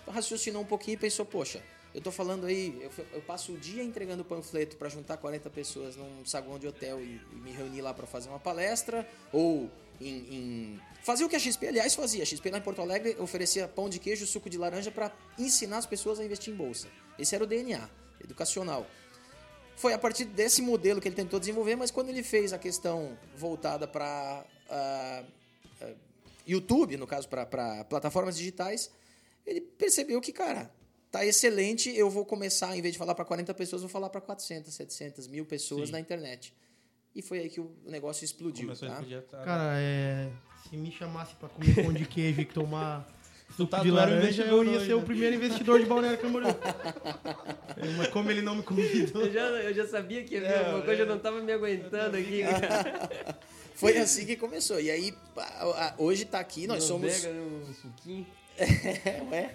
raciocinou 0.08 0.62
um 0.62 0.66
pouquinho 0.66 0.96
e 0.96 0.98
pensou, 0.98 1.26
poxa, 1.26 1.62
eu 1.94 2.02
tô 2.02 2.12
falando 2.12 2.46
aí, 2.46 2.78
eu, 2.82 3.06
eu 3.14 3.22
passo 3.22 3.52
o 3.54 3.58
dia 3.58 3.84
entregando 3.84 4.24
panfleto 4.24 4.78
para 4.78 4.88
juntar 4.90 5.18
40 5.18 5.50
pessoas 5.50 5.96
num 5.98 6.26
saguão 6.26 6.58
de 6.58 6.68
hotel 6.68 7.02
e, 7.02 7.20
e 7.32 7.36
me 7.36 7.52
reunir 7.52 7.82
lá 7.82 7.94
para 7.94 8.08
fazer 8.08 8.30
uma 8.30 8.40
palestra, 8.40 9.08
ou 9.32 9.70
em, 10.00 10.16
em- 10.18 10.80
o 11.26 11.30
que 11.30 11.36
a 11.36 11.40
XP, 11.40 11.68
aliás, 11.68 11.94
fazia. 11.94 12.24
A 12.24 12.26
XP 12.26 12.50
lá 12.50 12.58
em 12.60 12.62
Porto 12.62 12.82
Alegre 12.82 13.16
oferecia 13.20 13.68
pão 13.68 13.90
de 13.90 14.00
queijo, 14.00 14.26
suco 14.26 14.50
de 14.50 14.58
laranja 14.58 14.90
para 14.92 15.12
ensinar 15.38 15.78
as 15.80 15.86
pessoas 15.86 16.20
a 16.20 16.24
investir 16.26 16.54
em 16.54 16.58
bolsa. 16.58 16.88
Esse 17.20 17.36
era 17.36 17.44
o 17.44 17.48
DNA 17.48 17.90
educacional. 18.24 18.88
Foi 19.82 19.94
a 19.94 19.98
partir 19.98 20.26
desse 20.26 20.62
modelo 20.62 21.02
que 21.02 21.08
ele 21.08 21.16
tentou 21.16 21.40
desenvolver, 21.40 21.76
mas 21.76 21.90
quando 21.90 22.10
ele 22.10 22.22
fez 22.22 22.54
a 22.54 22.60
questão 22.60 23.18
voltada 23.36 23.88
para 23.88 24.46
YouTube, 26.48 26.98
no 26.98 27.08
caso, 27.08 27.28
para 27.28 27.84
plataformas 27.86 28.38
digitais, 28.38 28.92
ele 29.46 29.60
percebeu 29.62 30.22
que, 30.22 30.32
cara, 30.32 30.72
tá 31.10 31.26
excelente, 31.26 31.90
eu 31.96 32.10
vou 32.12 32.24
começar, 32.26 32.78
em 32.78 32.82
vez 32.82 32.94
de 32.94 33.00
falar 33.00 33.16
para 33.16 33.26
40 33.26 33.54
pessoas, 33.56 33.82
vou 33.82 33.90
falar 33.90 34.10
para 34.10 34.22
400, 34.22 34.72
700, 34.74 35.28
mil 35.28 35.46
pessoas 35.46 35.88
Sim. 35.88 35.94
na 35.94 36.00
internet. 36.00 36.54
E 37.16 37.22
foi 37.24 37.40
aí 37.40 37.50
que 37.50 37.60
o 37.60 37.72
negócio 37.86 38.24
explodiu, 38.24 38.74
tá? 38.76 39.00
a- 39.00 39.44
Cara, 39.44 39.74
é, 39.80 40.32
se 40.70 40.78
me 40.78 40.92
chamasse 40.92 41.36
pra 41.36 41.50
comer 41.50 41.76
pão 41.84 41.92
de 41.92 42.06
queijo 42.06 42.40
e 42.42 42.46
tomar 42.46 43.08
suco 43.56 43.70
tá- 43.72 43.80
de 43.80 43.92
um 43.92 43.96
laranja, 43.96 44.16
eu 44.16 44.24
investidor 44.24 44.66
ia 44.66 44.72
hoje, 44.78 44.86
ser 44.88 44.94
o 44.94 45.00
né? 45.00 45.06
primeiro 45.06 45.36
investidor 45.36 45.80
de 45.80 45.86
Balneário 45.86 46.20
Camboriú. 46.20 46.50
É, 47.78 47.88
Mas 47.98 48.08
como 48.10 48.30
ele 48.30 48.42
não 48.42 48.56
me 48.56 48.64
convidou... 48.64 49.24
Eu 49.24 49.32
já, 49.34 49.40
eu 49.48 49.74
já 49.74 49.88
sabia 49.88 50.24
que 50.24 50.36
ia 50.36 50.42
vir 50.42 50.48
É, 50.52 50.66
alguma 50.66 50.82
coisa, 50.84 51.02
é. 51.02 51.04
eu 51.04 51.08
não 51.08 51.18
tava 51.18 51.42
me 51.42 51.52
aguentando 51.52 52.16
aqui. 52.18 52.42
Foi 53.74 53.98
assim 53.98 54.26
que 54.26 54.36
começou. 54.36 54.80
E 54.80 54.92
aí, 54.92 55.14
hoje 55.98 56.26
tá 56.26 56.40
aqui, 56.40 56.68
nós 56.68 56.80
Não 56.82 56.88
somos... 56.88 57.12
Pega 57.20 57.34
no 57.34 57.74
suquinho. 57.74 58.28
É, 58.60 59.24
ué. 59.32 59.52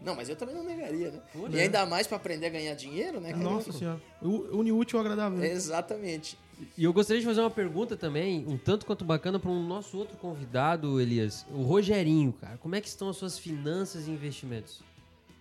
Não, 0.00 0.16
mas 0.16 0.28
eu 0.28 0.34
também 0.34 0.54
não 0.56 0.64
negaria, 0.64 1.10
né? 1.10 1.20
Pô, 1.32 1.46
E 1.46 1.50
né? 1.50 1.62
ainda 1.62 1.84
mais 1.86 2.06
para 2.06 2.16
aprender 2.16 2.46
a 2.46 2.50
ganhar 2.50 2.74
dinheiro, 2.74 3.20
né? 3.20 3.30
cara? 3.32 3.44
Nossa 3.44 3.70
senhora. 3.70 4.00
O- 4.22 4.58
Une 4.58 4.72
útil 4.72 4.98
ao 4.98 5.04
agradável. 5.04 5.44
Exatamente. 5.44 6.36
E 6.76 6.84
eu 6.84 6.92
gostaria 6.92 7.20
de 7.20 7.26
fazer 7.26 7.40
uma 7.40 7.50
pergunta 7.50 7.96
também, 7.96 8.44
um 8.46 8.56
tanto 8.56 8.86
quanto 8.86 9.04
bacana, 9.04 9.38
para 9.38 9.50
um 9.50 9.66
nosso 9.66 9.96
outro 9.96 10.16
convidado, 10.16 11.00
Elias, 11.00 11.46
o 11.50 11.62
Rogerinho, 11.62 12.32
cara. 12.32 12.56
Como 12.58 12.74
é 12.74 12.80
que 12.80 12.88
estão 12.88 13.08
as 13.08 13.16
suas 13.16 13.38
finanças 13.38 14.06
e 14.06 14.10
investimentos? 14.10 14.82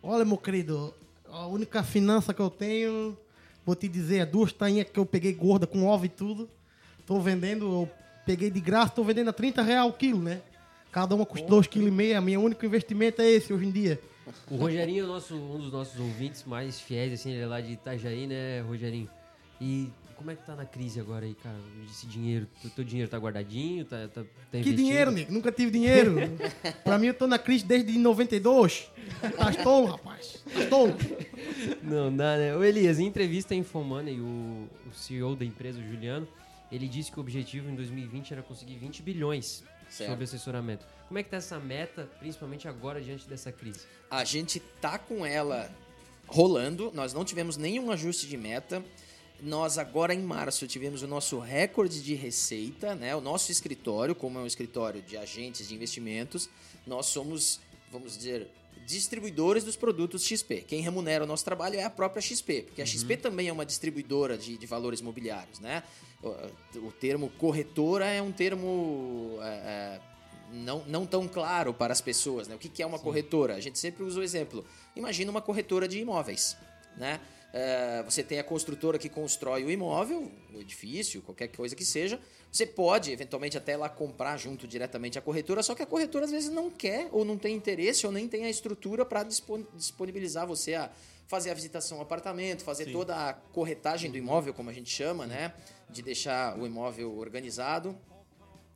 Olha, 0.01 0.23
meu 0.23 0.37
querido, 0.37 0.93
a 1.29 1.45
única 1.47 1.83
finança 1.83 2.33
que 2.33 2.41
eu 2.41 2.49
tenho, 2.49 3.17
vou 3.65 3.75
te 3.75 3.87
dizer, 3.87 4.17
é 4.17 4.25
duas 4.25 4.53
tainhas 4.53 4.87
que 4.89 4.99
eu 4.99 5.05
peguei 5.05 5.33
gorda 5.33 5.67
com 5.67 5.85
ovo 5.85 6.05
e 6.05 6.09
tudo. 6.09 6.49
Tô 7.05 7.19
vendendo, 7.19 7.65
eu 7.65 7.89
peguei 8.25 8.49
de 8.49 8.59
graça, 8.59 8.93
tô 8.93 9.03
vendendo 9.03 9.29
a 9.29 9.33
30 9.33 9.61
reais 9.61 9.89
o 9.89 9.93
quilo, 9.93 10.21
né? 10.21 10.41
Cada 10.91 11.15
uma 11.15 11.25
custa 11.25 11.47
2,5 11.47 11.69
kg. 11.69 12.21
Meu 12.21 12.41
único 12.41 12.65
investimento 12.65 13.21
é 13.21 13.29
esse 13.29 13.53
hoje 13.53 13.65
em 13.65 13.71
dia. 13.71 13.99
O 14.49 14.57
Rogerinho 14.57 15.05
é 15.05 15.07
nosso, 15.07 15.35
um 15.35 15.59
dos 15.59 15.71
nossos 15.71 15.99
ouvintes 15.99 16.43
mais 16.43 16.79
fiéis, 16.79 17.13
assim, 17.13 17.31
ele 17.31 17.41
é 17.41 17.47
lá 17.47 17.61
de 17.61 17.73
Itajaí, 17.73 18.27
né, 18.27 18.61
Rogerinho? 18.61 19.09
E 19.59 19.89
como 20.19 20.31
é 20.31 20.35
que 20.35 20.45
tá 20.45 20.53
na 20.53 20.65
crise 20.65 20.99
agora 20.99 21.25
aí, 21.25 21.33
cara? 21.33 21.55
Esse 21.89 22.05
dinheiro, 22.05 22.45
o 22.65 22.69
teu 22.69 22.83
dinheiro 22.83 23.09
tá 23.09 23.17
guardadinho, 23.17 23.85
tá, 23.85 24.05
tá, 24.09 24.23
tá 24.51 24.59
Que 24.61 24.73
dinheiro, 24.73 25.11
nego? 25.11 25.31
Nunca 25.31 25.49
tive 25.49 25.71
dinheiro. 25.71 26.17
pra 26.83 26.99
mim, 26.99 27.07
eu 27.07 27.13
tô 27.13 27.25
na 27.25 27.39
crise 27.39 27.63
desde 27.63 27.97
92. 27.97 28.91
Tá 29.37 29.53
tolo, 29.63 29.87
rapaz. 29.87 30.43
Tá 30.53 30.65
tolo. 30.65 30.93
Não 31.81 32.13
dá, 32.13 32.35
né? 32.35 32.53
O 32.53 32.61
Elias, 32.61 32.99
em 32.99 33.05
entrevista 33.05 33.55
em 33.55 33.59
Infomoney, 33.59 34.19
o, 34.19 34.67
o 34.85 34.93
CEO 34.93 35.37
da 35.37 35.45
empresa, 35.45 35.79
o 35.79 35.83
Juliano, 35.83 36.27
ele 36.69 36.89
disse 36.89 37.09
que 37.09 37.17
o 37.17 37.21
objetivo 37.21 37.69
em 37.69 37.75
2020 37.75 38.33
era 38.33 38.43
conseguir 38.43 38.75
20 38.75 39.01
bilhões 39.01 39.63
Certo. 39.89 40.09
sobre 40.09 40.25
assessoramento. 40.25 40.85
Como 41.07 41.17
é 41.17 41.23
que 41.23 41.29
tá 41.29 41.37
essa 41.37 41.57
meta, 41.57 42.09
principalmente 42.19 42.67
agora, 42.67 42.99
diante 42.99 43.25
dessa 43.25 43.53
crise? 43.53 43.85
A 44.11 44.25
gente 44.25 44.59
tá 44.59 44.99
com 44.99 45.25
ela 45.25 45.71
rolando, 46.27 46.91
nós 46.93 47.13
não 47.13 47.23
tivemos 47.23 47.55
nenhum 47.55 47.89
ajuste 47.89 48.27
de 48.27 48.35
meta. 48.35 48.83
Nós 49.41 49.77
agora 49.77 50.13
em 50.13 50.21
março 50.21 50.67
tivemos 50.67 51.01
o 51.01 51.07
nosso 51.07 51.39
recorde 51.39 52.01
de 52.01 52.13
receita, 52.13 52.93
né? 52.93 53.15
O 53.15 53.21
nosso 53.21 53.51
escritório, 53.51 54.13
como 54.13 54.37
é 54.37 54.41
um 54.41 54.47
escritório 54.47 55.01
de 55.01 55.15
agentes 55.17 55.67
de 55.67 55.75
investimentos, 55.75 56.49
nós 56.85 57.05
somos, 57.05 57.59
vamos 57.91 58.17
dizer, 58.17 58.49
distribuidores 58.85 59.63
dos 59.63 59.75
produtos 59.75 60.25
XP. 60.25 60.61
Quem 60.67 60.81
remunera 60.81 61.23
o 61.23 61.27
nosso 61.27 61.45
trabalho 61.45 61.79
é 61.79 61.83
a 61.83 61.89
própria 61.89 62.21
XP, 62.21 62.63
porque 62.63 62.81
a 62.81 62.85
XP 62.85 63.17
também 63.17 63.47
é 63.47 63.53
uma 63.53 63.65
distribuidora 63.65 64.37
de, 64.37 64.57
de 64.57 64.65
valores 64.65 64.99
imobiliários, 64.99 65.59
né? 65.59 65.83
O, 66.21 66.87
o 66.87 66.91
termo 66.91 67.29
corretora 67.37 68.07
é 68.07 68.21
um 68.21 68.31
termo 68.31 69.37
é, 69.41 69.47
é, 69.47 70.01
não, 70.51 70.83
não 70.87 71.05
tão 71.05 71.27
claro 71.27 71.73
para 71.73 71.93
as 71.93 72.01
pessoas, 72.01 72.47
né? 72.47 72.55
O 72.55 72.57
que, 72.57 72.67
que 72.67 72.81
é 72.81 72.85
uma 72.85 72.99
corretora? 72.99 73.55
A 73.55 73.59
gente 73.59 73.79
sempre 73.79 74.03
usa 74.03 74.19
o 74.19 74.23
exemplo. 74.23 74.65
Imagina 74.95 75.31
uma 75.31 75.41
corretora 75.41 75.87
de 75.87 75.99
imóveis, 75.99 76.57
né? 76.97 77.19
É, 77.51 78.03
você 78.03 78.21
tem 78.21 78.37
a 78.39 78.43
construtora 78.43 78.99
que 78.99 79.09
constrói 79.09 79.63
o 79.63 79.71
imóvel, 79.71 80.31
o 80.53 80.59
edifício, 80.59 81.21
qualquer 81.21 81.47
coisa 81.47 81.75
que 81.75 81.83
seja. 81.83 82.19
Você 82.51 82.65
pode, 82.65 83.11
eventualmente, 83.11 83.57
até 83.57 83.75
lá 83.75 83.89
comprar 83.89 84.37
junto 84.37 84.67
diretamente 84.67 85.17
a 85.17 85.21
corretora, 85.21 85.63
só 85.63 85.73
que 85.73 85.81
a 85.81 85.85
corretora 85.85 86.25
às 86.25 86.31
vezes 86.31 86.49
não 86.49 86.69
quer, 86.69 87.09
ou 87.11 87.25
não 87.25 87.37
tem 87.37 87.55
interesse, 87.55 88.05
ou 88.05 88.11
nem 88.11 88.27
tem 88.27 88.45
a 88.45 88.49
estrutura 88.49 89.03
para 89.03 89.23
disponibilizar 89.23 90.45
você 90.47 90.75
a 90.75 90.91
fazer 91.27 91.49
a 91.51 91.53
visitação 91.53 91.97
ao 91.97 92.03
apartamento, 92.03 92.63
fazer 92.63 92.85
Sim. 92.85 92.91
toda 92.91 93.15
a 93.15 93.33
corretagem 93.33 94.09
do 94.11 94.17
imóvel, 94.17 94.53
como 94.53 94.69
a 94.69 94.73
gente 94.73 94.89
chama, 94.89 95.25
né? 95.27 95.53
De 95.89 96.01
deixar 96.01 96.57
o 96.57 96.65
imóvel 96.65 97.17
organizado. 97.17 97.95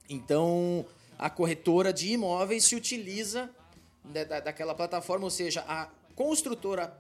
Então, 0.09 0.86
a 1.17 1.29
corretora 1.29 1.93
de 1.93 2.12
imóveis 2.12 2.65
se 2.65 2.75
utiliza 2.75 3.49
da, 4.03 4.23
da- 4.23 4.39
daquela 4.39 4.75
plataforma, 4.75 5.25
ou 5.25 5.31
seja, 5.31 5.63
a 5.67 5.89
construtora 6.15 6.95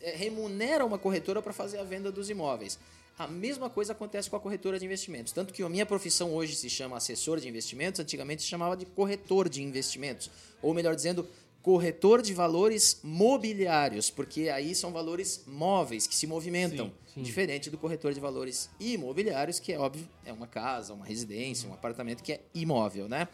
eh, 0.00 0.14
remunera 0.16 0.84
uma 0.84 0.98
corretora 0.98 1.42
para 1.42 1.52
fazer 1.52 1.78
a 1.78 1.84
venda 1.84 2.10
dos 2.10 2.30
imóveis. 2.30 2.78
A 3.18 3.26
mesma 3.26 3.68
coisa 3.68 3.92
acontece 3.92 4.30
com 4.30 4.36
a 4.36 4.40
corretora 4.40 4.78
de 4.78 4.84
investimentos. 4.84 5.32
Tanto 5.32 5.52
que 5.52 5.62
a 5.62 5.68
minha 5.68 5.84
profissão 5.84 6.32
hoje 6.32 6.54
se 6.54 6.70
chama 6.70 6.96
assessor 6.96 7.40
de 7.40 7.48
investimentos, 7.48 8.00
antigamente 8.00 8.42
se 8.42 8.48
chamava 8.48 8.76
de 8.76 8.86
corretor 8.86 9.48
de 9.48 9.60
investimentos. 9.60 10.30
Ou 10.62 10.72
melhor 10.72 10.94
dizendo, 10.94 11.26
corretor 11.60 12.22
de 12.22 12.32
valores 12.32 13.00
mobiliários, 13.02 14.08
porque 14.08 14.48
aí 14.48 14.74
são 14.74 14.92
valores 14.92 15.42
móveis 15.46 16.06
que 16.06 16.14
se 16.14 16.26
movimentam. 16.26 16.86
Sim, 16.86 17.14
sim. 17.14 17.22
Diferente 17.22 17.68
do 17.68 17.76
corretor 17.76 18.14
de 18.14 18.20
valores 18.20 18.70
imobiliários, 18.78 19.58
que 19.58 19.72
é 19.72 19.78
óbvio, 19.78 20.08
é 20.24 20.32
uma 20.32 20.46
casa, 20.46 20.94
uma 20.94 21.04
residência, 21.04 21.68
um 21.68 21.74
apartamento 21.74 22.22
que 22.22 22.32
é 22.32 22.40
imóvel, 22.54 23.08
né? 23.08 23.26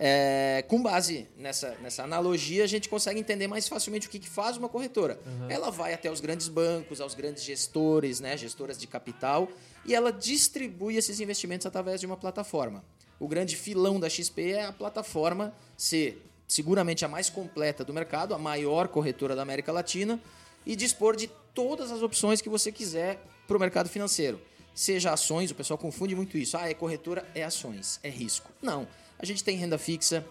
É, 0.00 0.64
com 0.68 0.80
base 0.80 1.26
nessa, 1.36 1.76
nessa 1.82 2.04
analogia, 2.04 2.62
a 2.62 2.66
gente 2.66 2.88
consegue 2.88 3.18
entender 3.18 3.48
mais 3.48 3.66
facilmente 3.66 4.06
o 4.06 4.10
que, 4.10 4.20
que 4.20 4.28
faz 4.28 4.56
uma 4.56 4.68
corretora. 4.68 5.18
Ela 5.48 5.70
vai 5.70 5.92
até 5.92 6.10
os 6.10 6.20
grandes 6.20 6.46
bancos, 6.46 7.00
aos 7.00 7.14
grandes 7.14 7.42
gestores, 7.42 8.20
né, 8.20 8.36
gestoras 8.36 8.78
de 8.78 8.86
capital, 8.86 9.48
e 9.84 9.94
ela 9.94 10.12
distribui 10.12 10.96
esses 10.96 11.18
investimentos 11.18 11.66
através 11.66 12.00
de 12.00 12.06
uma 12.06 12.16
plataforma. 12.16 12.84
O 13.18 13.26
grande 13.26 13.56
filão 13.56 13.98
da 13.98 14.08
XP 14.08 14.52
é 14.52 14.66
a 14.66 14.72
plataforma 14.72 15.52
ser 15.76 16.22
seguramente 16.46 17.04
a 17.04 17.08
mais 17.08 17.28
completa 17.28 17.84
do 17.84 17.92
mercado, 17.92 18.34
a 18.34 18.38
maior 18.38 18.88
corretora 18.88 19.34
da 19.34 19.42
América 19.42 19.72
Latina, 19.72 20.20
e 20.64 20.76
dispor 20.76 21.16
de 21.16 21.28
todas 21.52 21.90
as 21.90 22.02
opções 22.02 22.40
que 22.40 22.48
você 22.48 22.70
quiser 22.70 23.20
para 23.46 23.56
o 23.56 23.60
mercado 23.60 23.88
financeiro. 23.88 24.40
Seja 24.74 25.12
ações, 25.12 25.50
o 25.50 25.54
pessoal 25.56 25.76
confunde 25.76 26.14
muito 26.14 26.38
isso. 26.38 26.56
Ah, 26.56 26.70
é 26.70 26.74
corretora, 26.74 27.26
é 27.34 27.42
ações, 27.42 27.98
é 28.02 28.08
risco. 28.08 28.50
Não. 28.62 28.86
A 29.18 29.26
gente 29.26 29.42
tem 29.42 29.56
renda 29.56 29.78
fixa. 29.78 30.24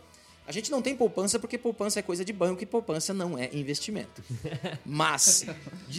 A 0.47 0.52
gente 0.52 0.71
não 0.71 0.82
tem 0.82 0.95
poupança 0.95 1.38
porque 1.38 1.58
poupança 1.58 2.00
é 2.00 2.02
coisa 2.02 2.23
de 2.23 2.32
banco 2.32 2.63
e 2.63 2.65
poupança 2.65 3.13
não 3.13 3.38
é 3.38 3.50
investimento. 3.54 4.23
Mas 4.86 5.45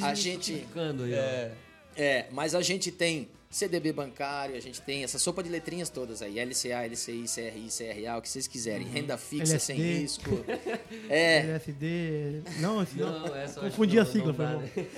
a 0.00 0.14
gente 0.14 0.66
aí, 0.74 1.14
ó. 1.14 1.16
É, 1.16 1.52
é, 1.96 2.26
mas 2.30 2.54
a 2.54 2.62
gente 2.62 2.92
tem 2.92 3.28
CDB 3.50 3.92
bancário, 3.92 4.54
a 4.54 4.60
gente 4.60 4.80
tem 4.82 5.02
essa 5.02 5.18
sopa 5.18 5.42
de 5.42 5.48
letrinhas 5.48 5.90
todas 5.90 6.22
aí, 6.22 6.38
LCA, 6.38 6.86
LCI, 6.86 7.24
CRI, 7.24 7.68
CRA, 7.76 8.18
o 8.18 8.22
que 8.22 8.28
vocês 8.28 8.46
quiserem, 8.46 8.86
renda 8.86 9.18
fixa 9.18 9.54
LSD. 9.54 9.58
sem 9.60 9.76
risco. 9.76 10.30
É, 11.10 11.40
LSD. 11.40 12.42
Não, 12.60 12.76
não. 12.76 12.86
Não, 12.96 13.62
Confundi 13.62 13.92
que 13.94 13.98
a 13.98 14.04
sigla, 14.04 14.32
não 14.32 14.68
foi? 14.68 14.88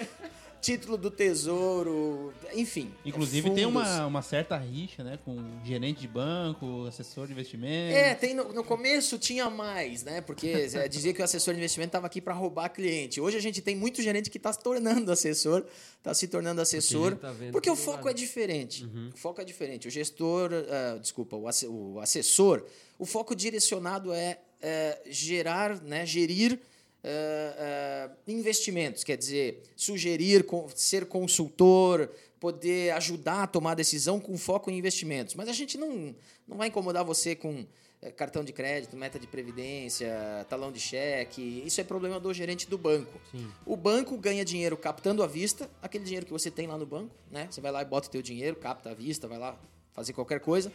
Título 0.61 0.97
do 0.97 1.11
tesouro, 1.11 2.33
enfim. 2.55 2.93
Inclusive 3.05 3.51
tem 3.51 3.65
fundos. 3.65 3.83
uma, 3.89 4.07
uma 4.07 4.23
certa 4.23 4.57
rixa, 4.57 5.03
né? 5.03 5.19
Com 5.25 5.37
gerente 5.65 6.01
de 6.01 6.09
banco, 6.09 6.85
assessor 6.87 7.27
de 7.27 7.33
investimento. 7.33 7.95
É, 7.97 8.15
tem 8.15 8.35
no, 8.35 8.53
no 8.53 8.63
começo 8.65 9.19
tinha 9.19 9.49
mais, 9.49 10.03
né? 10.05 10.21
Porque 10.21 10.49
é, 10.75 10.89
dizia 10.89 11.13
que 11.15 11.21
o 11.21 11.25
assessor 11.25 11.55
de 11.55 11.61
investimento 11.61 11.89
estava 11.89 12.07
aqui 12.07 12.21
para 12.21 12.35
roubar 12.35 12.69
cliente. 12.69 13.21
Hoje 13.21 13.37
a 13.37 13.41
gente 13.41 13.61
tem 13.63 13.75
muito 13.75 14.03
gerente 14.03 14.29
que 14.31 14.37
está 14.37 14.53
se 14.53 14.61
tornando 14.63 15.11
assessor, 15.11 15.65
está 15.97 16.13
se 16.15 16.29
tornando 16.29 16.61
assessor, 16.61 17.17
tá 17.17 17.33
vendo 17.33 17.53
porque 17.53 17.71
o 17.71 17.77
foco 17.77 17.99
lado. 18.07 18.11
é 18.11 18.15
diferente. 18.15 18.85
O 19.15 19.17
foco 19.17 19.41
é 19.41 19.45
diferente. 19.45 19.89
O 19.89 19.91
gestor, 19.91 20.51
ah, 20.53 20.99
desculpa, 21.01 21.37
o, 21.37 21.49
asse- 21.49 21.67
o 21.67 21.99
assessor, 22.01 22.65
o 22.99 23.07
foco 23.07 23.35
direcionado 23.35 24.13
é, 24.13 24.39
é, 24.61 25.01
gerar, 25.07 25.81
né? 25.83 26.05
Gerir 26.05 26.59
eh, 27.03 28.11
investimentos, 28.29 29.03
quer 29.03 29.17
dizer, 29.17 29.63
sugerir, 29.75 30.45
ser 30.75 31.07
consultor, 31.07 32.11
poder 32.39 32.93
ajudar 32.95 33.45
a 33.45 33.47
tomar 33.47 33.75
decisão 33.75 34.21
com 34.21 34.37
foco 34.37 34.71
em 34.71 34.79
investimentos. 34.79 35.35
Mas 35.35 35.49
a 35.49 35.53
gente 35.53 35.79
não, 35.79 36.15
não 36.47 36.57
vai 36.57 36.69
incomodar 36.69 37.05
você 37.05 37.35
com 37.35 37.65
eh, 38.03 38.11
cartão 38.11 38.45
de 38.45 38.53
crédito, 38.53 38.97
meta 38.97 39.19
de 39.19 39.27
previdência, 39.27 40.47
talão 40.49 40.71
de 40.71 40.81
cheque. 40.81 41.63
Isso 41.65 41.81
é 41.81 41.85
problema 41.85 42.21
do 42.21 42.33
gerente 42.35 42.69
do 42.69 42.77
banco. 42.77 43.21
O 43.65 43.77
banco 43.77 44.17
ganha 44.19 44.45
dinheiro 44.45 44.77
captando 44.77 45.23
à 45.23 45.27
vista, 45.27 45.71
aquele 45.83 46.05
dinheiro 46.05 46.27
que 46.27 46.33
você 46.33 46.51
tem 46.51 46.67
lá 46.67 46.77
no 46.77 46.87
banco, 46.87 47.15
né? 47.31 47.49
Você 47.51 47.61
vai 47.61 47.73
lá 47.73 47.83
e 47.83 47.85
bota 47.85 48.09
o 48.09 48.11
teu 48.11 48.23
dinheiro, 48.23 48.57
capta 48.57 48.91
à 48.91 48.95
vista, 48.95 49.27
vai 49.27 49.39
lá 49.39 49.59
fazer 49.93 50.13
qualquer 50.13 50.41
coisa 50.41 50.71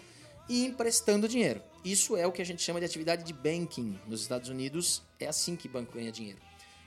e 0.48 0.66
emprestando 0.66 1.28
dinheiro. 1.28 1.62
Isso 1.84 2.16
é 2.18 2.26
o 2.26 2.32
que 2.32 2.42
a 2.42 2.46
gente 2.46 2.62
chama 2.62 2.80
de 2.80 2.86
atividade 2.86 3.24
de 3.24 3.34
banking. 3.34 4.00
Nos 4.08 4.22
Estados 4.22 4.50
Unidos 4.50 5.02
é 5.20 5.28
assim 5.28 5.56
que 5.56 5.68
banco 5.68 5.94
ganha 5.94 6.12
dinheiro. 6.12 6.40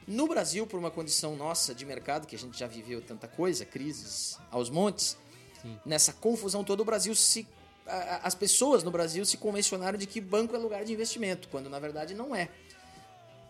No 0.07 0.27
Brasil, 0.27 0.67
por 0.67 0.79
uma 0.79 0.91
condição 0.91 1.37
nossa 1.37 1.75
de 1.75 1.85
mercado, 1.85 2.27
que 2.27 2.35
a 2.35 2.39
gente 2.39 2.59
já 2.59 2.67
viveu 2.67 3.01
tanta 3.03 3.29
coisa, 3.29 3.65
crises 3.65 4.39
aos 4.51 4.71
montes, 4.71 5.17
nessa 5.85 6.13
confusão 6.13 6.65
toda, 6.65 6.83
o 6.83 6.85
Brasil 6.85 7.15
se. 7.15 7.47
a- 7.87 8.21
As 8.27 8.35
pessoas 8.35 8.83
no 8.83 8.91
Brasil 8.91 9.25
se 9.27 9.37
convencionaram 9.37 9.99
de 9.99 10.07
que 10.07 10.21
banco 10.21 10.55
é 10.55 10.59
lugar 10.59 10.85
de 10.85 10.93
investimento, 10.93 11.49
quando 11.49 11.69
na 11.69 11.79
verdade 11.79 12.15
não 12.15 12.35
é. 12.35 12.49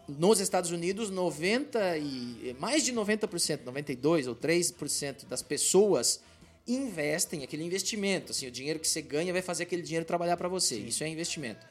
Nos 0.09 0.41
Estados 0.41 0.71
Unidos, 0.71 1.11
90 1.11 1.99
e 1.99 2.57
mais 2.59 2.83
de 2.83 2.93
90%, 2.95 3.61
92 3.65 4.27
ou 4.27 4.35
3% 4.35 5.27
das 5.27 5.43
pessoas 5.43 6.21
investem 6.69 7.43
aquele 7.43 7.65
investimento, 7.65 8.33
assim, 8.33 8.47
o 8.47 8.51
dinheiro 8.51 8.79
que 8.79 8.87
você 8.87 9.01
ganha 9.03 9.33
vai 9.33 9.43
fazer 9.43 9.63
aquele 9.65 9.83
dinheiro 9.83 10.05
trabalhar 10.05 10.37
para 10.37 10.49
você. 10.49 10.77
Isso 10.77 11.03
é 11.03 11.09
investimento. 11.09 11.67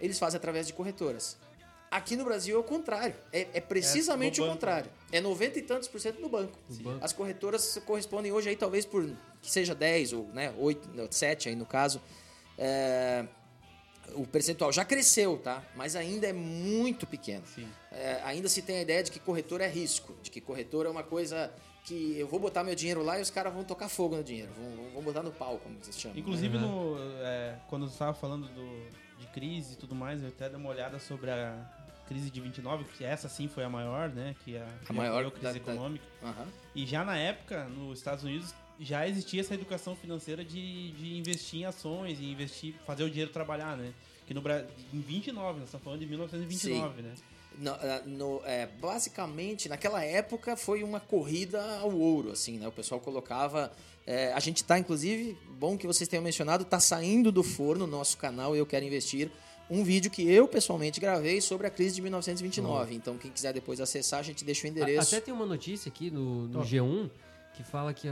Eles 0.00 0.18
fazem 0.18 0.36
através 0.36 0.66
de 0.66 0.72
corretoras. 0.74 1.36
Aqui 1.90 2.16
no 2.16 2.24
Brasil 2.24 2.56
é 2.56 2.58
o 2.58 2.62
contrário. 2.64 3.14
É, 3.32 3.46
é 3.54 3.60
precisamente 3.60 4.40
É, 4.40 4.44
o 4.44 4.48
contrário. 4.48 4.90
É 5.10 5.20
90 5.20 5.58
e 5.58 5.62
tantos 5.62 5.88
por 5.88 6.00
cento 6.00 6.20
no 6.20 6.28
banco. 6.28 6.58
banco. 6.68 7.02
As 7.02 7.12
corretoras 7.12 7.80
correspondem 7.86 8.32
hoje 8.32 8.50
aí 8.50 8.56
talvez 8.56 8.84
por 8.84 9.08
que 9.40 9.50
seja 9.50 9.74
10 9.74 10.12
ou 10.12 10.24
né, 10.34 10.52
8, 10.58 10.90
não, 10.94 11.10
7 11.10 11.48
aí 11.48 11.54
no 11.56 11.64
caso. 11.64 12.02
É, 12.58 13.24
o 14.14 14.26
percentual 14.26 14.72
já 14.72 14.84
cresceu, 14.84 15.36
tá? 15.38 15.62
Mas 15.74 15.94
ainda 15.96 16.26
é 16.26 16.32
muito 16.32 17.06
pequeno. 17.06 17.44
Sim. 17.46 17.68
É, 17.92 18.20
ainda 18.24 18.48
se 18.48 18.62
tem 18.62 18.78
a 18.78 18.82
ideia 18.82 19.02
de 19.02 19.10
que 19.10 19.18
corretor 19.18 19.60
é 19.60 19.68
risco, 19.68 20.14
de 20.22 20.30
que 20.30 20.40
corretor 20.40 20.86
é 20.86 20.88
uma 20.88 21.02
coisa 21.02 21.52
que 21.84 22.18
eu 22.18 22.26
vou 22.26 22.40
botar 22.40 22.64
meu 22.64 22.74
dinheiro 22.74 23.02
lá 23.02 23.18
e 23.18 23.22
os 23.22 23.30
caras 23.30 23.52
vão 23.54 23.62
tocar 23.62 23.88
fogo 23.88 24.16
no 24.16 24.24
dinheiro, 24.24 24.50
vão, 24.56 24.90
vão 24.94 25.02
botar 25.02 25.22
no 25.22 25.30
pau, 25.30 25.58
como 25.58 25.76
vocês 25.80 25.98
chamam. 25.98 26.18
Inclusive, 26.18 26.58
no, 26.58 26.96
é, 27.20 27.56
quando 27.68 27.86
você 27.86 27.92
estava 27.92 28.12
falando 28.12 28.48
do, 28.48 28.90
de 29.20 29.26
crise 29.28 29.74
e 29.74 29.76
tudo 29.76 29.94
mais, 29.94 30.20
eu 30.22 30.28
até 30.28 30.48
dei 30.48 30.58
uma 30.58 30.68
olhada 30.68 30.98
sobre 30.98 31.30
a 31.30 31.56
crise 32.08 32.28
de 32.30 32.40
29, 32.40 32.84
que 32.84 33.04
essa 33.04 33.28
sim 33.28 33.46
foi 33.48 33.62
a 33.64 33.68
maior, 33.68 34.08
né? 34.10 34.34
Que 34.44 34.56
a, 34.56 34.66
que 34.84 34.92
maior 34.92 35.24
a 35.26 35.30
crise 35.30 35.42
da- 35.44 35.52
da- 35.52 35.56
econômica. 35.58 36.04
Aham. 36.22 36.46
E 36.74 36.84
já 36.86 37.04
na 37.04 37.16
época, 37.16 37.64
nos 37.66 37.98
Estados 37.98 38.24
Unidos, 38.24 38.52
já 38.80 39.06
existia 39.08 39.40
essa 39.40 39.54
educação 39.54 39.94
financeira 39.96 40.44
de, 40.44 40.92
de 40.92 41.16
investir 41.18 41.60
em 41.60 41.64
ações 41.64 42.18
e 42.20 42.24
investir, 42.30 42.74
fazer 42.86 43.04
o 43.04 43.08
dinheiro 43.10 43.30
trabalhar, 43.32 43.76
né? 43.76 43.92
Que 44.26 44.34
no 44.34 44.40
Brasil, 44.40 44.66
em 44.92 45.00
29, 45.00 45.58
nós 45.60 45.68
estamos 45.68 45.84
falando 45.84 46.00
de 46.00 46.06
1929, 46.06 47.02
né? 47.02 47.14
No- 47.58 47.70
ah, 47.70 48.02
no- 48.04 48.42
é, 48.44 48.66
basicamente, 48.66 49.68
naquela 49.68 50.04
época 50.04 50.56
foi 50.56 50.82
uma 50.82 51.00
corrida 51.00 51.62
ao 51.78 51.90
ouro, 51.92 52.32
assim, 52.32 52.58
né? 52.58 52.68
O 52.68 52.72
pessoal 52.72 53.00
colocava. 53.00 53.72
é, 54.08 54.32
a 54.34 54.40
gente 54.40 54.62
tá, 54.62 54.78
inclusive, 54.78 55.36
bom 55.58 55.76
que 55.76 55.84
vocês 55.86 56.06
tenham 56.08 56.22
mencionado, 56.22 56.64
tá 56.64 56.78
saindo 56.78 57.32
do 57.32 57.42
forno 57.42 57.86
no 57.86 57.96
nosso 57.96 58.16
canal 58.18 58.54
Eu 58.54 58.64
Quero 58.66 58.84
Investir. 58.84 59.30
Um 59.68 59.82
vídeo 59.82 60.08
que 60.12 60.22
eu 60.30 60.46
pessoalmente 60.46 61.00
gravei 61.00 61.40
sobre 61.40 61.66
a 61.66 61.70
crise 61.70 61.96
de 61.96 62.02
1929. 62.02 62.94
Então, 62.94 63.18
quem 63.18 63.32
quiser 63.32 63.52
depois 63.52 63.80
acessar, 63.80 64.20
a 64.20 64.22
gente 64.22 64.44
deixa 64.44 64.62
o 64.64 64.66
A- 64.66 64.70
endereço. 64.70 65.14
Até 65.16 65.24
tem 65.24 65.34
uma 65.34 65.44
notícia 65.46 65.88
aqui 65.88 66.08
no, 66.08 66.46
no 66.46 66.52
Top. 66.60 66.66
G1 66.68 67.10
que 67.56 67.62
fala 67.62 67.94
que 67.94 68.06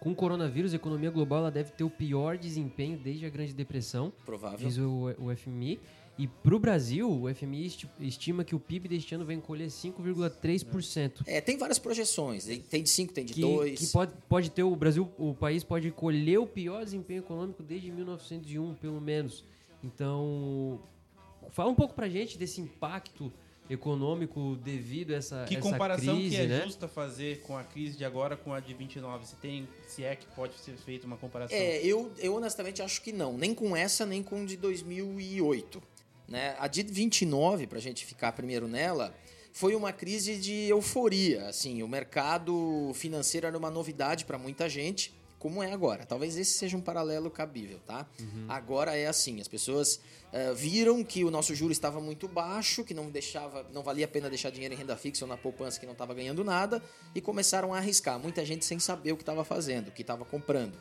com 0.00 0.12
o 0.12 0.14
coronavírus 0.14 0.72
a 0.72 0.76
economia 0.76 1.10
global 1.10 1.40
ela 1.40 1.50
deve 1.50 1.72
ter 1.72 1.84
o 1.84 1.90
pior 1.90 2.38
desempenho 2.38 2.96
desde 2.98 3.26
a 3.26 3.28
Grande 3.28 3.52
Depressão, 3.52 4.12
Provável. 4.24 4.58
diz 4.58 4.78
o, 4.78 5.14
o 5.18 5.36
FMI. 5.36 5.80
E 6.16 6.26
para 6.26 6.54
o 6.56 6.58
Brasil, 6.58 7.08
o 7.08 7.32
FMI 7.32 7.66
esti- 7.66 7.88
estima 8.00 8.42
que 8.42 8.52
o 8.54 8.58
PIB 8.58 8.88
deste 8.88 9.14
ano 9.14 9.24
vai 9.24 9.36
encolher 9.36 9.68
5,3%. 9.68 11.22
É, 11.26 11.40
tem 11.40 11.56
várias 11.56 11.78
projeções. 11.78 12.44
Tem 12.68 12.82
de 12.82 12.88
5, 12.88 13.12
tem 13.12 13.24
de 13.24 13.34
Que, 13.34 13.40
2. 13.40 13.78
que 13.78 13.86
pode, 13.92 14.12
pode 14.28 14.50
ter 14.50 14.64
o 14.64 14.74
Brasil, 14.74 15.08
o 15.16 15.32
país 15.34 15.62
pode 15.62 15.90
colher 15.92 16.38
o 16.38 16.46
pior 16.46 16.84
desempenho 16.84 17.20
econômico 17.20 17.62
desde 17.62 17.90
1901, 17.92 18.74
pelo 18.74 19.00
menos. 19.00 19.44
Então, 19.82 20.80
fala 21.50 21.70
um 21.70 21.74
pouco 21.74 21.94
pra 21.94 22.08
gente 22.08 22.36
desse 22.36 22.60
impacto 22.60 23.32
econômico 23.70 24.56
devido 24.56 25.12
a 25.12 25.16
essa, 25.16 25.44
Que 25.44 25.56
essa 25.56 25.70
comparação 25.70 26.16
crise, 26.16 26.36
que 26.36 26.42
é 26.42 26.46
né? 26.46 26.62
justa 26.64 26.88
fazer 26.88 27.40
com 27.42 27.56
a 27.56 27.64
crise 27.64 27.96
de 27.96 28.04
agora 28.04 28.36
com 28.36 28.52
a 28.54 28.60
de 28.60 28.72
29? 28.72 29.26
Se, 29.26 29.36
tem, 29.36 29.68
se 29.86 30.04
é 30.04 30.16
que 30.16 30.26
pode 30.34 30.58
ser 30.58 30.76
feita 30.76 31.06
uma 31.06 31.16
comparação. 31.16 31.56
É, 31.56 31.84
eu, 31.84 32.12
eu 32.18 32.34
honestamente 32.34 32.82
acho 32.82 33.02
que 33.02 33.12
não. 33.12 33.36
Nem 33.36 33.54
com 33.54 33.76
essa, 33.76 34.06
nem 34.06 34.22
com 34.22 34.44
de 34.44 34.56
2008. 34.56 35.82
Né? 36.28 36.56
A 36.58 36.66
de 36.66 36.82
29, 36.82 37.66
para 37.66 37.78
a 37.78 37.80
gente 37.80 38.04
ficar 38.04 38.32
primeiro 38.32 38.68
nela, 38.68 39.14
foi 39.52 39.74
uma 39.74 39.92
crise 39.92 40.36
de 40.36 40.68
euforia. 40.68 41.48
Assim, 41.48 41.82
o 41.82 41.88
mercado 41.88 42.92
financeiro 42.94 43.46
era 43.46 43.56
uma 43.56 43.70
novidade 43.70 44.24
para 44.24 44.38
muita 44.38 44.68
gente, 44.68 45.12
como 45.38 45.62
é 45.62 45.72
agora. 45.72 46.04
Talvez 46.04 46.36
esse 46.36 46.52
seja 46.52 46.76
um 46.76 46.80
paralelo 46.80 47.30
cabível, 47.30 47.80
tá? 47.86 48.06
Agora 48.48 48.96
é 48.96 49.06
assim, 49.06 49.40
as 49.40 49.48
pessoas 49.48 50.00
eh, 50.32 50.52
viram 50.54 51.02
que 51.02 51.24
o 51.24 51.30
nosso 51.30 51.54
juro 51.54 51.72
estava 51.72 52.00
muito 52.00 52.28
baixo, 52.28 52.84
que 52.84 52.92
não 52.92 53.10
deixava, 53.10 53.66
não 53.72 53.82
valia 53.82 54.04
a 54.04 54.08
pena 54.08 54.28
deixar 54.28 54.50
dinheiro 54.50 54.74
em 54.74 54.76
renda 54.76 54.96
fixa 54.96 55.24
ou 55.24 55.28
na 55.28 55.36
poupança 55.36 55.80
que 55.80 55.86
não 55.86 55.92
estava 55.92 56.12
ganhando 56.12 56.44
nada, 56.44 56.82
e 57.14 57.20
começaram 57.20 57.72
a 57.72 57.78
arriscar. 57.78 58.18
Muita 58.18 58.44
gente 58.44 58.64
sem 58.64 58.78
saber 58.78 59.12
o 59.12 59.16
que 59.16 59.22
estava 59.22 59.44
fazendo, 59.44 59.88
o 59.88 59.92
que 59.92 60.02
estava 60.02 60.24
comprando. 60.24 60.78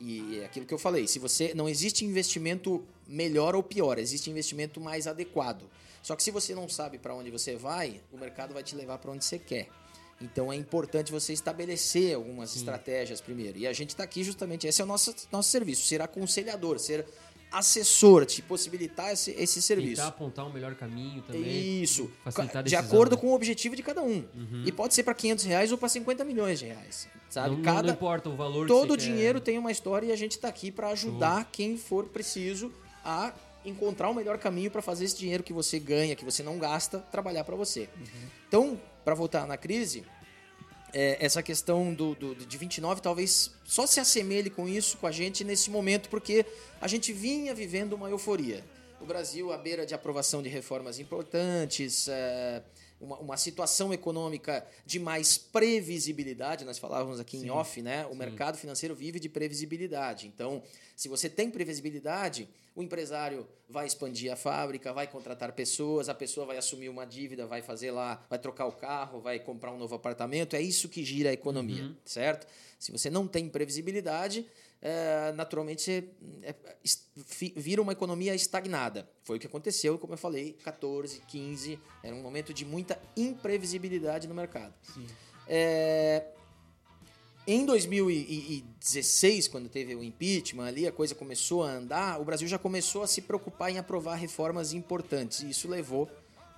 E 0.00 0.40
é 0.40 0.46
aquilo 0.46 0.64
que 0.64 0.72
eu 0.72 0.78
falei, 0.78 1.06
se 1.06 1.18
você 1.18 1.52
não 1.54 1.68
existe 1.68 2.04
investimento 2.04 2.82
melhor 3.06 3.54
ou 3.54 3.62
pior, 3.62 3.98
existe 3.98 4.30
investimento 4.30 4.80
mais 4.80 5.06
adequado. 5.06 5.68
Só 6.02 6.16
que 6.16 6.22
se 6.22 6.30
você 6.30 6.54
não 6.54 6.68
sabe 6.68 6.98
para 6.98 7.14
onde 7.14 7.30
você 7.30 7.54
vai, 7.54 8.00
o 8.10 8.16
mercado 8.16 8.54
vai 8.54 8.62
te 8.62 8.74
levar 8.74 8.98
para 8.98 9.10
onde 9.10 9.24
você 9.24 9.38
quer. 9.38 9.68
Então 10.20 10.52
é 10.52 10.56
importante 10.56 11.10
você 11.10 11.32
estabelecer 11.32 12.14
algumas 12.14 12.54
estratégias 12.54 13.20
primeiro. 13.20 13.58
E 13.58 13.66
a 13.66 13.72
gente 13.72 13.90
está 13.90 14.04
aqui 14.04 14.22
justamente, 14.22 14.66
esse 14.66 14.80
é 14.80 14.84
o 14.84 14.86
nosso, 14.86 15.14
nosso 15.32 15.50
serviço, 15.50 15.86
ser 15.86 16.02
aconselhador, 16.02 16.78
ser 16.78 17.06
assessor, 17.50 18.24
te 18.24 18.42
possibilitar 18.42 19.12
esse, 19.12 19.32
esse 19.32 19.60
serviço. 19.60 19.96
Tentar 19.96 20.08
apontar 20.08 20.46
um 20.46 20.52
melhor 20.52 20.74
caminho 20.74 21.22
também. 21.22 21.82
Isso, 21.82 22.10
facilitar 22.24 22.62
de 22.62 22.76
acordo 22.76 23.16
né? 23.16 23.20
com 23.20 23.28
o 23.28 23.34
objetivo 23.34 23.74
de 23.74 23.82
cada 23.82 24.02
um. 24.02 24.24
E 24.64 24.70
pode 24.72 24.94
ser 24.94 25.02
para 25.02 25.14
500 25.14 25.44
reais 25.44 25.72
ou 25.72 25.78
para 25.78 25.88
50 25.88 26.24
milhões 26.24 26.58
de 26.58 26.66
reais. 26.66 27.08
Sabe? 27.28 27.56
Não, 27.56 27.62
cada, 27.62 27.82
não 27.82 27.94
importa 27.94 28.28
o 28.28 28.36
valor 28.36 28.66
Todo 28.66 28.96
quer. 28.96 29.04
dinheiro 29.04 29.40
tem 29.40 29.58
uma 29.58 29.70
história 29.70 30.06
e 30.06 30.12
a 30.12 30.16
gente 30.16 30.32
está 30.32 30.48
aqui 30.48 30.70
para 30.70 30.88
ajudar 30.88 31.48
quem 31.52 31.76
for 31.76 32.06
preciso 32.06 32.72
a 33.04 33.32
encontrar 33.64 34.08
o 34.08 34.14
melhor 34.14 34.38
caminho 34.38 34.70
para 34.70 34.82
fazer 34.82 35.04
esse 35.04 35.16
dinheiro 35.16 35.42
que 35.42 35.52
você 35.52 35.78
ganha, 35.78 36.16
que 36.16 36.24
você 36.24 36.42
não 36.42 36.58
gasta, 36.58 36.98
trabalhar 36.98 37.44
para 37.44 37.56
você. 37.56 37.88
Então, 38.48 38.80
para 39.04 39.14
voltar 39.14 39.46
na 39.46 39.56
crise, 39.56 40.04
é, 40.92 41.16
essa 41.24 41.42
questão 41.42 41.92
do, 41.94 42.14
do- 42.14 42.34
de 42.34 42.58
29 42.58 43.00
talvez 43.00 43.50
só 43.64 43.86
se 43.86 44.00
assemelhe 44.00 44.50
com 44.50 44.68
isso 44.68 44.96
com 44.98 45.06
a 45.06 45.10
gente 45.12 45.44
nesse 45.44 45.70
momento, 45.70 46.08
porque 46.08 46.44
a 46.80 46.88
gente 46.88 47.12
vinha 47.12 47.54
vivendo 47.54 47.92
uma 47.94 48.08
euforia. 48.10 48.64
O 49.00 49.06
Brasil 49.06 49.52
à 49.52 49.56
beira 49.56 49.86
de 49.86 49.94
aprovação 49.94 50.42
de 50.42 50.48
reformas 50.48 50.98
importantes, 50.98 52.06
é, 52.08 52.62
uma, 53.00 53.18
uma 53.18 53.36
situação 53.36 53.92
econômica 53.92 54.66
de 54.84 54.98
mais 54.98 55.38
previsibilidade, 55.38 56.64
nós 56.64 56.78
falávamos 56.78 57.18
aqui 57.18 57.38
em 57.38 57.50
off, 57.50 57.80
né? 57.80 58.06
O 58.06 58.14
mercado 58.14 58.58
financeiro 58.58 58.94
vive 58.94 59.18
de 59.18 59.28
previsibilidade. 59.28 60.26
Então, 60.26 60.62
se 60.94 61.08
você 61.08 61.28
tem 61.28 61.50
previsibilidade, 61.50 62.48
o 62.76 62.82
empresário 62.82 63.46
vai 63.68 63.86
expandir 63.86 64.32
a 64.32 64.36
fábrica, 64.36 64.92
vai 64.92 65.06
contratar 65.06 65.52
pessoas, 65.52 66.08
a 66.08 66.14
pessoa 66.14 66.46
vai 66.46 66.58
assumir 66.58 66.88
uma 66.88 67.06
dívida, 67.06 67.46
vai 67.46 67.62
fazer 67.62 67.90
lá, 67.90 68.24
vai 68.28 68.38
trocar 68.38 68.66
o 68.66 68.72
carro, 68.72 69.20
vai 69.20 69.38
comprar 69.38 69.72
um 69.72 69.78
novo 69.78 69.94
apartamento. 69.94 70.54
É 70.54 70.60
isso 70.60 70.88
que 70.88 71.02
gira 71.04 71.30
a 71.30 71.32
economia, 71.32 71.94
certo? 72.04 72.46
Se 72.78 72.92
você 72.92 73.10
não 73.10 73.26
tem 73.26 73.48
previsibilidade, 73.48 74.46
é, 74.82 75.32
naturalmente 75.32 75.82
você 75.82 76.04
é, 76.42 76.54
vira 77.56 77.82
uma 77.82 77.92
economia 77.92 78.34
estagnada. 78.34 79.08
Foi 79.24 79.36
o 79.36 79.40
que 79.40 79.46
aconteceu, 79.46 79.98
como 79.98 80.14
eu 80.14 80.18
falei, 80.18 80.54
14, 80.64 81.22
15, 81.28 81.78
era 82.02 82.14
um 82.14 82.22
momento 82.22 82.54
de 82.54 82.64
muita 82.64 83.00
imprevisibilidade 83.16 84.26
no 84.26 84.34
mercado. 84.34 84.74
É, 85.46 86.24
Em 87.46 87.64
2016, 87.66 89.48
quando 89.48 89.68
teve 89.68 89.94
o 89.94 90.04
impeachment 90.04 90.66
ali, 90.66 90.86
a 90.86 90.92
coisa 90.92 91.14
começou 91.14 91.64
a 91.64 91.70
andar, 91.72 92.20
o 92.20 92.24
Brasil 92.24 92.46
já 92.46 92.58
começou 92.58 93.02
a 93.02 93.06
se 93.06 93.22
preocupar 93.22 93.70
em 93.70 93.78
aprovar 93.78 94.14
reformas 94.16 94.72
importantes. 94.72 95.40
E 95.40 95.50
isso 95.50 95.66
levou 95.68 96.08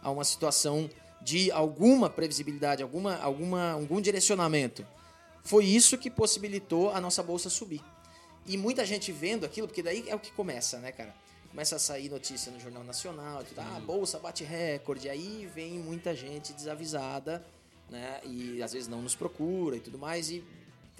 a 0.03 0.11
uma 0.11 0.25
situação 0.25 0.91
de 1.23 1.51
alguma 1.53 2.11
previsibilidade, 2.11 2.83
alguma, 2.83 3.17
alguma, 3.17 3.71
algum 3.73 4.01
direcionamento. 4.01 4.85
Foi 5.45 5.65
isso 5.65 5.97
que 5.97 6.11
possibilitou 6.11 6.91
a 6.91 7.01
nossa 7.01 7.23
bolsa 7.23 7.49
subir. 7.49 7.81
E 8.47 8.57
muita 8.57 8.85
gente 8.85 9.13
vendo 9.13 9.47
aquilo, 9.47 9.67
porque 9.69 9.83
daí 9.83 10.05
é 10.09 10.15
o 10.15 10.19
que 10.19 10.33
começa, 10.33 10.79
né, 10.79 10.93
cara? 10.93 11.15
Começa 11.51 11.77
a 11.77 11.79
sair 11.79 12.09
notícia 12.09 12.51
no 12.51 12.59
Jornal 12.59 12.83
Nacional, 12.83 13.45
tudo, 13.45 13.61
ah, 13.61 13.77
a 13.77 13.81
bolsa 13.81 14.19
bate 14.19 14.43
recorde, 14.43 15.09
aí 15.09 15.49
vem 15.55 15.79
muita 15.79 16.15
gente 16.15 16.53
desavisada, 16.53 17.45
né? 17.91 18.21
E 18.25 18.63
às 18.63 18.73
vezes 18.73 18.89
não 18.89 19.03
nos 19.03 19.15
procura 19.15 19.77
e 19.77 19.81
tudo 19.81 19.99
mais, 19.99 20.31
e 20.31 20.43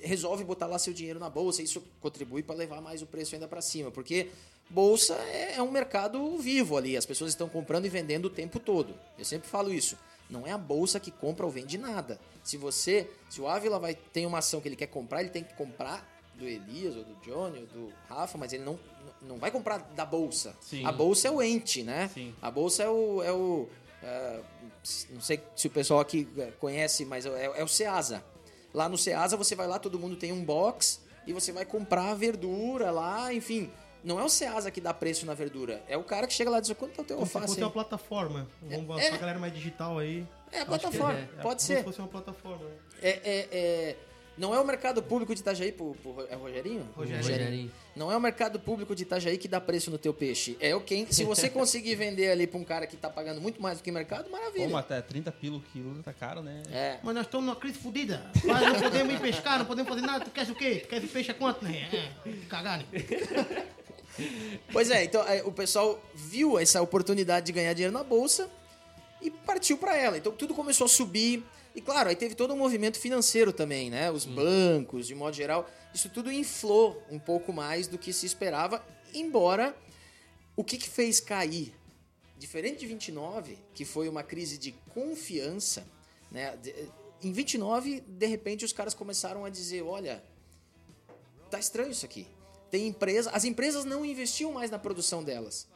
resolve 0.03 0.45
botar 0.45 0.67
lá 0.67 0.79
seu 0.79 0.93
dinheiro 0.93 1.19
na 1.19 1.31
bolsa. 1.31 1.63
Isso 1.63 1.83
contribui 2.01 2.43
para 2.43 2.55
levar 2.55 2.81
mais 2.81 3.03
o 3.03 3.07
preço 3.07 3.35
ainda 3.35 3.49
para 3.49 3.63
cima, 3.63 3.91
porque 3.91 4.31
bolsa 4.69 5.15
é, 5.15 5.55
é 5.57 5.63
um 5.63 5.71
mercado 5.71 6.37
vivo 6.39 6.77
ali. 6.77 6.97
As 6.97 7.07
pessoas 7.07 7.31
estão 7.31 7.49
comprando 7.49 7.87
e 7.87 7.89
vendendo 7.89 8.27
o 8.27 8.31
tempo 8.31 8.61
todo. 8.61 8.95
Eu 9.19 9.25
sempre 9.25 9.49
falo 9.49 9.73
isso. 9.73 9.97
Não 10.29 10.47
é 10.47 10.53
a 10.53 10.59
bolsa 10.59 10.99
que 11.01 11.11
compra 11.11 11.45
ou 11.45 11.53
vende 11.53 11.77
nada. 11.77 12.19
Se 12.43 12.57
você, 12.57 13.09
se 13.29 13.41
o 13.41 13.49
Ávila 13.49 13.79
vai 13.79 13.95
tem 13.95 14.27
uma 14.27 14.39
ação 14.39 14.61
que 14.61 14.69
ele 14.69 14.77
quer 14.77 14.87
comprar, 14.87 15.21
ele 15.21 15.31
tem 15.31 15.45
que 15.45 15.55
comprar 15.55 16.12
do 16.43 16.49
Elias 16.49 16.97
ou 16.97 17.05
do 17.05 17.15
Johnny 17.23 17.61
ou 17.61 17.67
do 17.67 17.93
Rafa, 18.09 18.37
mas 18.37 18.53
ele 18.53 18.65
não, 18.65 18.79
não 19.23 19.39
vai 19.39 19.51
comprar 19.51 19.79
da 19.79 20.05
bolsa. 20.05 20.55
Sim. 20.61 20.85
A 20.85 20.91
bolsa 20.91 21.29
é 21.29 21.31
o 21.31 21.41
ente, 21.41 21.83
né? 21.83 22.11
Sim. 22.13 22.35
A 22.43 22.51
bolsa 22.51 22.83
é 22.83 22.89
o, 22.89 23.23
é 23.23 23.33
o 23.33 23.69
é, 24.03 24.41
não 25.11 25.21
sei 25.21 25.41
se 25.55 25.69
o 25.69 25.71
pessoal 25.71 26.01
aqui 26.01 26.27
conhece, 26.59 27.05
mas 27.05 27.25
é, 27.25 27.45
é 27.55 27.63
o 27.63 27.69
Ceasa. 27.69 28.25
Lá 28.75 28.89
no 28.89 28.99
Ceasa 28.99 29.37
você 29.37 29.55
vai 29.55 29.67
lá, 29.69 29.79
todo 29.79 29.99
mundo 29.99 30.17
tem 30.17 30.33
um 30.33 30.45
box 30.45 31.01
e 31.27 31.33
você 31.33 31.53
vai 31.53 31.65
comprar 31.65 32.15
verdura 32.15 32.91
lá, 32.91 33.33
enfim. 33.33 33.71
Não 34.03 34.19
é 34.19 34.25
o 34.25 34.29
Ceasa 34.29 34.69
que 34.73 34.81
dá 34.81 34.93
preço 34.93 35.25
na 35.25 35.35
verdura, 35.35 35.81
é 35.89 35.97
o 35.97 36.03
cara 36.03 36.27
que 36.27 36.33
chega 36.33 36.51
lá 36.51 36.59
e 36.59 36.63
diz 36.63 36.73
quanto 36.73 36.99
é 36.99 37.03
o 37.03 37.05
teu 37.05 37.17
Como 37.19 37.27
alface 37.27 37.47
fosse 37.47 37.61
aí?" 37.61 37.65
uma 37.65 37.71
plataforma. 37.71 38.49
Vamos 38.61 39.01
É. 39.01 39.09
pra 39.11 39.19
galera 39.19 39.39
mais 39.39 39.55
digital 39.55 39.97
aí. 40.01 40.27
É 40.51 40.61
a 40.63 40.67
plataforma, 40.67 41.19
é. 41.21 41.25
pode 41.27 41.43
Como 41.43 41.61
ser. 41.61 41.79
se 41.79 41.85
fosse 41.85 41.99
uma 42.01 42.09
plataforma. 42.09 42.65
né? 42.65 42.75
É, 43.01 43.11
é, 43.11 43.49
é- 43.53 43.97
não 44.37 44.55
é 44.55 44.59
o 44.61 44.65
mercado 44.65 45.03
público 45.03 45.35
de 45.35 45.41
Itajaí, 45.41 45.73
pro, 45.73 45.95
pro- 46.03 46.27
é 46.29 46.37
o 46.37 46.41
Rogerinho? 46.41 46.89
Rogerinho. 46.97 47.23
Rogerinho. 47.23 47.73
Não 47.95 48.11
é 48.11 48.17
o 48.17 48.21
mercado 48.21 48.59
público 48.59 48.95
de 48.95 49.03
Itajaí 49.03 49.37
que 49.37 49.47
dá 49.47 49.61
preço 49.61 49.91
no 49.91 49.99
teu 49.99 50.15
peixe. 50.15 50.57
É 50.61 50.75
o 50.75 50.81
quem. 50.81 51.07
Se 51.13 51.25
você 51.25 51.49
conseguir 51.51 51.95
vender 51.95 52.31
ali 52.31 52.47
pra 52.47 52.59
um 52.59 52.65
cara 52.65 52.87
que 52.87 52.97
tá 52.97 53.11
pagando 53.11 53.41
muito 53.41 53.61
mais 53.61 53.79
do 53.79 53.85
que 53.85 53.91
o 53.91 53.95
mercado, 53.95 54.31
maravilha. 54.31 54.65
Como 54.65 54.77
até 54.77 55.01
30 55.03 55.31
pila 55.33 55.57
o 55.59 55.61
quilo, 55.61 56.03
tá 56.03 56.13
caro, 56.13 56.43
né? 56.43 56.63
É. 56.73 56.99
Mas 57.03 57.15
nós 57.15 57.27
estamos 57.27 57.47
numa 57.47 57.57
crise 57.57 57.79
fodida. 57.79 58.31
Mas 58.45 58.63
não 58.63 58.81
podemos 58.81 59.15
ir 59.15 59.21
pescar, 59.21 59.59
não 59.59 59.67
podemos 59.67 59.89
fazer 59.93 60.07
nada. 60.07 60.25
Tu 60.25 60.31
queres 60.31 60.49
o 60.51 60.55
quê? 60.55 60.77
Tu 60.77 60.89
queres 60.89 61.11
peixe 61.11 61.31
a 61.31 61.35
quanto, 61.35 61.65
né? 61.65 61.89
É, 61.93 62.33
cagar, 62.49 62.79
né? 62.79 62.85
Pois 64.71 64.91
é, 64.91 65.05
então 65.05 65.27
é, 65.27 65.43
o 65.43 65.51
pessoal 65.53 65.99
viu 66.15 66.59
essa 66.59 66.83
oportunidade 66.83 67.47
de 67.47 67.53
ganhar 67.53 67.73
dinheiro 67.73 67.93
na 67.93 68.05
bolsa 68.05 68.49
e 69.23 69.31
partiu 69.31 69.79
para 69.79 69.97
ela. 69.97 70.19
Então 70.19 70.33
tudo 70.33 70.55
começou 70.55 70.85
a 70.85 70.89
subir. 70.89 71.43
E 71.75 71.81
claro, 71.81 72.09
aí 72.09 72.17
teve 72.17 72.35
todo 72.35 72.53
um 72.53 72.57
movimento 72.57 72.99
financeiro 72.99 73.53
também, 73.53 73.89
né? 73.91 74.11
Os 74.11 74.25
bancos, 74.25 75.07
de 75.07 75.15
modo 75.15 75.35
geral, 75.35 75.69
isso 75.95 76.09
tudo 76.11 76.31
inflou 76.31 77.03
um 77.11 77.19
pouco 77.19 77.53
mais 77.53 77.87
do 77.87 77.97
que 77.97 78.13
se 78.13 78.27
esperava, 78.27 78.85
embora 79.15 79.75
o 80.55 80.63
que, 80.63 80.77
que 80.77 80.89
fez 80.89 81.21
cair? 81.21 81.75
Diferente 82.39 82.81
de 82.81 82.87
29, 82.87 83.59
que 83.73 83.85
foi 83.85 84.09
uma 84.09 84.23
crise 84.23 84.59
de 84.59 84.73
confiança, 84.93 85.87
né? 86.31 86.59
Em 87.23 87.33
29, 87.33 88.01
de 88.01 88.27
repente, 88.27 88.65
os 88.65 88.73
caras 88.73 88.95
começaram 88.95 89.45
a 89.45 89.49
dizer, 89.49 89.83
olha, 89.83 90.23
tá 91.51 91.59
estranho 91.59 91.93
isso 91.93 92.05
aqui. 92.05 92.27
Tem 92.71 92.87
empresa, 92.89 93.31
as 93.31 93.45
empresas 93.45 93.85
não 93.85 94.05
investiam 94.05 94.53
mais 94.53 94.71
na 94.71 94.79
produção 94.79 95.23
delas. 95.23 95.69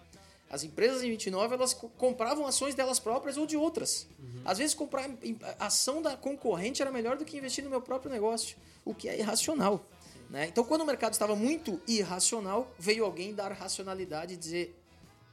As 0.48 0.62
empresas 0.62 1.02
em 1.02 1.10
29 1.10 1.54
elas 1.54 1.74
co- 1.74 1.88
compravam 1.90 2.46
ações 2.46 2.74
delas 2.74 2.98
próprias 3.00 3.36
ou 3.36 3.46
de 3.46 3.56
outras. 3.56 4.06
Às 4.44 4.58
vezes 4.58 4.74
comprar 4.74 5.10
ação 5.58 6.00
da 6.00 6.16
concorrente 6.16 6.80
era 6.80 6.90
melhor 6.92 7.16
do 7.16 7.24
que 7.24 7.36
investir 7.36 7.64
no 7.64 7.70
meu 7.70 7.80
próprio 7.80 8.10
negócio, 8.10 8.56
o 8.84 8.94
que 8.94 9.08
é 9.08 9.18
irracional. 9.18 9.84
Né? 10.30 10.46
Então, 10.48 10.62
quando 10.64 10.82
o 10.82 10.86
mercado 10.86 11.12
estava 11.12 11.34
muito 11.36 11.80
irracional, 11.86 12.72
veio 12.78 13.04
alguém 13.04 13.34
dar 13.34 13.50
racionalidade 13.52 14.34
e 14.34 14.36
dizer: 14.36 14.76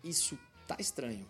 Isso 0.04 0.38
tá 0.68 0.76
estranho. 0.80 1.28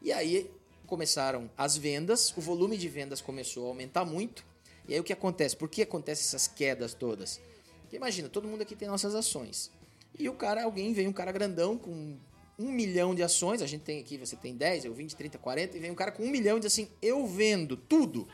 E 0.00 0.12
aí 0.12 0.50
começaram 0.86 1.50
as 1.58 1.76
vendas, 1.76 2.32
o 2.36 2.40
volume 2.40 2.76
de 2.76 2.88
vendas 2.88 3.20
começou 3.20 3.66
a 3.66 3.68
aumentar 3.68 4.04
muito. 4.04 4.44
E 4.88 4.94
aí 4.94 5.00
o 5.00 5.04
que 5.04 5.12
acontece? 5.12 5.56
Por 5.56 5.68
que 5.68 5.82
acontecem 5.82 6.24
essas 6.24 6.46
quedas 6.46 6.94
todas? 6.94 7.40
Porque 7.82 7.96
imagina, 7.96 8.28
todo 8.28 8.46
mundo 8.46 8.62
aqui 8.62 8.76
tem 8.76 8.86
nossas 8.86 9.14
ações. 9.16 9.70
E 10.16 10.28
o 10.28 10.34
cara, 10.34 10.62
alguém 10.64 10.92
vem 10.92 11.08
um 11.08 11.12
cara 11.12 11.32
grandão 11.32 11.76
com 11.76 12.16
um 12.58 12.70
milhão 12.72 13.14
de 13.14 13.22
ações, 13.22 13.60
a 13.60 13.66
gente 13.66 13.82
tem 13.82 14.00
aqui, 14.00 14.16
você 14.16 14.34
tem 14.34 14.54
10, 14.54 14.86
eu 14.86 14.94
20, 14.94 15.14
30, 15.14 15.38
40, 15.38 15.76
e 15.76 15.80
vem 15.80 15.90
um 15.90 15.94
cara 15.94 16.10
com 16.10 16.22
um 16.22 16.30
milhão 16.30 16.56
e 16.56 16.60
diz 16.60 16.72
assim, 16.72 16.88
eu 17.02 17.26
vendo 17.26 17.76
tudo. 17.76 18.26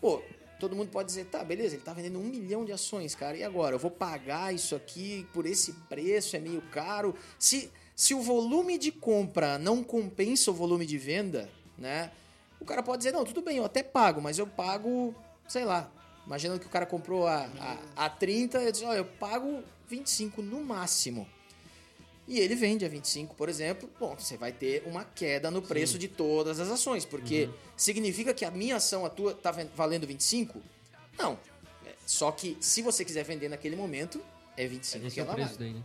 Pô, 0.00 0.20
todo 0.58 0.74
mundo 0.74 0.90
pode 0.90 1.08
dizer, 1.08 1.26
tá, 1.26 1.44
beleza, 1.44 1.76
ele 1.76 1.82
tá 1.82 1.92
vendendo 1.92 2.18
um 2.18 2.24
milhão 2.24 2.64
de 2.64 2.72
ações, 2.72 3.14
cara, 3.14 3.36
e 3.36 3.44
agora? 3.44 3.76
Eu 3.76 3.78
vou 3.78 3.90
pagar 3.90 4.52
isso 4.52 4.74
aqui 4.74 5.26
por 5.32 5.46
esse 5.46 5.72
preço, 5.88 6.36
é 6.36 6.40
meio 6.40 6.62
caro. 6.62 7.14
Se, 7.38 7.70
se 7.94 8.12
o 8.12 8.20
volume 8.20 8.76
de 8.76 8.90
compra 8.90 9.58
não 9.58 9.84
compensa 9.84 10.50
o 10.50 10.54
volume 10.54 10.84
de 10.84 10.98
venda, 10.98 11.48
né? 11.76 12.10
O 12.60 12.64
cara 12.64 12.82
pode 12.82 12.98
dizer, 12.98 13.12
não, 13.12 13.24
tudo 13.24 13.40
bem, 13.40 13.58
eu 13.58 13.64
até 13.64 13.84
pago, 13.84 14.20
mas 14.20 14.36
eu 14.36 14.46
pago, 14.46 15.14
sei 15.46 15.64
lá, 15.64 15.90
imaginando 16.26 16.58
que 16.58 16.66
o 16.66 16.70
cara 16.70 16.84
comprou 16.84 17.26
a, 17.26 17.48
a, 17.96 18.04
a 18.06 18.10
30, 18.10 18.60
eu 18.62 18.72
diz, 18.72 18.82
ó, 18.82 18.94
eu 18.94 19.04
pago 19.04 19.62
25 19.88 20.42
no 20.42 20.62
máximo. 20.62 21.26
E 22.28 22.38
ele 22.38 22.54
vende 22.54 22.84
a 22.84 22.88
25, 22.90 23.34
por 23.34 23.48
exemplo, 23.48 23.88
bom, 23.98 24.14
você 24.14 24.36
vai 24.36 24.52
ter 24.52 24.82
uma 24.84 25.02
queda 25.02 25.50
no 25.50 25.62
preço 25.62 25.98
de 25.98 26.08
todas 26.08 26.60
as 26.60 26.68
ações, 26.68 27.06
porque 27.06 27.48
significa 27.74 28.34
que 28.34 28.44
a 28.44 28.50
minha 28.50 28.76
ação, 28.76 29.06
a 29.06 29.08
tua, 29.08 29.32
tá 29.32 29.50
valendo 29.74 30.06
25? 30.06 30.60
Não. 31.18 31.38
É, 31.86 31.94
Só 32.04 32.30
que 32.30 32.58
se 32.60 32.82
você 32.82 33.02
quiser 33.02 33.24
vender 33.24 33.48
naquele 33.48 33.74
momento, 33.74 34.22
é 34.58 34.66
25 34.66 35.06
Esse 35.06 35.14
que 35.14 35.20
é 35.20 35.22
ela 35.22 35.32
preço 35.32 35.54
vale. 35.54 35.72
daí, 35.72 35.80
né? 35.80 35.84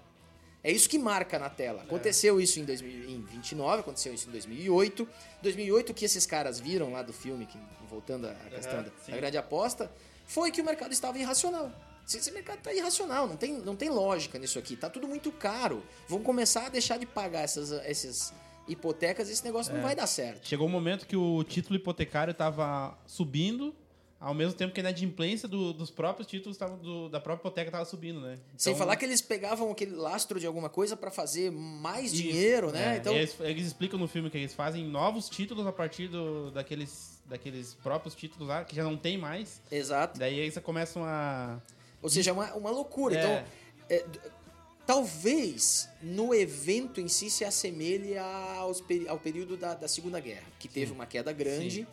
É 0.65 0.71
isso 0.71 0.89
que 0.89 0.97
marca 0.97 1.39
na 1.39 1.49
tela. 1.49 1.83
Aconteceu 1.83 2.39
isso 2.39 2.59
em 2.59 2.65
2029, 2.65 3.79
aconteceu 3.81 4.13
isso 4.13 4.27
em 4.27 4.31
2008. 4.31 5.07
2008, 5.41 5.89
o 5.91 5.93
que 5.93 6.03
esses 6.03 6.25
caras 6.25 6.59
viram 6.59 6.91
lá 6.91 7.01
do 7.01 7.13
filme, 7.13 7.45
que, 7.45 7.57
voltando 7.89 8.27
à 8.27 8.33
questão 8.49 8.83
da, 8.83 8.89
sim. 9.05 9.11
da 9.11 9.17
grande 9.17 9.37
aposta, 9.37 9.91
foi 10.25 10.51
que 10.51 10.61
o 10.61 10.65
mercado 10.65 10.91
estava 10.91 11.17
irracional. 11.17 11.71
Esse 12.05 12.31
mercado 12.31 12.57
está 12.59 12.73
irracional, 12.73 13.27
não 13.27 13.35
tem, 13.37 13.53
não 13.53 13.75
tem 13.75 13.89
lógica 13.89 14.37
nisso 14.37 14.59
aqui. 14.59 14.75
Tá 14.75 14.89
tudo 14.89 15.07
muito 15.07 15.31
caro. 15.31 15.83
Vamos 16.07 16.25
começar 16.25 16.65
a 16.67 16.69
deixar 16.69 16.97
de 16.97 17.05
pagar 17.05 17.41
essas, 17.41 17.71
essas 17.71 18.33
hipotecas, 18.67 19.29
esse 19.29 19.43
negócio 19.43 19.73
não 19.73 19.81
vai 19.81 19.95
dar 19.95 20.07
certo. 20.07 20.47
Chegou 20.47 20.67
um 20.67 20.71
momento 20.71 21.05
que 21.07 21.15
o 21.15 21.43
título 21.43 21.75
hipotecário 21.75 22.33
tava 22.33 22.97
subindo, 23.07 23.75
ao 24.19 24.33
mesmo 24.33 24.53
tempo 24.53 24.73
que 24.73 24.79
a 24.79 24.83
inadimplência 24.83 25.49
do- 25.49 25.73
dos 25.73 25.91
próprios 25.91 26.25
títulos 26.27 26.55
tava, 26.57 26.77
do- 26.77 27.09
da 27.09 27.19
própria 27.19 27.41
hipoteca 27.49 27.69
tava 27.71 27.83
subindo, 27.83 28.21
né? 28.21 28.37
Sem 28.57 28.71
Então, 28.71 28.79
falar 28.79 28.95
que 28.95 29.03
eles 29.03 29.21
pegavam 29.21 29.69
aquele 29.69 29.95
lastro 29.95 30.39
de 30.39 30.45
alguma 30.47 30.69
coisa 30.69 30.95
para 30.95 31.11
fazer 31.11 31.51
mais 31.51 32.13
isso, 32.13 32.21
dinheiro, 32.21 32.71
né? 32.71 32.93
é, 32.95 32.97
então, 32.99 33.13
eles, 33.13 33.35
eles 33.41 33.67
explicam 33.67 33.99
no 33.99 34.07
filme 34.07 34.29
que 34.29 34.37
eles 34.37 34.53
fazem 34.53 34.85
novos 34.85 35.27
títulos 35.27 35.67
a 35.67 35.73
partir 35.73 36.07
do- 36.07 36.51
daqueles, 36.51 37.21
daqueles 37.25 37.73
próprios 37.83 38.15
títulos 38.15 38.47
lá, 38.47 38.63
que 38.63 38.73
já 38.75 38.83
não 38.85 38.95
tem 38.95 39.17
mais. 39.17 39.61
exato. 39.69 40.17
Daí 40.19 40.39
eles 40.39 40.57
começam 40.59 41.03
a. 41.03 41.59
Ou 42.03 42.09
seja, 42.09 42.29
é 42.29 42.33
uma, 42.33 42.53
uma 42.53 42.69
loucura. 42.69 43.15
É. 43.17 43.19
Então, 43.19 43.45
é, 43.89 44.05
talvez 44.85 45.87
no 46.01 46.33
evento 46.33 46.99
em 46.99 47.07
si 47.07 47.29
se 47.29 47.45
assemelhe 47.45 48.17
aos 48.17 48.83
ao 49.07 49.17
período 49.17 49.55
da, 49.57 49.73
da 49.73 49.87
Segunda 49.87 50.19
Guerra, 50.19 50.43
que 50.59 50.67
teve 50.67 50.91
uma 50.91 51.05
queda 51.05 51.31
grande, 51.31 51.87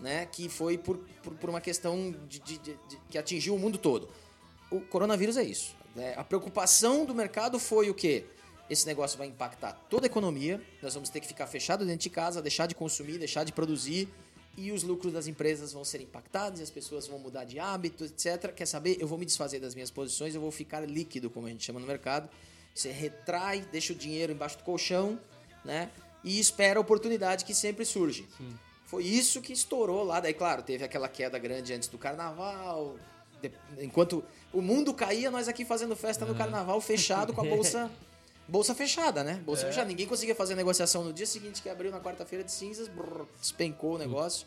né, 0.00 0.26
que 0.26 0.48
foi 0.48 0.78
por, 0.78 0.98
por, 1.22 1.34
por 1.34 1.50
uma 1.50 1.60
questão 1.60 2.14
de, 2.28 2.38
de- 2.40 2.58
de- 2.58 2.78
de- 2.88 2.98
que 3.10 3.18
atingiu 3.18 3.54
o 3.54 3.58
mundo 3.58 3.78
todo. 3.78 4.08
O 4.70 4.80
coronavírus 4.80 5.36
é 5.36 5.42
isso. 5.44 5.74
né? 5.94 6.14
A 6.16 6.22
preocupação 6.24 7.04
do 7.04 7.14
mercado 7.14 7.58
foi 7.58 7.88
o 7.90 7.94
quê? 7.94 8.24
Esse 8.68 8.84
negócio 8.86 9.16
vai 9.16 9.28
impactar 9.28 9.72
toda 9.88 10.06
a 10.06 10.08
economia, 10.08 10.60
nós 10.82 10.92
vamos 10.94 11.08
ter 11.08 11.20
que 11.20 11.26
ficar 11.26 11.46
fechado 11.46 11.84
dentro 11.86 12.00
de 12.02 12.10
casa, 12.10 12.42
deixar 12.42 12.66
de 12.66 12.74
consumir, 12.74 13.16
deixar 13.18 13.44
de 13.44 13.52
produzir, 13.52 14.08
e 14.56 14.72
os 14.72 14.82
lucros 14.82 15.12
das 15.12 15.26
empresas 15.26 15.72
vão 15.72 15.84
ser 15.84 16.00
impactados, 16.00 16.60
e 16.60 16.62
as 16.62 16.70
pessoas 16.70 17.06
vão 17.06 17.18
mudar 17.18 17.44
de 17.44 17.58
hábito, 17.58 18.04
etc. 18.04 18.52
Quer 18.54 18.66
saber? 18.66 18.96
Eu 19.00 19.06
vou 19.06 19.18
me 19.18 19.26
desfazer 19.26 19.60
das 19.60 19.74
minhas 19.74 19.90
posições, 19.90 20.34
eu 20.34 20.40
vou 20.40 20.50
ficar 20.50 20.80
líquido, 20.80 21.28
como 21.28 21.46
a 21.46 21.50
gente 21.50 21.64
chama 21.64 21.78
no 21.78 21.86
mercado. 21.86 22.28
Você 22.74 22.90
retrai, 22.90 23.60
deixa 23.72 23.92
o 23.92 23.96
dinheiro 23.96 24.32
embaixo 24.32 24.58
do 24.58 24.64
colchão, 24.64 25.18
né? 25.64 25.90
E 26.24 26.40
espera 26.40 26.78
a 26.78 26.82
oportunidade 26.82 27.44
que 27.44 27.54
sempre 27.54 27.84
surge. 27.84 28.26
Foi 28.86 29.04
isso 29.04 29.40
que 29.40 29.52
estourou 29.52 30.04
lá. 30.04 30.20
Daí, 30.20 30.32
claro, 30.32 30.62
teve 30.62 30.84
aquela 30.84 31.08
queda 31.08 31.38
grande 31.38 31.72
antes 31.72 31.88
do 31.88 31.98
carnaval. 31.98 32.96
Enquanto 33.78 34.24
o 34.52 34.62
mundo 34.62 34.94
caía, 34.94 35.30
nós 35.30 35.48
aqui 35.48 35.64
fazendo 35.64 35.94
festa 35.94 36.24
no 36.24 36.34
carnaval, 36.34 36.80
fechado 36.80 37.32
com 37.32 37.40
a 37.40 37.44
bolsa. 37.44 37.90
Bolsa 38.48 38.74
fechada, 38.74 39.24
né? 39.24 39.40
Bolsa 39.44 39.66
fechada. 39.66 39.88
Ninguém 39.88 40.06
conseguia 40.06 40.34
fazer 40.34 40.54
negociação 40.54 41.02
no 41.04 41.12
dia 41.12 41.26
seguinte 41.26 41.60
que 41.62 41.68
abriu 41.68 41.90
na 41.90 42.00
quarta-feira 42.00 42.44
de 42.44 42.52
cinzas, 42.52 42.86
brrr, 42.88 43.24
despencou 43.40 43.94
o 43.94 43.98
negócio. 43.98 44.46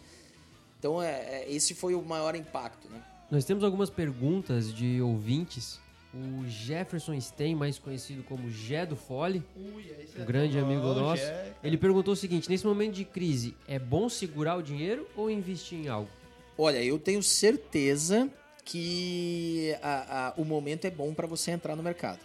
Então, 0.80 1.02
é, 1.04 1.44
é, 1.44 1.46
esse 1.52 1.76
foi 1.76 1.94
o 1.94 2.02
maior 2.02 2.36
impacto, 2.36 2.88
né? 2.90 3.02
Nós 3.30 3.44
temos 3.44 3.64
algumas 3.64 3.90
perguntas 3.90 4.74
de 4.74 5.02
ouvintes. 5.02 5.80
O 6.14 6.48
Jefferson 6.48 7.20
Stein, 7.22 7.54
mais 7.54 7.78
conhecido 7.78 8.24
como 8.24 8.50
Gé 8.50 8.84
do 8.86 8.96
Fole, 8.96 9.44
um 9.56 10.26
grande 10.26 10.58
amigo 10.58 10.82
Ô, 10.88 10.96
nosso, 10.96 11.22
ele 11.64 11.78
perguntou 11.78 12.14
o 12.14 12.18
seguinte: 12.18 12.50
nesse 12.50 12.66
momento 12.66 12.94
de 12.96 13.06
crise, 13.06 13.56
é 13.68 13.78
bom 13.78 14.10
segurar 14.10 14.56
o 14.56 14.64
dinheiro 14.64 15.08
ou 15.16 15.30
investir 15.30 15.78
em 15.78 15.88
algo? 15.88 16.10
Olha, 16.58 16.84
eu 16.84 16.98
tenho 16.98 17.22
certeza 17.22 18.28
que 18.66 19.76
a- 19.84 20.30
a- 20.30 20.34
o 20.38 20.44
momento 20.46 20.86
é 20.86 20.90
bom 20.90 21.14
para 21.14 21.28
você 21.28 21.52
entrar 21.52 21.76
no 21.76 21.84
mercado. 21.84 22.20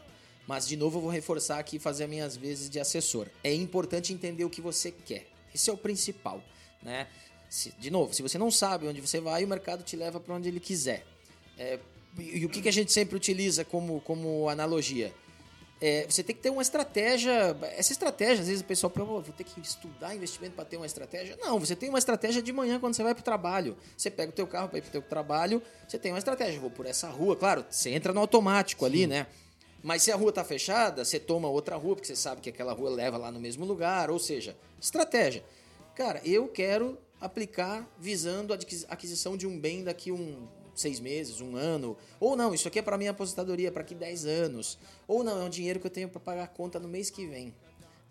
Mas, 0.46 0.66
de 0.66 0.76
novo, 0.76 0.98
eu 0.98 1.02
vou 1.02 1.10
reforçar 1.10 1.58
aqui 1.58 1.76
e 1.76 1.78
fazer 1.78 2.04
as 2.04 2.10
minhas 2.10 2.36
vezes 2.36 2.68
de 2.68 2.78
assessor. 2.78 3.28
É 3.42 3.52
importante 3.54 4.12
entender 4.12 4.44
o 4.44 4.50
que 4.50 4.60
você 4.60 4.90
quer. 4.90 5.26
Esse 5.54 5.70
é 5.70 5.72
o 5.72 5.76
principal. 5.76 6.42
Né? 6.82 7.06
Se- 7.48 7.72
de 7.78 7.90
novo, 7.90 8.12
se 8.12 8.20
você 8.22 8.36
não 8.36 8.50
sabe 8.50 8.86
onde 8.86 9.00
você 9.00 9.20
vai, 9.20 9.44
o 9.44 9.48
mercado 9.48 9.82
te 9.82 9.96
leva 9.96 10.20
para 10.20 10.34
onde 10.34 10.48
ele 10.48 10.60
quiser. 10.60 11.06
É, 11.58 11.78
e, 12.18 12.44
o 12.44 12.48
que, 12.48 12.60
que 12.60 12.68
a 12.68 12.72
gente 12.72 12.92
sempre 12.92 13.16
utiliza 13.16 13.64
como, 13.64 14.00
como 14.02 14.48
analogia? 14.48 15.12
É, 15.80 16.06
você 16.08 16.22
tem 16.22 16.34
que 16.34 16.40
ter 16.40 16.50
uma 16.50 16.62
estratégia. 16.62 17.56
Essa 17.76 17.92
estratégia, 17.92 18.40
às 18.42 18.46
vezes 18.48 18.62
o 18.62 18.64
pessoal 18.64 18.90
pensa, 18.90 19.06
"Pô, 19.06 19.20
vou 19.20 19.34
ter 19.34 19.44
que 19.44 19.60
estudar 19.60 20.14
investimento 20.14 20.54
para 20.54 20.64
ter 20.64 20.76
uma 20.76 20.86
estratégia. 20.86 21.36
Não, 21.40 21.58
você 21.58 21.74
tem 21.76 21.88
uma 21.88 21.98
estratégia 21.98 22.40
de 22.40 22.52
manhã 22.52 22.78
quando 22.78 22.94
você 22.94 23.02
vai 23.02 23.14
para 23.14 23.20
o 23.20 23.24
trabalho. 23.24 23.76
Você 23.96 24.10
pega 24.10 24.30
o 24.30 24.32
teu 24.34 24.46
carro 24.46 24.68
para 24.68 24.78
ir 24.78 24.82
para 24.82 24.88
o 24.88 24.92
teu 24.92 25.02
trabalho, 25.02 25.62
você 25.86 25.98
tem 25.98 26.12
uma 26.12 26.18
estratégia. 26.18 26.60
Vou 26.60 26.70
por 26.70 26.86
essa 26.86 27.08
rua, 27.08 27.36
claro, 27.36 27.64
você 27.68 27.90
entra 27.90 28.12
no 28.12 28.20
automático 28.20 28.84
ali, 28.84 29.06
né? 29.06 29.26
Mas 29.84 30.02
se 30.02 30.10
a 30.10 30.16
rua 30.16 30.32
tá 30.32 30.42
fechada, 30.42 31.04
você 31.04 31.20
toma 31.20 31.46
outra 31.46 31.76
rua, 31.76 31.94
porque 31.94 32.06
você 32.06 32.16
sabe 32.16 32.40
que 32.40 32.48
aquela 32.48 32.72
rua 32.72 32.88
leva 32.88 33.18
lá 33.18 33.30
no 33.30 33.38
mesmo 33.38 33.66
lugar. 33.66 34.10
Ou 34.10 34.18
seja, 34.18 34.56
estratégia. 34.80 35.44
Cara, 35.94 36.22
eu 36.24 36.48
quero 36.48 36.96
aplicar 37.20 37.86
visando 37.98 38.54
a 38.54 38.58
aquisição 38.88 39.36
de 39.36 39.46
um 39.46 39.60
bem 39.60 39.84
daqui 39.84 40.10
um 40.10 40.48
seis 40.74 40.98
meses, 40.98 41.42
um 41.42 41.54
ano. 41.54 41.98
Ou 42.18 42.34
não, 42.34 42.54
isso 42.54 42.66
aqui 42.66 42.78
é 42.78 42.82
para 42.82 42.96
minha 42.96 43.10
aposentadoria, 43.10 43.70
para 43.70 43.82
aqui 43.82 43.94
10 43.94 44.24
anos. 44.24 44.78
Ou 45.06 45.22
não, 45.22 45.42
é 45.42 45.44
um 45.44 45.50
dinheiro 45.50 45.78
que 45.78 45.86
eu 45.86 45.90
tenho 45.90 46.08
para 46.08 46.18
pagar 46.18 46.44
a 46.44 46.48
conta 46.48 46.80
no 46.80 46.88
mês 46.88 47.10
que 47.10 47.26
vem. 47.26 47.54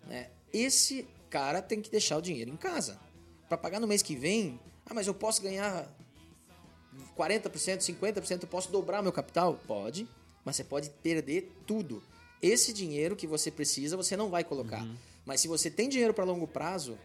né? 0.06 0.30
Esse 0.52 1.04
cara 1.28 1.60
tem 1.60 1.80
que 1.80 1.90
deixar 1.90 2.18
o 2.18 2.22
dinheiro 2.22 2.52
em 2.52 2.56
casa. 2.56 3.00
Para 3.48 3.58
pagar 3.58 3.80
no 3.80 3.88
mês 3.88 4.00
que 4.00 4.14
vem, 4.14 4.60
ah, 4.86 4.94
mas 4.94 5.08
eu 5.08 5.14
posso 5.14 5.42
ganhar 5.42 5.92
40%, 7.18 7.78
50%, 7.78 8.42
eu 8.42 8.48
posso 8.48 8.70
dobrar 8.70 9.02
meu 9.02 9.12
capital? 9.12 9.58
Pode, 9.66 10.08
mas 10.44 10.56
você 10.56 10.64
pode 10.64 10.90
perder 11.02 11.50
tudo. 11.66 12.02
Esse 12.42 12.72
dinheiro 12.72 13.16
que 13.16 13.26
você 13.26 13.50
precisa, 13.50 13.96
você 13.96 14.16
não 14.16 14.28
vai 14.30 14.44
colocar. 14.44 14.86
Mas 15.24 15.40
se 15.40 15.48
você 15.48 15.70
tem 15.70 15.88
dinheiro 15.88 16.12
para 16.12 16.24
longo 16.24 16.46
prazo, 16.46 16.98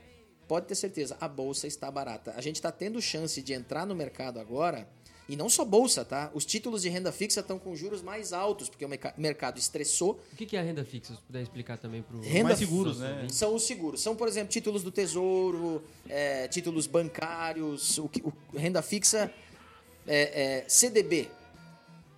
pode 0.48 0.66
ter 0.66 0.76
certeza, 0.76 1.16
a 1.22 1.28
bolsa 1.28 1.66
está 1.68 1.90
barata. 1.90 2.34
A 2.36 2.42
gente 2.42 2.56
está 2.56 2.72
tendo 2.72 3.02
chance 3.02 3.42
de 3.42 3.54
entrar 3.54 3.86
no 3.86 3.96
mercado 3.96 4.40
agora, 4.40 4.88
e 5.30 5.36
não 5.36 5.48
só 5.48 5.64
bolsa, 5.64 6.04
tá? 6.04 6.32
Os 6.34 6.44
títulos 6.44 6.82
de 6.82 6.90
renda 6.90 7.12
fixa 7.12 7.40
estão 7.42 7.60
com 7.60 7.76
juros 7.76 8.02
mais 8.02 8.34
altos, 8.34 8.68
porque 8.68 8.84
o 8.84 8.90
merca- 8.90 9.14
mercado 9.16 9.60
estressou. 9.60 10.20
O 10.34 10.36
que 10.36 10.44
que 10.46 10.58
é 10.58 10.60
a 10.60 10.64
renda 10.64 10.84
fixa? 10.84 11.14
Se 11.14 11.22
puder 11.22 11.44
explicar 11.44 11.78
também 11.78 12.02
para 12.02 12.18
o 12.18 12.20
Renda 12.22 12.46
mais 12.46 12.58
seguros, 12.60 13.00
né? 13.00 13.28
São 13.30 13.54
os 13.56 13.62
seguros. 13.64 14.02
São, 14.02 14.16
por 14.16 14.28
exemplo, 14.28 14.50
títulos 14.52 14.82
do 14.82 14.92
Tesouro, 14.92 15.84
é, 16.10 16.48
títulos 16.48 16.88
bancários, 16.88 18.00
o, 18.00 18.10
que- 18.10 18.22
o- 18.24 18.34
renda 18.58 18.82
fixa 18.82 19.32
é, 20.08 20.62
é, 20.62 20.66
CDB. 20.68 21.30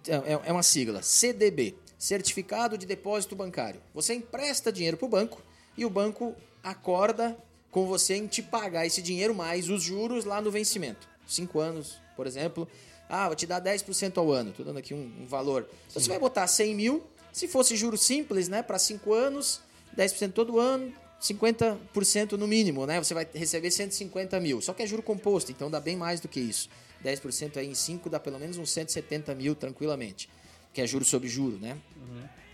É, 0.08 0.34
é- 0.34 0.42
é 0.46 0.52
uma 0.52 0.64
sigla. 0.64 1.02
CDB. 1.02 1.76
Certificado 1.98 2.78
de 2.78 2.86
Depósito 2.86 3.36
Bancário. 3.36 3.80
Você 3.94 4.14
empresta 4.14 4.72
dinheiro 4.72 4.98
para 4.98 5.06
o 5.06 5.10
banco 5.10 5.42
e 5.78 5.86
o 5.86 5.90
banco 5.90 6.36
acorda 6.64 7.38
com 7.70 7.86
você 7.86 8.16
em 8.16 8.28
te 8.28 8.42
pagar 8.42 8.86
esse 8.86 9.02
dinheiro 9.02 9.34
mais 9.36 9.70
os 9.70 9.84
juros 9.84 10.26
lá 10.26 10.42
no 10.42 10.50
vencimento. 10.52 11.08
Cinco 11.28 11.60
anos, 11.60 11.98
por 12.16 12.26
exemplo. 12.26 12.68
Ah, 13.08 13.28
vou 13.28 13.36
te 13.36 13.46
dar 13.46 13.62
10% 13.62 14.18
ao 14.18 14.32
ano. 14.32 14.50
Estou 14.50 14.66
dando 14.66 14.78
aqui 14.80 14.94
um, 14.94 15.12
um 15.22 15.26
valor. 15.28 15.70
Então, 15.90 16.02
você 16.02 16.10
vai 16.10 16.18
botar 16.20 16.48
100 16.48 16.76
mil. 16.76 17.04
Se 17.32 17.48
fosse 17.48 17.76
juros 17.76 18.02
simples, 18.02 18.48
né, 18.50 18.62
para 18.64 18.80
cinco 18.80 19.14
anos, 19.14 19.62
10% 19.96 20.34
todo 20.34 20.60
ano, 20.60 20.92
50% 21.22 22.32
no 22.34 22.48
mínimo, 22.48 22.86
né? 22.86 23.02
Você 23.02 23.14
vai 23.14 23.28
receber 23.34 23.72
150 23.72 24.40
mil. 24.40 24.62
Só 24.62 24.74
que 24.74 24.82
é 24.84 24.88
juro 24.88 25.04
composto, 25.04 25.52
então 25.52 25.70
dá 25.70 25.80
bem 25.80 25.96
mais 25.96 26.20
do 26.20 26.28
que 26.28 26.40
isso. 26.40 26.70
10% 27.04 27.58
aí 27.58 27.68
em 27.68 27.74
5 27.76 28.10
dá 28.10 28.20
pelo 28.20 28.40
menos 28.40 28.58
uns 28.58 28.72
170 28.72 29.34
mil 29.36 29.56
tranquilamente. 29.56 30.30
Que 30.74 30.82
é 30.82 30.88
juro 30.88 31.04
sobre 31.04 31.28
juro, 31.28 31.58
né? 31.60 31.78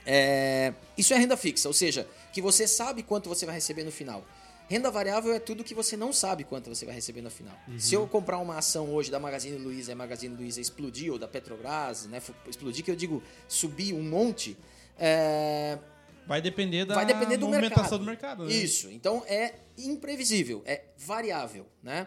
É, 0.05 0.73
isso 0.97 1.13
é 1.13 1.17
renda 1.17 1.35
fixa, 1.35 1.67
ou 1.67 1.73
seja, 1.73 2.07
que 2.31 2.41
você 2.41 2.65
sabe 2.67 3.03
quanto 3.03 3.27
você 3.27 3.45
vai 3.45 3.55
receber 3.55 3.83
no 3.83 3.91
final. 3.91 4.25
Renda 4.69 4.89
variável 4.91 5.33
é 5.33 5.39
tudo 5.39 5.63
que 5.63 5.73
você 5.73 5.95
não 5.95 6.11
sabe 6.11 6.43
quanto 6.43 6.69
você 6.73 6.85
vai 6.85 6.95
receber 6.95 7.21
no 7.21 7.29
final. 7.29 7.57
Se 7.77 7.93
eu 7.93 8.05
comprar 8.07 8.37
uma 8.37 8.57
ação 8.57 8.89
hoje 8.93 9.09
da 9.09 9.19
Magazine 9.19 9.57
Luiza 9.57 9.91
e 9.91 9.93
a 9.93 9.95
Magazine 9.95 10.35
Luiza 10.35 10.59
explodir, 10.59 11.11
ou 11.11 11.17
da 11.19 11.27
Petrobras, 11.27 12.05
né? 12.07 12.21
Explodir, 12.47 12.83
que 12.83 12.91
eu 12.91 12.95
digo 12.95 13.23
subir 13.47 13.93
um 13.93 14.03
monte, 14.03 14.57
é, 14.97 15.77
Vai 16.25 16.41
depender 16.41 16.83
da 16.83 16.95
vai 16.95 17.05
depender 17.05 17.37
do 17.37 17.47
movimentação 17.47 17.99
mercado. 17.99 17.99
do 17.99 18.05
mercado. 18.05 18.45
né? 18.45 18.51
Isso. 18.51 18.89
Então 18.91 19.23
é 19.27 19.53
imprevisível, 19.77 20.61
é 20.65 20.83
variável, 20.97 21.65
né? 21.81 22.05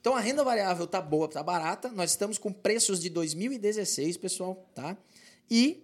Então 0.00 0.14
a 0.14 0.20
renda 0.20 0.44
variável 0.44 0.86
tá 0.86 1.00
boa, 1.00 1.28
tá 1.28 1.42
barata. 1.42 1.88
Nós 1.90 2.10
estamos 2.10 2.38
com 2.38 2.52
preços 2.52 3.00
de 3.00 3.10
2016, 3.10 4.16
pessoal, 4.16 4.66
tá? 4.74 4.96
E 5.50 5.82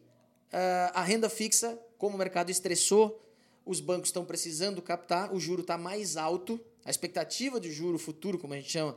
ah, 0.52 0.92
a 0.94 1.02
renda 1.02 1.28
fixa, 1.28 1.78
como 1.98 2.14
o 2.14 2.18
mercado 2.18 2.50
estressou, 2.50 3.20
os 3.66 3.80
bancos 3.80 4.08
estão 4.08 4.24
precisando 4.24 4.80
captar, 4.80 5.34
o 5.34 5.40
juro 5.40 5.62
está 5.62 5.76
mais 5.76 6.16
alto, 6.16 6.60
a 6.84 6.90
expectativa 6.90 7.58
de 7.58 7.72
juro 7.72 7.98
futuro, 7.98 8.38
como 8.38 8.52
a 8.52 8.56
gente 8.56 8.70
chama, 8.70 8.96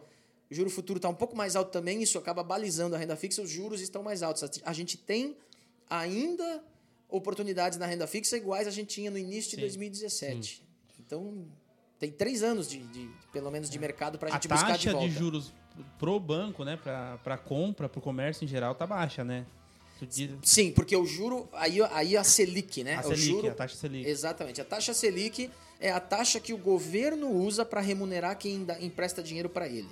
o 0.52 0.54
juro 0.54 0.70
futuro 0.70 0.98
está 0.98 1.10
um 1.10 1.16
pouco 1.16 1.36
mais 1.36 1.56
alto 1.56 1.72
também, 1.72 2.04
isso 2.04 2.18
acaba 2.18 2.44
balizando 2.44 2.96
a 2.96 3.00
renda 3.00 3.16
fixa, 3.16 3.42
os 3.42 3.50
juros 3.50 3.82
estão 3.82 4.04
mais 4.04 4.22
altos. 4.22 4.62
A 4.64 4.74
gente 4.74 4.98
tem 4.98 5.36
ainda 5.90 6.64
oportunidades 7.10 7.78
na 7.78 7.86
renda 7.86 8.06
fixa 8.06 8.38
iguais 8.38 8.68
a 8.68 8.72
gente 8.72 8.90
tinha 8.90 9.10
no 9.10 9.18
início 9.18 9.52
de 9.52 9.56
Sim. 9.56 9.62
2017. 9.62 10.64
Então, 11.00 11.48
tem 12.00 12.12
três 12.12 12.44
anos 12.44 12.68
de, 12.70 12.80
de- 12.80 13.10
pelo 13.32 13.50
menos 13.52 13.70
de 13.70 13.78
mercado 13.80 14.18
para 14.18 14.30
a 14.30 14.32
A 14.32 14.36
gente 14.36 14.48
buscar 14.48 14.78
de 14.78 14.86
taxa 14.86 14.92
volta. 14.92 15.08
de, 15.10 15.14
juros 15.16 15.54
pro 16.00 16.20
banco, 16.20 16.64
né, 16.64 16.78
pra, 16.82 17.18
pra 17.24 17.38
compra, 17.38 17.88
pro 17.90 18.02
comércio 18.02 18.44
em 18.44 18.48
geral, 18.48 18.74
tá 18.76 18.86
baixa, 18.88 19.24
né? 19.24 19.46
Sim, 20.44 20.72
porque 20.72 20.96
o 20.96 21.06
juro, 21.06 21.50
aí, 21.54 21.82
aí 21.92 22.16
a 22.16 22.24
Selic, 22.24 22.84
né? 22.84 22.96
a 22.96 23.00
o 23.00 23.04
Selic, 23.04 23.22
juro, 23.26 23.50
a 23.50 23.54
taxa 23.54 23.76
Selic. 23.76 24.08
Exatamente. 24.08 24.62
A 24.62 24.66
taxa 24.66 24.94
Selic 24.94 25.50
é 25.80 25.92
a 25.92 26.00
taxa 26.00 26.40
que 26.40 26.54
o 26.54 26.58
governo 26.58 27.30
usa 27.32 27.66
para 27.66 27.82
remunerar 27.82 28.38
quem 28.38 28.64
dá- 28.64 28.80
empresta 28.80 29.24
dinheiro 29.24 29.50
para 29.50 29.68
ele. 29.68 29.90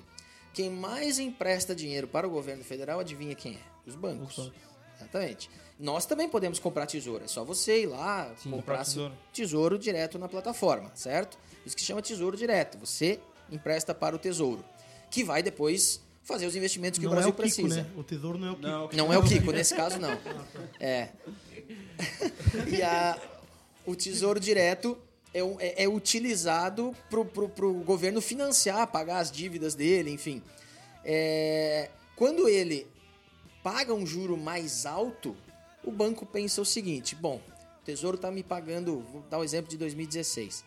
Quem 0.53 0.69
mais 0.69 1.17
empresta 1.17 1.73
dinheiro 1.75 2.07
para 2.07 2.27
o 2.27 2.29
governo 2.29 2.63
federal, 2.63 2.99
adivinha 2.99 3.33
quem 3.35 3.53
é? 3.55 3.59
Os 3.89 3.95
bancos. 3.95 4.37
Os 4.37 4.45
bancos. 4.45 4.59
Exatamente. 4.97 5.49
Nós 5.79 6.05
também 6.05 6.29
podemos 6.29 6.59
comprar 6.59 6.85
tesouro. 6.85 7.25
É 7.25 7.27
só 7.27 7.43
você 7.43 7.81
ir 7.81 7.87
lá 7.87 8.25
comprar 8.43 8.51
comprar 8.57 8.83
tesouro. 8.85 9.09
tesouro. 9.09 9.17
tesouro 9.33 9.79
direto 9.79 10.17
na 10.19 10.29
plataforma, 10.29 10.91
certo? 10.95 11.37
Isso 11.65 11.75
que 11.75 11.81
se 11.81 11.87
chama 11.87 12.01
tesouro 12.01 12.37
direto. 12.37 12.77
Você 12.77 13.19
empresta 13.51 13.93
para 13.93 14.15
o 14.15 14.19
tesouro, 14.19 14.63
que 15.09 15.23
vai 15.23 15.41
depois 15.43 15.99
fazer 16.23 16.45
os 16.47 16.55
investimentos 16.55 16.97
que 16.99 17.05
não 17.05 17.11
o 17.11 17.15
Brasil 17.15 17.29
é 17.29 17.31
o 17.31 17.35
Kiko, 17.35 17.41
precisa. 17.55 17.83
né? 17.83 17.89
O 17.95 18.03
tesouro 18.03 18.37
não 18.37 18.47
é 18.47 18.51
o 18.51 18.55
Kiko. 18.55 18.67
Não, 18.67 18.89
Não 19.07 19.13
é 19.13 19.17
o 19.17 19.23
Kiko, 19.23 19.51
nesse 19.51 19.75
caso 19.75 19.97
não. 19.99 20.17
É. 20.79 21.09
E 22.67 22.81
a, 22.81 23.19
o 23.85 23.95
Tesouro 23.95 24.39
Direto 24.39 24.97
é, 25.33 25.43
um- 25.43 25.59
é- 25.59 25.83
é 25.83 25.87
utilizado 25.87 26.95
pro, 27.09 27.25
pro 27.25 27.73
governo 27.83 28.21
financiar, 28.21 28.87
pagar 28.87 29.19
as 29.19 29.31
dívidas 29.31 29.75
dele, 29.75 30.09
enfim. 30.11 30.41
É, 31.03 31.89
quando 32.15 32.47
ele 32.49 32.87
paga 33.63 33.93
um 33.93 34.05
juro 34.05 34.35
mais 34.37 34.85
alto, 34.85 35.35
o 35.83 35.91
banco 35.91 36.25
pensa 36.25 36.61
o 36.61 36.65
seguinte: 36.65 37.15
bom, 37.15 37.41
o 37.81 37.85
Tesouro 37.85 38.15
está 38.15 38.31
me 38.31 38.43
pagando, 38.43 38.99
vou 39.11 39.21
dar 39.29 39.37
o 39.39 39.43
exemplo 39.43 39.69
de 39.69 39.77
2016. 39.77 40.63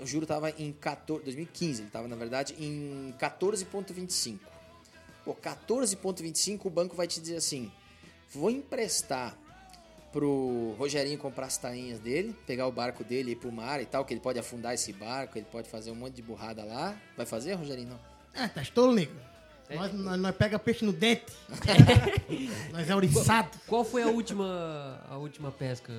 O 0.00 0.06
juro 0.06 0.24
estava 0.24 0.50
em 0.50 0.72
14, 0.72 1.24
2015, 1.24 1.80
ele 1.80 1.88
estava 1.88 2.08
na 2.08 2.16
verdade 2.16 2.54
em 2.58 3.14
14,25. 3.18 4.38
Pô, 5.24 5.34
14,25 5.34 6.66
o 6.66 6.70
banco 6.70 6.96
vai 6.96 7.06
te 7.06 7.20
dizer 7.20 7.36
assim: 7.36 7.70
vou 8.32 8.50
emprestar 8.50 9.36
pro 10.12 10.74
Rogerinho 10.78 11.18
comprar 11.18 11.46
as 11.46 11.58
tainhas 11.58 11.98
dele, 12.00 12.34
pegar 12.46 12.66
o 12.66 12.72
barco 12.72 13.04
dele 13.04 13.30
e 13.30 13.32
ir 13.32 13.36
pro 13.36 13.52
mar 13.52 13.80
e 13.80 13.86
tal, 13.86 14.04
que 14.04 14.12
ele 14.14 14.20
pode 14.20 14.38
afundar 14.38 14.74
esse 14.74 14.92
barco, 14.92 15.36
ele 15.38 15.46
pode 15.50 15.68
fazer 15.68 15.90
um 15.90 15.94
monte 15.94 16.14
de 16.14 16.22
burrada 16.22 16.64
lá. 16.64 16.96
Vai 17.16 17.26
fazer, 17.26 17.54
Rogerinho? 17.54 17.90
Não. 17.90 18.00
É, 18.42 18.48
tá 18.48 18.62
estolo, 18.62 18.92
nego. 18.94 19.12
Nós, 19.70 19.92
nós, 19.92 20.18
nós 20.18 20.36
pega 20.36 20.58
peixe 20.58 20.84
no 20.84 20.92
dente. 20.92 21.26
nós 22.72 22.88
é 22.88 22.96
oriçado. 22.96 23.50
Qual 23.66 23.84
foi 23.84 24.02
a 24.02 24.08
última, 24.08 25.04
a 25.10 25.18
última 25.18 25.52
pesca? 25.52 25.92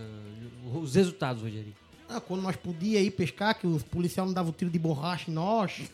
Os 0.73 0.95
resultados, 0.95 1.43
Rogerinho? 1.43 1.75
Ah, 2.11 2.19
quando 2.19 2.41
nós 2.41 2.55
podíamos 2.55 3.07
ir 3.07 3.11
pescar, 3.11 3.53
que 3.57 3.67
os 3.67 3.83
policiais 3.83 4.27
não 4.27 4.33
davam 4.33 4.51
tiro 4.51 4.71
de 4.71 4.79
borracha 4.79 5.29
em 5.29 5.33
nós. 5.33 5.81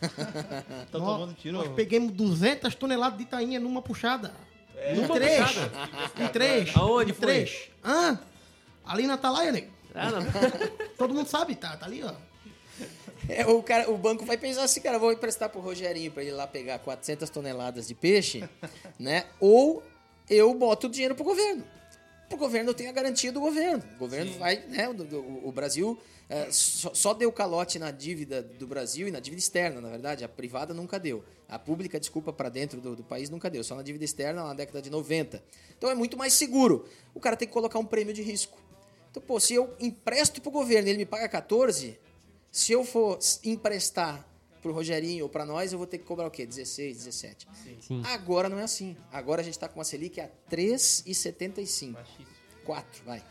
Tá 0.90 0.98
nós, 0.98 1.18
tomando 1.18 1.34
tiro? 1.34 1.58
nós 1.58 1.68
peguemos 1.74 2.10
200 2.12 2.74
toneladas 2.74 3.18
de 3.18 3.26
tainha 3.26 3.60
numa 3.60 3.82
puxada. 3.82 4.32
em 4.88 4.96
Numa 4.96 5.14
três. 5.14 5.44
puxada? 5.44 5.70
Em 6.18 6.28
três. 6.28 6.76
Aonde 6.76 7.10
em 7.10 7.14
foi? 7.14 7.26
três. 7.26 7.68
Ah, 7.84 8.18
ali 8.86 9.06
na 9.06 9.14
Atalaia, 9.14 9.52
nego. 9.52 9.70
Ah, 9.94 10.10
não. 10.10 10.20
Todo 10.96 11.12
mundo 11.12 11.26
sabe, 11.28 11.54
tá, 11.54 11.76
tá 11.76 11.84
ali, 11.86 12.02
ó. 12.02 12.12
É, 13.28 13.44
o, 13.46 13.62
cara, 13.62 13.90
o 13.90 13.98
banco 13.98 14.24
vai 14.24 14.38
pensar 14.38 14.62
assim, 14.64 14.80
cara, 14.80 14.98
vou 14.98 15.12
emprestar 15.12 15.48
pro 15.48 15.60
Rogerinho 15.60 16.10
para 16.12 16.22
ele 16.22 16.32
lá 16.32 16.46
pegar 16.46 16.78
400 16.78 17.28
toneladas 17.28 17.88
de 17.88 17.94
peixe, 17.94 18.48
né? 18.98 19.24
Ou 19.40 19.82
eu 20.30 20.54
boto 20.54 20.86
o 20.86 20.90
dinheiro 20.90 21.14
pro 21.14 21.24
governo. 21.24 21.64
Pro 22.28 22.36
governo 22.38 22.74
tenho 22.74 22.90
a 22.90 22.92
garantia 22.92 23.30
do 23.30 23.40
governo. 23.40 23.82
O 23.94 23.98
governo 23.98 24.32
vai, 24.38 24.56
né? 24.66 24.88
O, 24.88 24.92
o- 25.16 25.48
o 25.48 25.52
Brasil 25.52 25.98
é, 26.28 26.50
só, 26.50 26.92
só 26.92 27.14
deu 27.14 27.30
calote 27.30 27.78
na 27.78 27.90
dívida 27.92 28.42
do 28.42 28.66
Brasil 28.66 29.06
e 29.06 29.10
na 29.12 29.20
dívida 29.20 29.38
externa, 29.40 29.80
na 29.80 29.88
verdade. 29.88 30.24
A 30.24 30.28
privada 30.28 30.74
nunca 30.74 30.98
deu. 30.98 31.22
A 31.48 31.58
pública, 31.58 32.00
desculpa, 32.00 32.32
para 32.32 32.48
dentro 32.48 32.80
do, 32.80 32.96
do 32.96 33.04
país 33.04 33.30
nunca 33.30 33.48
deu. 33.48 33.62
Só 33.62 33.76
na 33.76 33.82
dívida 33.82 34.04
externa 34.04 34.42
na 34.42 34.54
década 34.54 34.82
de 34.82 34.90
90. 34.90 35.40
Então 35.78 35.88
é 35.88 35.94
muito 35.94 36.16
mais 36.16 36.32
seguro. 36.32 36.88
O 37.14 37.20
cara 37.20 37.36
tem 37.36 37.46
que 37.46 37.54
colocar 37.54 37.78
um 37.78 37.84
prêmio 37.86 38.12
de 38.12 38.22
risco. 38.22 38.58
Então, 39.10 39.22
pô, 39.22 39.38
se 39.38 39.54
eu 39.54 39.72
empresto 39.78 40.40
pro 40.42 40.50
governo 40.50 40.88
e 40.88 40.90
ele 40.90 40.98
me 40.98 41.06
paga 41.06 41.28
14, 41.28 41.96
se 42.50 42.72
eu 42.72 42.84
for 42.84 43.18
emprestar 43.44 44.26
pro 44.66 44.74
Rogerinho 44.74 45.24
ou 45.24 45.28
para 45.30 45.44
nós, 45.46 45.72
eu 45.72 45.78
vou 45.78 45.86
ter 45.86 45.98
que 45.98 46.04
cobrar 46.04 46.26
o 46.26 46.30
quê? 46.30 46.44
16, 46.44 46.96
17. 46.98 47.46
Sim. 47.80 48.02
Agora 48.06 48.48
não 48.48 48.58
é 48.58 48.64
assim. 48.64 48.96
Agora 49.12 49.40
a 49.40 49.44
gente 49.44 49.54
está 49.54 49.68
com 49.68 49.78
uma 49.78 49.84
Selic 49.84 50.20
a 50.20 50.28
3,75. 50.50 51.92
Baixíssimo. 51.92 52.26
4, 52.64 53.04
vai. 53.04 53.22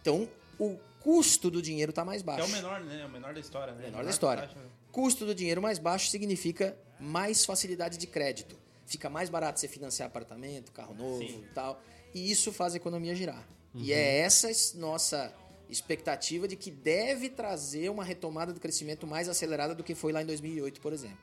Então, 0.00 0.28
o 0.58 0.78
custo 1.00 1.50
do 1.50 1.60
dinheiro 1.60 1.90
está 1.90 2.04
mais 2.04 2.22
Que 2.22 2.30
é 2.30 2.32
baixo. 2.36 2.48
o 2.48 2.52
menor, 2.52 2.80
né? 2.80 3.04
O 3.04 3.08
menor 3.10 3.34
da 3.34 3.40
história, 3.40 3.74
né? 3.74 3.84
Menor 3.84 4.02
da 4.04 4.10
história. 4.10 4.42
taxa, 4.44 4.58
né? 4.58 4.66
Custo 4.90 5.26
do 5.26 5.34
dinheiro 5.34 5.60
mais 5.60 5.78
baixo 5.78 6.08
significa 6.08 6.76
mais 6.98 7.44
facilidade 7.44 7.98
de 7.98 8.06
crédito. 8.06 8.56
Fica 8.86 9.10
mais 9.10 9.28
barato 9.28 9.60
você 9.60 9.68
financiar 9.68 10.06
apartamento, 10.06 10.72
carro 10.72 10.94
novo 10.94 11.18
Sim. 11.18 11.42
e 11.44 11.54
tal. 11.54 11.82
E 12.14 12.30
isso 12.30 12.50
faz 12.52 12.72
a 12.72 12.76
economia 12.78 13.14
girar. 13.14 13.46
E 13.74 13.92
é 13.92 14.18
essa 14.20 14.50
es- 14.50 14.72
nossa 14.72 15.34
expectativa 15.68 16.46
de 16.46 16.56
que 16.56 16.70
deve 16.70 17.28
trazer 17.28 17.90
uma 17.90 18.04
retomada 18.04 18.52
do 18.52 18.60
crescimento 18.60 19.06
mais 19.06 19.28
acelerada 19.28 19.74
do 19.74 19.82
que 19.82 19.94
foi 19.94 20.12
lá 20.12 20.22
em 20.22 20.26
2008, 20.26 20.80
por 20.80 20.92
exemplo. 20.92 21.18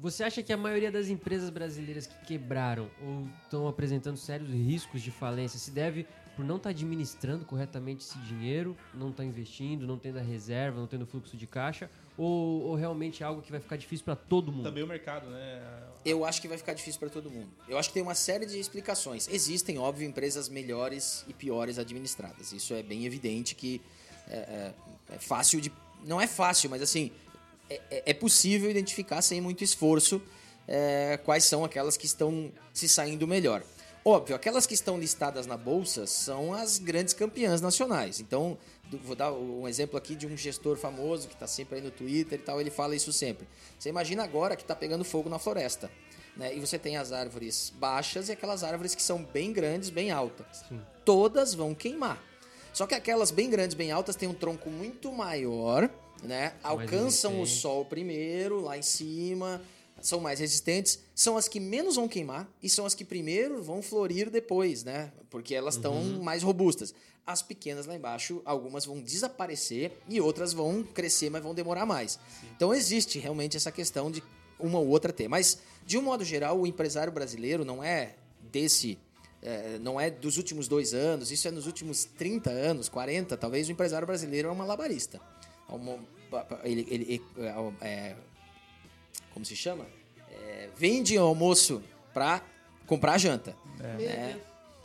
Você 0.00 0.24
acha 0.24 0.42
que 0.42 0.52
a 0.52 0.56
maioria 0.56 0.90
das 0.90 1.08
empresas 1.08 1.50
brasileiras 1.50 2.06
que 2.06 2.26
quebraram 2.26 2.90
ou 3.00 3.28
estão 3.44 3.68
apresentando 3.68 4.16
sérios 4.16 4.50
riscos 4.50 5.00
de 5.02 5.10
falência 5.10 5.58
se 5.58 5.70
deve 5.70 6.06
por 6.36 6.44
não 6.44 6.56
estar 6.56 6.70
administrando 6.70 7.44
corretamente 7.44 8.04
esse 8.04 8.18
dinheiro, 8.18 8.76
não 8.92 9.10
estar 9.10 9.24
investindo, 9.24 9.86
não 9.86 9.98
tendo 9.98 10.18
a 10.18 10.22
reserva, 10.22 10.78
não 10.80 10.86
tendo 10.86 11.06
fluxo 11.06 11.36
de 11.36 11.46
caixa, 11.46 11.90
ou, 12.16 12.62
ou 12.62 12.74
realmente 12.74 13.22
é 13.22 13.26
algo 13.26 13.42
que 13.42 13.50
vai 13.50 13.60
ficar 13.60 13.76
difícil 13.76 14.04
para 14.04 14.16
todo 14.16 14.50
mundo? 14.52 14.64
Também 14.64 14.82
o 14.82 14.86
mercado, 14.86 15.28
né? 15.30 15.62
Eu 16.04 16.24
acho 16.24 16.40
que 16.40 16.48
vai 16.48 16.58
ficar 16.58 16.74
difícil 16.74 17.00
para 17.00 17.08
todo 17.08 17.30
mundo. 17.30 17.48
Eu 17.68 17.78
acho 17.78 17.88
que 17.88 17.94
tem 17.94 18.02
uma 18.02 18.14
série 18.14 18.46
de 18.46 18.58
explicações. 18.58 19.26
Existem, 19.28 19.78
óbvio, 19.78 20.06
empresas 20.06 20.48
melhores 20.48 21.24
e 21.26 21.32
piores 21.32 21.78
administradas. 21.78 22.52
Isso 22.52 22.74
é 22.74 22.82
bem 22.82 23.06
evidente 23.06 23.54
que 23.54 23.80
é, 24.28 24.36
é- 24.36 24.74
é 25.14 25.18
fácil 25.18 25.60
de. 25.60 25.72
Não 26.04 26.20
é 26.20 26.26
fácil, 26.26 26.68
mas 26.70 26.82
assim. 26.82 27.10
É, 27.70 27.80
é- 27.90 28.02
é 28.10 28.14
possível 28.14 28.70
identificar 28.70 29.22
sem 29.22 29.40
muito 29.40 29.64
esforço 29.64 30.20
é, 30.68 31.18
quais 31.24 31.44
são 31.44 31.64
aquelas 31.64 31.96
que 31.96 32.04
estão 32.04 32.52
se 32.74 32.86
saindo 32.88 33.26
melhor. 33.26 33.62
Óbvio, 34.04 34.36
aquelas 34.36 34.66
que 34.66 34.74
estão 34.74 34.98
listadas 34.98 35.46
na 35.46 35.56
bolsa 35.56 36.06
são 36.06 36.52
as 36.52 36.78
grandes 36.78 37.14
campeãs 37.14 37.62
nacionais. 37.62 38.20
Então, 38.20 38.58
vou 39.02 39.16
dar 39.16 39.32
um 39.32 39.66
exemplo 39.66 39.96
aqui 39.96 40.14
de 40.14 40.26
um 40.26 40.36
gestor 40.36 40.76
famoso 40.76 41.26
que 41.26 41.32
está 41.32 41.46
sempre 41.46 41.76
aí 41.76 41.80
no 41.80 41.90
Twitter 41.90 42.38
e 42.38 42.42
tal, 42.42 42.60
ele 42.60 42.70
fala 42.70 42.94
isso 42.94 43.12
sempre. 43.14 43.48
Você 43.78 43.88
imagina 43.88 44.22
agora 44.22 44.56
que 44.56 44.62
está 44.62 44.76
pegando 44.76 45.04
fogo 45.04 45.30
na 45.30 45.38
floresta. 45.38 45.90
Né? 46.36 46.54
E 46.54 46.60
você 46.60 46.78
tem 46.78 46.98
as 46.98 47.12
árvores 47.12 47.72
baixas 47.78 48.28
e 48.28 48.32
aquelas 48.32 48.62
árvores 48.62 48.94
que 48.94 49.02
são 49.02 49.24
bem 49.24 49.52
grandes, 49.54 49.88
bem 49.88 50.10
altas. 50.10 50.64
Sim. 50.68 50.82
Todas 51.02 51.54
vão 51.54 51.74
queimar. 51.74 52.22
Só 52.74 52.86
que 52.86 52.94
aquelas 52.94 53.30
bem 53.30 53.48
grandes, 53.48 53.74
bem 53.74 53.90
altas, 53.90 54.16
têm 54.16 54.28
um 54.28 54.34
tronco 54.34 54.68
muito 54.68 55.12
maior, 55.12 55.88
né? 56.22 56.54
Alcançam 56.62 57.40
o 57.40 57.46
sol 57.46 57.84
primeiro, 57.84 58.60
lá 58.60 58.76
em 58.76 58.82
cima, 58.82 59.62
são 60.04 60.20
mais 60.20 60.38
resistentes, 60.38 60.98
são 61.14 61.36
as 61.36 61.48
que 61.48 61.58
menos 61.58 61.96
vão 61.96 62.06
queimar 62.06 62.46
e 62.62 62.68
são 62.68 62.84
as 62.84 62.94
que 62.94 63.04
primeiro 63.04 63.62
vão 63.62 63.80
florir 63.82 64.28
depois, 64.30 64.84
né? 64.84 65.10
Porque 65.30 65.54
elas 65.54 65.76
estão 65.76 65.94
mais 66.22 66.42
robustas. 66.42 66.94
As 67.26 67.40
pequenas 67.40 67.86
lá 67.86 67.96
embaixo, 67.96 68.42
algumas 68.44 68.84
vão 68.84 69.00
desaparecer 69.00 69.92
e 70.08 70.20
outras 70.20 70.52
vão 70.52 70.82
crescer, 70.82 71.30
mas 71.30 71.42
vão 71.42 71.54
demorar 71.54 71.86
mais. 71.86 72.18
Então 72.54 72.74
existe 72.74 73.18
realmente 73.18 73.56
essa 73.56 73.72
questão 73.72 74.10
de 74.10 74.22
uma 74.60 74.78
ou 74.78 74.86
outra 74.88 75.10
ter. 75.12 75.26
Mas, 75.26 75.58
de 75.86 75.96
um 75.96 76.02
modo 76.02 76.22
geral, 76.22 76.60
o 76.60 76.66
empresário 76.66 77.12
brasileiro 77.12 77.64
não 77.64 77.82
é 77.82 78.14
desse. 78.52 78.98
é, 79.42 79.78
não 79.78 80.00
é 80.00 80.10
dos 80.10 80.36
últimos 80.38 80.68
dois 80.68 80.94
anos, 80.94 81.30
isso 81.30 81.46
é 81.48 81.50
nos 81.50 81.66
últimos 81.66 82.04
30 82.04 82.50
anos, 82.50 82.88
40, 82.88 83.36
talvez 83.36 83.68
o 83.68 83.72
empresário 83.72 84.06
brasileiro 84.06 84.48
é 84.48 84.50
um 84.52 84.54
malabarista. 84.54 85.20
É 85.68 85.72
uma- 85.74 85.98
ele, 86.62 86.86
ele- 86.90 87.22
é, 87.38 87.86
é, 87.86 88.16
como 89.34 89.44
se 89.44 89.54
chama? 89.54 89.84
É, 90.30 90.70
vende 90.76 91.16
almoço 91.18 91.82
para 92.14 92.40
comprar 92.86 93.18
janta. 93.18 93.54
É. 94.00 94.36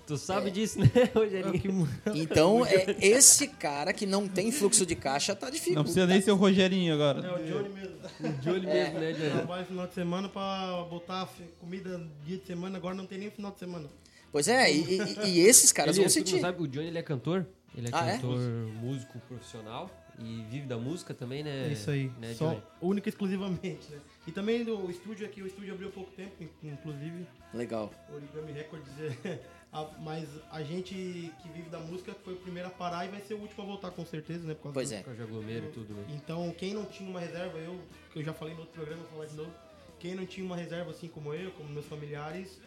Tu 0.06 0.18
sabe 0.18 0.50
disso, 0.50 0.80
né, 0.80 0.88
Rogerinho? 1.14 1.88
Então, 2.16 2.66
é, 2.66 2.96
esse 3.00 3.48
cara 3.48 3.94
que 3.94 4.08
não 4.08 4.28
tem 4.28 4.52
fluxo 4.52 4.84
de 4.84 4.96
caixa 4.96 5.36
tá 5.36 5.52
difícil. 5.52 5.76
Não 5.76 5.84
precisa 5.84 6.08
nem 6.08 6.20
ser 6.20 6.32
o 6.32 6.36
Rogerinho 6.36 6.92
agora. 6.96 7.20
É 7.28 7.32
o 7.32 7.46
Johnny 7.46 7.70
mesmo. 7.70 8.00
De 8.42 8.50
olho 8.50 8.64
mesmo, 8.68 9.00
né, 9.00 9.14
Johnny? 9.14 9.30
Trabalho 9.30 9.66
final 9.68 9.86
de 9.88 9.94
semana 9.94 10.28
pra 10.28 10.84
botar 10.90 11.30
comida 11.60 12.02
dia 12.26 12.38
de 12.40 12.46
semana, 12.48 12.78
agora 12.80 12.96
não 12.96 13.06
tem 13.06 13.20
nem 13.20 13.30
final 13.30 13.52
de 13.52 13.60
semana. 13.60 13.88
Pois 14.32 14.48
é, 14.48 14.72
e, 14.74 15.00
e- 15.00 15.28
e 15.28 15.40
esses 15.42 15.72
caras 15.72 15.96
Ele, 15.96 16.06
vão 16.06 16.10
tu 16.12 16.14
sentir. 16.14 16.34
não 16.34 16.42
sabe, 16.42 16.64
o 16.64 16.68
Johnny 16.68 16.88
ele 16.88 16.98
é 16.98 17.04
cantor. 17.04 17.46
Ele 17.78 17.88
é 17.88 17.92
Ah, 17.94 18.08
é? 18.10 18.14
cantor, 18.16 18.40
músico 18.82 19.20
profissional 19.28 19.92
e 20.20 20.44
vive 20.50 20.68
da 20.68 20.78
música 20.78 21.14
também, 21.14 21.44
né? 21.44 21.68
É 21.70 21.72
isso 21.72 21.90
aí. 21.90 22.12
Né, 22.20 22.34
Só 22.34 22.50
Johnny? 22.50 22.64
única 22.82 23.08
e 23.08 23.12
exclusivamente, 23.12 23.90
né? 23.92 24.00
E 24.28 24.32
também 24.32 24.64
do 24.64 24.90
estúdio 24.92 25.26
aqui, 25.26 25.42
o 25.42 25.48
estúdio 25.48 25.74
abriu 25.74 25.90
há 25.90 25.92
pouco 25.92 26.12
tempo, 26.12 26.34
in- 26.44 26.50
inclusive, 26.70 27.26
Legal. 27.54 27.92
Origami 28.14 28.52
Records. 28.52 28.88
é, 29.26 29.40
a- 29.72 29.90
mas 30.00 30.28
a 30.52 30.62
gente 30.62 30.94
que 31.42 31.50
vive 31.54 31.70
da 31.70 31.80
música 31.80 32.14
foi 32.24 32.34
o 32.34 32.38
primeiro 32.38 32.68
a 32.68 32.72
parar 32.72 33.06
e 33.06 33.10
vai 33.10 33.22
ser 33.22 33.36
o 33.36 33.40
último 33.40 33.64
a 33.64 33.66
voltar 33.66 33.92
com 33.92 34.06
certeza, 34.06 34.46
né? 34.48 34.54
por 34.54 34.64
causa 34.64 34.74
Pois 34.74 34.90
do- 34.90 34.96
é. 34.96 35.24
Aglomero 35.24 35.66
e 35.68 35.72
tudo, 35.72 35.94
né? 35.94 36.04
Então, 36.10 36.52
quem 36.58 36.74
não 36.74 36.86
tinha 36.86 37.10
uma 37.10 37.20
reserva, 37.20 37.58
eu, 37.58 37.80
que 38.12 38.20
eu 38.20 38.24
já 38.24 38.34
falei 38.34 38.54
no 38.54 38.60
outro 38.62 38.76
programa, 38.76 39.02
vou 39.04 39.12
falar 39.14 39.26
de 39.26 39.36
novo, 39.36 39.54
quem 40.00 40.16
não 40.16 40.26
tinha 40.26 40.46
uma 40.46 40.56
reserva 40.56 40.92
assim 40.92 41.08
como 41.08 41.34
eu, 41.34 41.52
como 41.52 41.70
meus 41.70 41.86
familiares, 41.86 42.60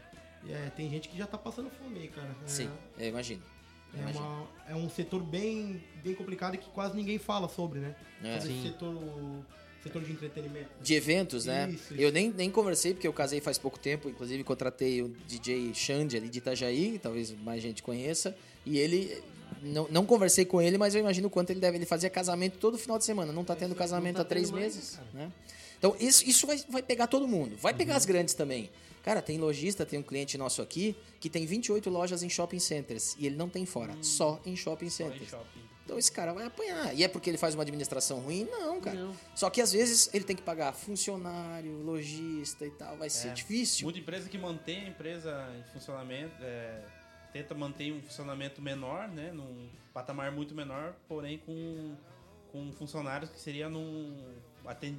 é, 0.49 0.71
tem 0.71 0.91
gente 0.91 1.09
que 1.09 1.17
já 1.17 1.27
tá 1.27 1.39
passando 1.39 1.71
fome 1.71 2.01
aí, 2.01 2.09
cara. 2.09 2.29
É, 2.45 2.49
Sim, 2.49 2.71
eu 2.99 3.09
imagino. 3.09 3.43
É, 3.95 4.11
uma- 4.19 4.47
é 4.69 4.75
um 4.75 4.89
setor 4.89 5.23
bem, 5.23 5.83
bem 6.03 6.15
complicado 6.15 6.55
e 6.55 6.59
que 6.59 6.69
quase 6.71 6.97
ninguém 6.97 7.19
fala 7.19 7.49
sobre, 7.49 7.79
né? 7.81 7.95
É. 8.25 8.41
Sobre 8.41 8.55
esse 8.55 8.69
setor, 8.69 8.97
setor 9.83 10.03
de 10.03 10.13
entretenimento. 10.13 10.69
De 10.81 10.95
eventos, 10.95 11.45
né? 11.45 11.71
Isso, 11.71 11.93
Eu 11.95 12.11
nem, 12.11 12.31
nem 12.31 12.51
conversei, 12.51 12.95
porque 12.95 13.07
eu 13.07 13.13
casei 13.13 13.41
faz 13.41 13.59
pouco 13.59 13.79
tempo. 13.79 14.09
Inclusive, 14.09 14.43
contratei 14.45 15.03
o 15.03 15.09
DJ 15.27 15.75
Xande 15.75 16.17
ali 16.17 16.29
de 16.29 16.39
Itajaí, 16.39 16.99
talvez 16.99 17.33
mais 17.43 17.63
gente 17.63 17.83
conheça. 17.83 18.35
E 18.65 18.79
ele. 18.79 19.23
Não, 19.63 19.87
não 19.91 20.05
conversei 20.07 20.45
com 20.45 20.61
ele, 20.61 20.77
mas 20.79 20.95
eu 20.95 21.01
imagino 21.01 21.29
o 21.29 21.31
quanto 21.31 21.51
ele 21.51 21.61
deve. 21.61 21.77
Ele 21.77 21.87
fazia 21.87 22.09
casamento 22.11 22.59
todo 22.59 22.77
final 22.79 22.99
de 22.99 23.05
semana. 23.05 23.33
Não 23.33 23.45
tá 23.45 23.55
tendo 23.55 23.75
casamento 23.75 24.17
tá 24.17 24.23
há 24.23 24.25
três 24.25 24.51
mais, 24.51 24.65
meses. 24.75 24.97
cara. 24.97 25.09
Né? 25.15 25.33
Então, 25.79 25.95
isso, 26.01 26.29
isso 26.29 26.47
vai, 26.47 26.57
vai 26.69 26.83
pegar 26.83 27.07
todo 27.09 27.29
mundo. 27.29 27.57
Vai 27.61 27.73
Uhum. 27.73 27.79
pegar 27.79 27.97
as 27.97 28.05
grandes 28.05 28.35
também. 28.35 28.71
Cara, 29.03 29.21
tem 29.21 29.39
lojista, 29.39 29.85
tem 29.85 29.99
um 29.99 30.03
cliente 30.03 30.39
nosso 30.39 30.63
aqui 30.63 30.97
que 31.21 31.29
tem 31.29 31.45
28 31.45 31.91
lojas 31.91 32.23
em 32.23 32.29
shopping 32.31 32.59
centers. 32.61 33.17
E 33.19 33.27
ele 33.27 33.37
não 33.37 33.49
tem 33.49 33.67
fora, 33.67 33.95
só 34.03 34.41
em 34.47 34.55
shopping 34.57 34.89
Só 34.91 35.05
em 35.05 35.11
centers. 35.11 35.31
shopping. 35.31 35.61
Então 35.85 35.99
esse 35.99 36.13
cara 36.13 36.33
vai 36.33 36.47
apanhar. 36.47 36.95
E 36.95 37.03
é 37.03 37.09
porque 37.09 37.29
ele 37.29 37.37
faz 37.37 37.55
uma 37.55 37.63
administração 37.65 38.21
ruim? 38.21 38.45
Não, 38.51 38.81
cara. 38.81 38.97
Não. 38.97 39.17
Só 39.35 39.51
que 39.51 39.61
às 39.61 39.73
vezes 39.73 40.09
ele 40.15 40.25
tem 40.25 40.37
que 40.37 40.43
pagar 40.43 40.73
funcionário, 40.73 41.83
lojista 41.83 42.65
e 42.65 42.71
tal. 42.71 42.97
Vai 42.97 43.11
ser 43.11 43.29
É. 43.29 43.33
difícil. 43.33 43.85
Muita 43.85 43.99
empresa 43.99 44.29
que 44.29 44.39
mantém 44.39 44.85
a 44.85 44.89
empresa 44.89 45.49
em 45.59 45.73
funcionamento, 45.73 46.35
é, 46.41 46.85
tenta 47.33 47.55
manter 47.55 47.93
um 47.93 48.01
funcionamento 48.01 48.63
menor, 48.63 49.09
né, 49.09 49.33
num 49.33 49.69
patamar 49.93 50.31
muito 50.31 50.55
menor, 50.55 50.95
porém 51.09 51.39
com, 51.39 51.97
com 52.53 52.71
funcionários 52.73 53.31
que 53.31 53.41
seria 53.41 53.69
num 53.69 54.17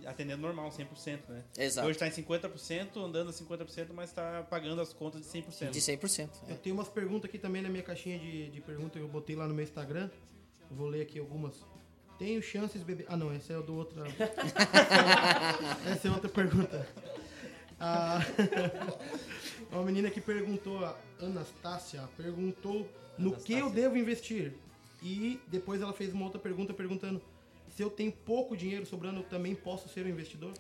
atendendo 0.06 0.42
normal, 0.42 0.70
100%, 0.70 1.20
né? 1.30 1.44
Exato. 1.58 1.88
Hoje 1.88 1.96
está 1.96 2.08
em 2.08 2.12
50%, 2.12 2.98
andando 2.98 3.30
a 3.30 3.34
50%, 3.34 3.88
mas 3.94 4.10
está 4.10 4.44
pagando 4.44 4.82
as 4.82 4.94
contas 4.94 5.22
de 5.22 5.28
100%. 5.28 5.70
De 5.72 5.80
100%. 5.80 6.30
Eu 6.48 6.54
é. 6.54 6.58
tenho 6.58 6.76
umas 6.76 6.90
perguntas 6.90 7.30
aqui 7.30 7.38
também 7.38 7.62
na 7.62 7.70
minha 7.70 7.84
caixinha 7.84 8.20
de, 8.20 8.50
de 8.50 8.62
perguntas, 8.62 9.02
eu 9.02 9.08
botei 9.08 9.36
lá 9.36 9.48
no 9.48 9.54
meu 9.54 9.64
Instagram. 9.64 10.10
Eu 10.70 10.76
vou 10.76 10.88
ler 10.88 11.02
aqui 11.02 11.20
algumas. 11.20 11.54
Tenho 12.18 12.42
chances 12.42 12.80
de 12.80 12.86
beber. 12.86 13.06
Ah, 13.10 13.18
não, 13.18 13.32
essa 13.32 13.54
é 13.54 13.62
do 13.62 13.76
outra. 13.76 14.04
essa 15.92 16.08
é 16.08 16.12
outra 16.12 16.30
pergunta. 16.30 16.88
Ah, 17.80 18.20
uma 19.72 19.84
menina 19.84 20.10
que 20.10 20.22
perguntou, 20.22 20.84
a 20.84 20.96
Anastácia, 21.20 22.02
perguntou 22.16 22.88
no 23.18 23.36
que 23.36 23.54
eu 23.54 23.70
devo 23.70 23.98
investir. 23.98 24.54
E 25.02 25.40
depois 25.48 25.82
ela 25.82 25.92
fez 25.92 26.14
uma 26.14 26.24
outra 26.24 26.40
pergunta 26.40 26.74
perguntando 26.74 27.22
se 27.76 27.82
eu 27.82 27.90
tenho 27.90 28.12
pouco 28.12 28.56
dinheiro 28.56 28.86
sobrando, 28.86 29.20
eu 29.22 29.24
também 29.24 29.56
posso 29.56 29.90
ser 29.90 30.06
um 30.06 30.10
investidor? 30.10 30.54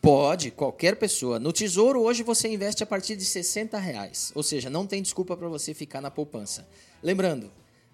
Pode, 0.00 0.50
qualquer 0.50 0.96
pessoa. 0.96 1.38
No 1.38 1.52
Tesouro, 1.52 2.00
hoje 2.02 2.22
você 2.22 2.48
investe 2.48 2.82
a 2.82 2.86
partir 2.86 3.16
de 3.16 3.24
60 3.24 3.78
reais. 3.78 4.30
Ou 4.34 4.42
seja, 4.42 4.70
não 4.70 4.86
tem 4.86 5.02
desculpa 5.02 5.36
para 5.36 5.48
você 5.48 5.74
ficar 5.74 6.00
na 6.00 6.10
poupança. 6.10 6.66
Lembrando, 7.02 7.50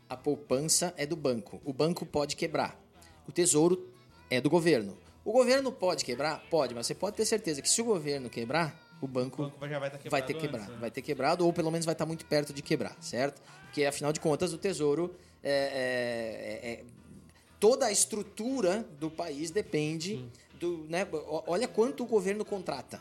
a 0.09 0.17
poupança 0.17 0.93
é 0.97 1.07
do 1.07 1.17
banco. 1.17 1.61
O 1.65 1.73
banco 1.73 2.05
pode 2.05 2.37
quebrar. 2.37 2.79
O 3.27 3.33
Tesouro 3.33 3.89
é 4.29 4.41
do 4.41 4.51
governo. 4.51 4.97
O 5.25 5.33
governo 5.33 5.71
pode 5.73 6.05
quebrar? 6.05 6.43
Pode, 6.51 6.75
mas 6.75 6.87
você 6.87 6.95
pode 6.95 7.17
ter 7.17 7.25
certeza 7.25 7.63
que 7.63 7.69
se 7.69 7.81
o 7.81 7.85
governo 7.85 8.29
quebrar, 8.29 8.77
o 9.01 9.07
banco, 9.07 9.45
O 9.45 9.51
banco 9.51 9.69
já 9.69 9.79
vai 9.79 9.89
estar 9.89 9.99
vai 10.11 10.21
quebrado 10.23 10.27
ter 10.27 10.33
antes, 10.35 10.43
quebrado. 10.43 10.73
né? 10.73 10.79
Vai 10.81 10.91
ter 10.91 11.03
quebrado, 11.03 11.47
ou 11.47 11.53
pelo 11.53 11.71
menos 11.71 11.87
vai 11.87 11.93
estar 11.95 12.07
muito 12.07 12.27
perto 12.27 12.53
de 12.53 12.61
quebrar, 12.63 12.97
certo? 13.01 13.41
Porque, 13.65 13.85
afinal 13.85 14.13
de 14.13 14.21
contas, 14.21 14.53
o 14.53 14.59
Tesouro. 14.59 15.15
É, 15.45 15.51
é- 15.51 16.69
é- 16.69 16.73
é- 16.73 16.85
toda 17.63 17.87
a 17.87 17.93
estrutura 17.93 18.85
do 18.99 19.09
país 19.09 19.53
depende 19.53 20.25
do. 20.59 20.85
Né, 20.89 21.07
olha 21.47 21.69
quanto 21.69 22.03
o 22.03 22.07
governo 22.07 22.45
contrata. 22.45 23.01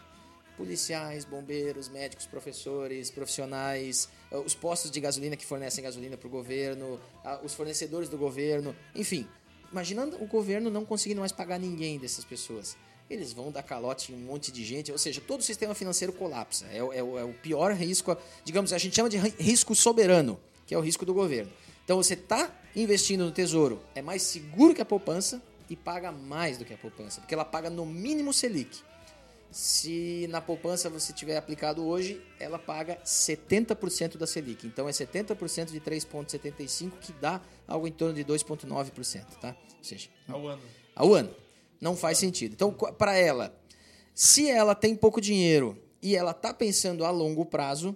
Policiais, 0.55 1.25
bombeiros, 1.25 1.89
médicos, 1.89 2.27
professores, 2.27 3.09
profissionais, 3.09 4.07
os 4.45 4.53
postos 4.53 4.91
de 4.91 4.99
gasolina 4.99 5.35
que 5.35 5.45
fornecem 5.45 5.83
gasolina 5.83 6.15
para 6.15 6.27
o 6.27 6.29
governo, 6.29 6.99
os 7.43 7.55
fornecedores 7.55 8.07
do 8.07 8.17
governo, 8.17 8.75
enfim. 8.93 9.27
Imaginando 9.71 10.21
o 10.21 10.27
governo 10.27 10.69
não 10.69 10.85
conseguindo 10.85 11.19
mais 11.21 11.31
pagar 11.31 11.57
ninguém 11.59 11.97
dessas 11.97 12.23
pessoas. 12.23 12.77
Eles 13.09 13.33
vão 13.33 13.51
dar 13.51 13.63
calote 13.63 14.11
em 14.11 14.15
um 14.15 14.19
monte 14.19 14.51
de 14.51 14.63
gente, 14.63 14.91
ou 14.91 14.97
seja, 14.99 15.19
todo 15.19 15.39
o 15.39 15.43
sistema 15.43 15.73
financeiro 15.73 16.13
colapsa. 16.13 16.65
É, 16.71 16.83
o- 16.83 16.93
é 16.93 16.99
é 16.99 17.23
o 17.23 17.33
pior 17.33 17.73
risco, 17.73 18.15
digamos, 18.45 18.71
a 18.71 18.77
gente 18.77 18.95
chama 18.95 19.09
de 19.09 19.17
ri- 19.17 19.33
risco 19.39 19.73
soberano, 19.73 20.39
que 20.67 20.75
é 20.75 20.77
o 20.77 20.81
risco 20.81 21.05
do 21.05 21.13
governo. 21.13 21.51
Então 21.83 21.97
você 21.97 22.13
está 22.13 22.53
investindo 22.75 23.25
no 23.25 23.31
tesouro, 23.31 23.81
é 23.95 24.01
mais 24.01 24.21
seguro 24.21 24.73
que 24.73 24.81
a 24.81 24.85
poupança 24.85 25.41
e 25.69 25.75
paga 25.75 26.11
mais 26.11 26.57
do 26.57 26.65
que 26.65 26.73
a 26.73 26.77
poupança, 26.77 27.21
porque 27.21 27.33
ela 27.33 27.45
paga 27.45 27.69
no 27.69 27.85
mínimo 27.85 28.33
Selic. 28.33 28.81
Se 29.51 30.27
na 30.29 30.39
poupança 30.39 30.89
você 30.89 31.11
tiver 31.11 31.35
aplicado 31.35 31.85
hoje, 31.85 32.21
ela 32.39 32.57
paga 32.57 32.97
70% 33.03 34.17
da 34.17 34.25
Selic. 34.25 34.65
Então 34.65 34.87
é 34.87 34.91
70% 34.91 35.71
de 35.71 35.81
3,75% 35.81 36.91
que 37.01 37.11
dá 37.13 37.41
algo 37.67 37.85
em 37.85 37.91
torno 37.91 38.13
de 38.13 38.23
2,9%, 38.23 39.25
tá? 39.41 39.55
Ou 39.77 39.83
seja, 39.83 40.09
Ao 40.29 40.47
ano. 40.47 40.61
ao 40.95 41.13
ano. 41.13 41.35
Não 41.81 41.97
faz 41.97 42.17
sentido. 42.19 42.53
Então, 42.53 42.71
para 42.71 43.15
ela, 43.15 43.53
se 44.13 44.49
ela 44.49 44.75
tem 44.75 44.95
pouco 44.95 45.19
dinheiro 45.19 45.77
e 46.01 46.15
ela 46.15 46.31
está 46.31 46.53
pensando 46.53 47.03
a 47.03 47.11
longo 47.11 47.45
prazo, 47.45 47.95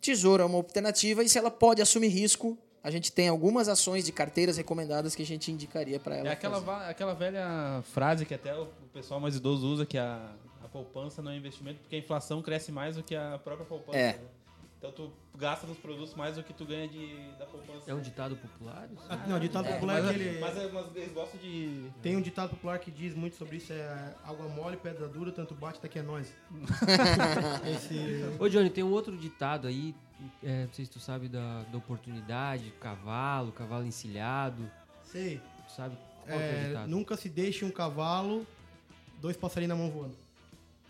tesouro 0.00 0.42
é 0.42 0.46
uma 0.46 0.58
alternativa 0.58 1.24
e 1.24 1.28
se 1.28 1.38
ela 1.38 1.50
pode 1.50 1.80
assumir 1.80 2.08
risco, 2.08 2.56
a 2.84 2.90
gente 2.90 3.10
tem 3.10 3.28
algumas 3.28 3.68
ações 3.68 4.04
de 4.04 4.12
carteiras 4.12 4.56
recomendadas 4.56 5.16
que 5.16 5.22
a 5.22 5.26
gente 5.26 5.50
indicaria 5.50 5.98
para 5.98 6.16
ela. 6.16 6.28
É 6.28 6.32
aquela, 6.32 6.60
fazer. 6.60 6.90
aquela 6.90 7.14
velha 7.14 7.82
frase 7.82 8.24
que 8.24 8.34
até 8.34 8.54
o 8.54 8.68
o 8.84 8.88
pessoal 8.94 9.18
mais 9.18 9.34
idoso 9.34 9.66
usa, 9.66 9.84
que 9.84 9.98
a, 9.98 10.32
a 10.62 10.68
poupança 10.68 11.20
não 11.20 11.32
é 11.32 11.36
investimento, 11.36 11.80
porque 11.80 11.96
a 11.96 11.98
inflação 11.98 12.40
cresce 12.40 12.70
mais 12.70 12.94
do 12.94 13.02
que 13.02 13.16
a 13.16 13.40
própria 13.42 13.66
poupança. 13.66 13.98
É. 13.98 14.12
né? 14.12 14.18
Então 14.84 14.92
tu 14.92 15.12
gasta 15.38 15.66
nos 15.66 15.78
produtos 15.78 16.14
mais 16.14 16.36
do 16.36 16.42
que 16.42 16.52
tu 16.52 16.66
ganha 16.66 16.86
de, 16.86 17.16
da 17.38 17.46
poupança. 17.46 17.90
É 17.90 17.94
um 17.94 18.02
ditado 18.02 18.36
popular? 18.36 18.86
isso? 18.92 19.08
Não, 19.26 19.36
o 19.38 19.40
ditado 19.40 19.66
popular 19.66 20.02
mas, 20.02 20.04
é 20.04 20.10
aquele. 20.10 20.38
mas, 20.40 20.56
é- 20.58 20.68
mas 20.70 20.96
eles 20.96 21.12
gostam 21.12 21.40
de... 21.40 21.90
Tem 22.02 22.14
um 22.16 22.20
ditado 22.20 22.50
popular 22.50 22.78
que 22.78 22.90
diz 22.90 23.14
muito 23.14 23.34
sobre 23.36 23.56
isso: 23.56 23.72
é 23.72 24.14
água 24.22 24.46
mole, 24.48 24.76
pedra 24.76 25.08
dura, 25.08 25.32
tanto 25.32 25.54
bate 25.54 25.80
daqui 25.80 25.98
é 25.98 26.02
nós. 26.02 26.30
Esse. 27.74 27.96
Ô, 28.38 28.46
Johnny, 28.46 28.68
tem 28.68 28.84
um 28.84 28.92
outro 28.92 29.16
ditado 29.16 29.66
aí, 29.66 29.94
é, 30.42 30.66
não 30.66 30.72
sei 30.74 30.84
se 30.84 30.90
tu 30.90 31.00
sabe 31.00 31.28
da, 31.30 31.62
da 31.62 31.78
oportunidade, 31.78 32.70
cavalo, 32.78 33.52
cavalo 33.52 33.86
encilhado, 33.86 34.70
Sei. 35.02 35.40
tu 35.66 35.72
sabe 35.72 35.96
qual 36.26 36.26
que 36.26 36.32
é 36.32 36.36
o 36.36 36.40
É, 36.50 36.68
ditado? 36.68 36.88
nunca 36.90 37.16
se 37.16 37.30
deixe 37.30 37.64
um 37.64 37.70
cavalo, 37.70 38.46
dois 39.18 39.34
passarinhos 39.34 39.76
na 39.78 39.82
mão 39.82 39.90
voando. 39.90 40.23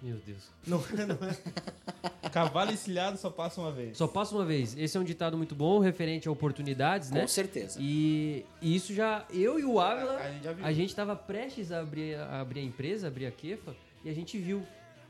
Meu 0.05 0.17
Deus. 0.27 0.43
Não, 0.67 0.79
não 1.09 1.29
é. 1.29 2.29
Cavalo 2.31 2.71
encilhado 2.73 3.17
só 3.17 3.31
passa 3.31 3.59
uma 3.61 3.73
vez. 3.73 3.97
Só 3.97 4.07
passa 4.07 4.35
uma 4.35 4.45
vez. 4.45 4.77
Esse 4.77 4.97
é 4.99 5.01
um 5.01 5.05
ditado 5.05 5.35
muito 5.37 5.55
bom, 5.55 5.79
referente 5.79 6.29
a 6.29 6.31
oportunidades, 6.31 7.11
né? 7.11 7.23
Com 7.23 7.29
certeza. 7.29 7.79
E, 7.81 8.45
e 8.61 8.77
isso 8.77 8.93
já, 8.93 9.25
eu 9.33 9.59
e 9.59 9.65
o 9.65 9.81
Ávila, 9.81 10.17
A 10.19 10.31
gente 10.31 10.45
já 10.45 10.53
viu. 10.53 10.67
a 10.67 10.73
gente 10.73 10.95
tava 10.95 11.17
prestes 11.17 11.73
a 11.73 11.81
abrir, 11.81 12.17
a 12.17 12.41
abrir 12.43 12.61
a 12.61 12.65
empresa, 12.65 13.09
abrir 13.09 13.25
a 13.27 13.31
Kefa, 13.31 13.75
e 14.05 14.11
a 14.11 14.15
gente 14.15 14.37
viu 14.37 14.63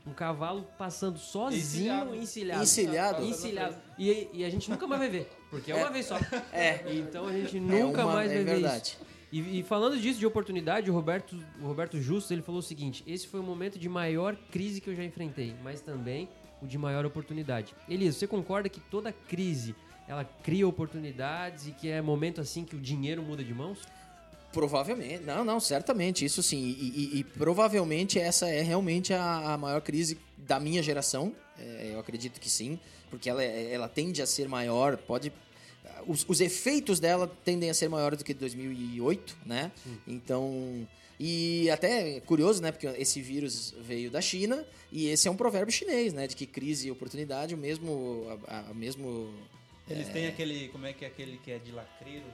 um 0.07 0.13
cavalo 0.13 0.65
passando 0.77 1.17
sozinho, 1.19 1.59
Encilhado. 1.61 2.15
encilhado. 2.15 2.63
Encilhado? 2.63 3.25
Encilhado. 3.25 3.75
E, 3.99 4.29
e 4.31 4.45
a 4.45 4.49
gente 4.49 4.69
nunca 4.69 4.87
mais 4.87 5.01
vai 5.01 5.09
ver, 5.09 5.29
porque 5.49 5.71
é 5.71 5.75
uma 5.75 5.89
vez 5.89 6.05
só. 6.05 6.17
É. 6.53 6.83
Então 6.93 7.27
a 7.27 7.33
gente 7.33 7.57
É 7.57 7.59
nunca 7.59 8.05
uma- 8.05 8.13
mais 8.13 8.31
é 8.31 8.35
vai 8.35 8.43
ver 8.45 8.51
verdade. 8.53 8.83
isso. 8.89 9.14
E, 9.37 9.59
e 9.59 9.63
falando 9.63 9.99
disso, 9.99 10.19
de 10.19 10.25
oportunidade, 10.25 10.89
o 10.89 10.93
Roberto, 10.93 11.35
o 11.61 11.65
Roberto 11.65 11.99
Justus, 12.01 12.31
ele 12.31 12.41
falou 12.41 12.59
o 12.59 12.63
seguinte, 12.63 13.03
esse 13.05 13.27
foi 13.27 13.39
o 13.39 13.43
momento 13.43 13.77
de 13.77 13.89
maior 13.89 14.35
crise 14.51 14.79
que 14.79 14.89
eu 14.89 14.95
já 14.95 15.03
enfrentei, 15.03 15.53
mas 15.63 15.81
também 15.81 16.29
o 16.61 16.65
de 16.67 16.77
maior 16.77 17.05
oportunidade. 17.05 17.75
Elisa, 17.89 18.17
você 18.17 18.27
concorda 18.27 18.69
que 18.69 18.79
toda 18.79 19.11
crise, 19.11 19.75
ela 20.07 20.23
cria 20.43 20.65
oportunidades 20.67 21.67
e 21.67 21.71
que 21.71 21.89
é 21.89 22.01
momento 22.01 22.39
assim 22.39 22.63
que 22.63 22.75
o 22.75 22.79
dinheiro 22.79 23.21
muda 23.21 23.43
de 23.43 23.53
mãos? 23.53 23.79
Provavelmente, 24.53 25.23
não, 25.25 25.43
não, 25.43 25.59
certamente, 25.59 26.23
isso 26.23 26.41
sim. 26.41 26.57
E, 26.63 26.71
e- 27.15 27.19
e 27.19 27.23
provavelmente 27.25 28.17
essa 28.17 28.47
é 28.47 28.61
realmente 28.61 29.13
a, 29.13 29.53
a 29.53 29.57
maior 29.57 29.81
crise 29.81 30.17
da 30.37 30.61
minha 30.61 30.81
geração. 30.81 31.33
É, 31.59 31.91
eu 31.93 31.99
acredito 31.99 32.39
que 32.39 32.49
sim, 32.49 32.79
porque 33.09 33.29
ela, 33.29 33.43
é- 33.43 33.73
ela 33.73 33.89
tende 33.89 34.21
a 34.21 34.25
ser 34.25 34.47
maior, 34.47 34.95
pode. 34.95 35.33
Os, 36.07 36.25
os 36.27 36.41
efeitos 36.41 36.99
dela 36.99 37.27
tendem 37.43 37.69
a 37.69 37.73
ser 37.73 37.89
maiores 37.89 38.17
do 38.19 38.23
que 38.25 38.33
2008, 38.33 39.37
né? 39.45 39.71
Então. 40.07 40.87
E 41.17 41.69
até 41.69 42.17
é 42.17 42.19
curioso, 42.19 42.61
né? 42.61 42.71
Porque 42.73 42.87
esse 42.87 43.21
vírus 43.21 43.73
veio 43.79 44.11
da 44.11 44.19
China 44.19 44.65
e 44.91 45.07
esse 45.07 45.27
é 45.27 45.31
um 45.31 45.35
provérbio 45.37 45.73
chinês, 45.73 46.11
né? 46.11 46.27
De 46.27 46.35
que 46.35 46.45
crise 46.45 46.87
e 46.87 46.91
oportunidade, 46.91 47.55
o 47.55 47.57
mesmo. 47.57 48.25
A, 48.47 48.59
a- 48.69 48.73
mesmo 48.73 49.33
Eles 49.89 50.09
têm 50.09 50.27
aquele. 50.27 50.67
Como 50.69 50.85
é 50.85 50.91
que 50.91 51.05
é 51.05 51.07
aquele 51.07 51.37
que 51.37 51.51
é 51.51 51.57
de 51.57 51.71
lacreiro? 51.71 52.25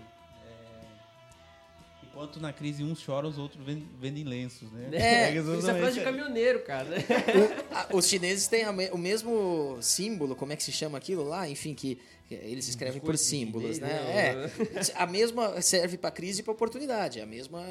É, 2.12 2.14
Enquanto 2.14 2.39
na 2.39 2.51
crise 2.53 2.84
uns 2.84 2.99
choram, 2.99 3.30
os 3.30 3.38
outros 3.38 3.64
ven- 3.66 3.88
vendem 3.99 4.24
lenços, 4.24 4.72
né? 4.72 4.89
É, 4.93 5.30
Eles 5.32 5.45
Isso 5.59 5.70
é 5.72 5.80
frase 5.80 5.97
de 5.99 6.03
caminhoneiro, 6.05 6.62
cara. 6.64 6.88
O- 6.89 7.76
a- 7.76 7.88
os 7.95 8.05
chineses 8.07 8.47
têm 8.47 8.64
a 8.64 8.72
o 8.91 8.97
mesmo 8.97 9.78
símbolo, 9.82 10.36
como 10.36 10.51
é 10.51 10.55
que 10.55 10.64
se 10.64 10.72
chama 10.72 10.97
aquilo 10.97 11.24
lá? 11.24 11.47
Enfim, 11.49 11.74
que, 11.74 11.97
que 12.28 12.36
eles 12.36 12.68
escrevem 12.68 12.99
por 13.01 13.18
símbolos, 13.18 13.78
chinês, 13.78 13.93
né? 13.93 14.34
né? 14.36 14.51
É. 14.76 15.01
A 15.01 15.07
mesma 15.07 15.62
serve 15.62 15.97
para 15.97 16.12
crise 16.12 16.41
e 16.41 16.43
para 16.43 16.51
oportunidade. 16.53 17.20
A 17.22 17.26
mesma, 17.26 17.62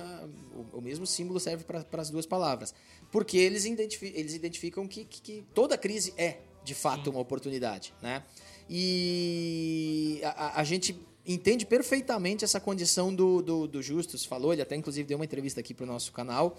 o, 0.72 0.78
o 0.78 0.80
mesmo 0.80 1.06
símbolo 1.06 1.38
serve 1.38 1.62
para 1.64 1.84
as 2.00 2.10
duas 2.10 2.26
palavras. 2.26 2.74
Porque 3.12 3.36
eles, 3.36 3.64
identifi- 3.66 4.12
eles 4.16 4.34
identificam 4.34 4.88
que, 4.88 5.04
que- 5.04 5.20
que 5.20 5.44
toda 5.54 5.76
crise 5.76 6.14
é, 6.16 6.38
de 6.64 6.74
fato, 6.74 7.10
uma 7.10 7.20
oportunidade, 7.20 7.92
né? 8.02 8.22
E 8.68 10.20
a- 10.24 10.60
a 10.60 10.64
gente 10.64 10.98
entende 11.26 11.64
perfeitamente 11.66 12.44
essa 12.44 12.58
condição 12.60 13.14
do, 13.14 13.42
do, 13.42 13.66
do 13.68 13.82
Justus. 13.82 14.24
Falou, 14.24 14.52
ele 14.52 14.62
até 14.62 14.74
inclusive 14.76 15.06
deu 15.06 15.18
uma 15.18 15.24
entrevista 15.24 15.60
aqui 15.60 15.74
para 15.74 15.84
o 15.84 15.86
nosso 15.86 16.12
canal, 16.12 16.56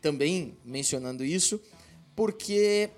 também 0.00 0.56
mencionando 0.64 1.24
isso, 1.24 1.60
porque 2.14 2.90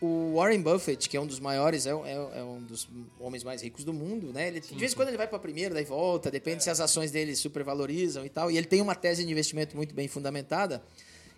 o 0.00 0.34
Warren 0.34 0.60
Buffett, 0.60 1.08
que 1.08 1.16
é 1.16 1.20
um 1.20 1.26
dos 1.26 1.38
maiores, 1.38 1.86
é, 1.86 1.90
é- 1.90 2.38
é 2.40 2.42
um 2.44 2.60
dos 2.60 2.88
homens 3.20 3.44
mais 3.44 3.62
ricos 3.62 3.84
do 3.84 3.92
mundo, 3.92 4.32
né? 4.32 4.48
Ele, 4.48 4.60
de 4.60 4.74
vez 4.74 4.92
em 4.92 4.96
quando 4.96 5.08
ele 5.08 5.16
vai 5.16 5.28
para 5.28 5.38
primeiro, 5.38 5.74
daí 5.74 5.84
volta, 5.84 6.30
depende 6.30 6.64
se 6.64 6.70
as 6.70 6.80
ações 6.80 7.10
dele 7.12 7.36
supervalorizam 7.36 8.26
e 8.26 8.28
tal. 8.28 8.50
E 8.50 8.58
ele 8.58 8.66
tem 8.66 8.80
uma 8.80 8.94
tese 8.96 9.24
de 9.24 9.30
investimento 9.30 9.76
muito 9.76 9.94
bem 9.94 10.08
fundamentada. 10.08 10.82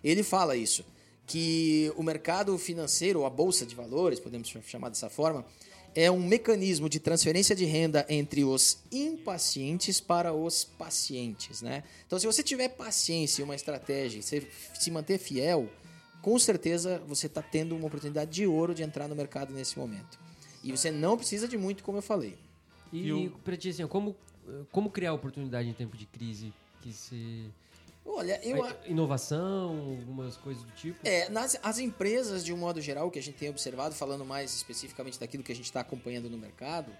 Ele 0.03 0.23
fala 0.23 0.55
isso, 0.55 0.83
que 1.27 1.91
o 1.95 2.01
mercado 2.03 2.57
financeiro, 2.57 3.19
ou 3.19 3.25
a 3.27 3.29
bolsa 3.29 3.65
de 3.65 3.75
valores, 3.75 4.19
podemos 4.19 4.51
chamar 4.65 4.89
dessa 4.89 5.09
forma, 5.11 5.45
é 5.95 6.11
um 6.11 6.19
mecanismo 6.21 6.89
de 6.89 6.99
transferência 6.99 7.55
de 7.55 7.63
renda 7.65 8.05
entre 8.09 8.43
os 8.43 8.77
impacientes 8.91 9.99
para 10.01 10.33
os 10.33 10.63
pacientes, 10.63 11.61
né? 11.61 11.83
Então, 12.05 12.19
se 12.19 12.25
você 12.27 12.43
tiver 12.43 12.69
paciência 12.69 13.41
e 13.41 13.43
uma 13.45 13.55
estratégia, 13.55 14.21
se, 14.21 14.45
se 14.77 14.91
manter 14.91 15.17
fiel, 15.17 15.69
com 16.21 16.37
certeza 16.37 17.01
você 17.07 17.27
está 17.27 17.41
tendo 17.41 17.75
uma 17.75 17.87
oportunidade 17.87 18.31
de 18.31 18.45
ouro 18.45 18.73
de 18.75 18.83
entrar 18.83 19.07
no 19.07 19.15
mercado 19.15 19.53
nesse 19.53 19.77
momento. 19.79 20.19
E 20.63 20.71
você 20.71 20.91
não 20.91 21.15
precisa 21.17 21.47
de 21.47 21.57
muito, 21.57 21.83
como 21.83 21.97
eu 21.99 22.01
falei. 22.01 22.35
E, 22.91 23.07
E 23.07 23.13
o- 23.13 23.31
pra 23.43 23.55
ti, 23.55 23.69
assim, 23.69 23.85
como, 23.87 24.15
como 24.71 24.89
criar 24.89 25.13
oportunidade 25.13 25.69
em 25.69 25.73
tempo 25.73 25.95
de 25.95 26.05
crise? 26.05 26.51
Que 26.81 26.91
se... 26.91 27.45
Olha, 28.05 28.39
eu, 28.43 28.57
Inovação, 28.85 29.97
algumas 29.99 30.37
coisas 30.37 30.63
do 30.63 30.71
tipo? 30.73 30.99
É, 31.03 31.27
nas, 31.29 31.57
as 31.63 31.79
empresas, 31.79 32.45
de 32.45 32.53
um 32.53 32.57
modo 32.57 32.79
geral, 32.79 33.09
que 33.09 33.17
a 33.17 33.21
gente 33.21 33.35
tem 33.35 33.49
observado, 33.49 33.95
falando 33.95 34.23
mais 34.23 34.53
especificamente 34.53 35.19
daquilo 35.19 35.43
que 35.43 35.51
a 35.51 35.55
gente 35.55 35.65
está 35.65 35.79
acompanhando 35.79 36.29
no 36.29 36.37
mercado, 36.37 36.91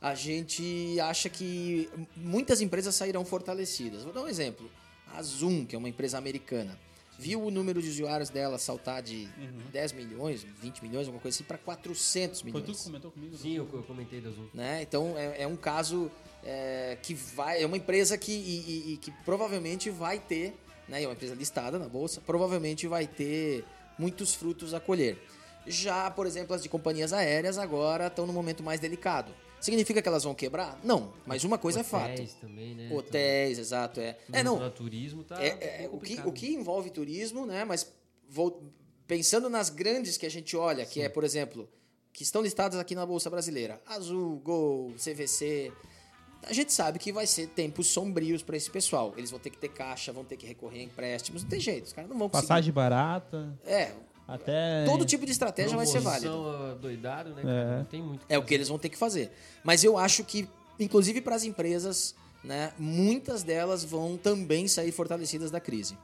a 0.00 0.14
gente 0.14 1.00
acha 1.00 1.30
que 1.30 1.88
muitas 2.14 2.60
empresas 2.60 2.94
sairão 2.94 3.24
fortalecidas. 3.24 4.04
Vou 4.04 4.12
dar 4.12 4.20
um 4.22 4.28
exemplo. 4.28 4.70
A 5.14 5.22
Zoom, 5.22 5.64
que 5.64 5.74
é 5.74 5.78
uma 5.78 5.88
empresa 5.88 6.18
americana, 6.18 6.78
viu 7.18 7.42
o 7.42 7.50
número 7.50 7.80
de 7.80 7.88
usuários 7.88 8.28
dela 8.28 8.58
saltar 8.58 9.02
de 9.02 9.26
10 9.72 9.92
milhões, 9.92 10.44
20 10.60 10.82
milhões, 10.82 11.06
alguma 11.06 11.22
coisa 11.22 11.36
assim, 11.36 11.44
para 11.44 11.56
400 11.56 12.40
Foi 12.42 12.50
milhões 12.50 12.66
tu 12.66 12.76
que 12.76 12.84
comentou 12.84 13.10
comigo? 13.10 13.36
Sim, 13.36 13.52
eu, 13.54 13.68
eu 13.72 13.82
comentei 13.84 14.20
da 14.20 14.30
Zoom. 14.30 14.46
né? 14.52 14.82
Então 14.82 15.16
é, 15.16 15.42
é 15.42 15.46
um 15.46 15.56
caso 15.56 16.10
é, 16.44 16.98
que 17.02 17.14
vai. 17.14 17.62
É 17.62 17.66
uma 17.66 17.76
empresa 17.76 18.16
que, 18.18 18.32
e- 18.32 18.92
e- 18.92 18.96
que 18.98 19.10
provavelmente 19.24 19.90
vai 19.90 20.18
ter, 20.18 20.54
né? 20.88 21.02
É 21.02 21.06
uma 21.06 21.14
empresa 21.14 21.34
listada 21.34 21.78
na 21.78 21.88
bolsa, 21.88 22.20
provavelmente 22.20 22.86
vai 22.86 23.06
ter 23.06 23.64
muitos 23.98 24.34
frutos 24.34 24.74
a 24.74 24.80
colher. 24.80 25.18
Já, 25.66 26.10
por 26.10 26.26
exemplo, 26.26 26.54
as 26.54 26.62
de 26.62 26.68
companhias 26.68 27.12
aéreas 27.12 27.56
agora 27.56 28.08
estão 28.08 28.26
num 28.26 28.32
momento 28.32 28.62
mais 28.62 28.78
delicado. 28.80 29.32
Significa 29.60 30.02
que 30.02 30.08
elas 30.08 30.24
vão 30.24 30.34
quebrar? 30.34 30.78
Não, 30.84 31.14
mas 31.24 31.42
uma 31.42 31.56
coisa 31.56 31.80
é 31.80 31.82
fato. 31.82 32.10
Hotéis 32.12 32.34
também, 32.34 32.74
né? 32.74 32.90
Hotéis, 32.94 33.58
exato, 33.58 33.98
é. 33.98 34.18
Então, 34.28 34.40
É, 34.40 34.42
não. 34.42 34.58
no 34.60 34.70
turismo 34.70 35.24
tá 35.24 35.42
É, 35.42 35.46
é, 35.46 35.78
bem 35.78 35.88
o, 35.90 35.98
que, 35.98 36.20
o 36.26 36.32
que 36.32 36.52
envolve 36.52 36.90
turismo, 36.90 37.46
né? 37.46 37.64
Mas 37.64 37.90
vou, 38.28 38.62
pensando 39.06 39.48
nas 39.48 39.70
grandes 39.70 40.18
que 40.18 40.26
a 40.26 40.30
gente 40.30 40.54
olha, 40.54 40.84
que 40.84 41.00
é, 41.00 41.08
por 41.08 41.24
exemplo, 41.24 41.66
que 42.12 42.22
estão 42.22 42.42
listadas 42.42 42.78
aqui 42.78 42.94
na 42.94 43.06
Bolsa 43.06 43.30
Brasileira, 43.30 43.80
Azul, 43.86 44.36
Gol, 44.40 44.92
CVC, 44.98 45.72
a 46.48 46.52
gente 46.52 46.72
sabe 46.72 46.98
que 46.98 47.12
vai 47.12 47.26
ser 47.26 47.48
tempos 47.48 47.86
sombrios 47.88 48.42
para 48.42 48.56
esse 48.56 48.70
pessoal. 48.70 49.12
Eles 49.16 49.30
vão 49.30 49.38
ter 49.40 49.50
que 49.50 49.58
ter 49.58 49.68
caixa, 49.68 50.12
vão 50.12 50.24
ter 50.24 50.36
que 50.36 50.46
recorrer 50.46 50.80
a 50.80 50.82
empréstimos, 50.84 51.42
não 51.42 51.50
tem 51.50 51.60
jeito, 51.60 51.86
os 51.86 51.92
caras 51.92 52.10
não 52.10 52.18
vão 52.18 52.28
conseguir. 52.28 52.48
Passagem 52.48 52.72
barata, 52.72 53.58
É, 53.64 53.92
até... 54.26 54.84
todo 54.84 55.04
tipo 55.04 55.26
de 55.26 55.32
estratégia 55.32 55.76
vai 55.76 55.86
ser 55.86 56.00
válido. 56.00 56.30
Promoção, 56.30 56.78
doidado, 56.78 57.30
né? 57.34 57.42
cara? 57.42 57.54
É. 57.54 57.78
Não 57.78 57.84
tem 57.84 58.02
muito. 58.02 58.26
É 58.28 58.38
o 58.38 58.42
que 58.42 58.54
eles 58.54 58.68
vão 58.68 58.78
ter 58.78 58.88
que 58.88 58.96
fazer. 58.98 59.30
Mas 59.62 59.84
eu 59.84 59.98
acho 59.98 60.24
que, 60.24 60.48
inclusive 60.78 61.20
para 61.20 61.34
as 61.36 61.44
empresas, 61.44 62.14
né, 62.42 62.72
muitas 62.78 63.42
delas 63.42 63.84
vão 63.84 64.16
também 64.16 64.68
sair 64.68 64.92
fortalecidas 64.92 65.50
da 65.50 65.60
crise. 65.60 65.96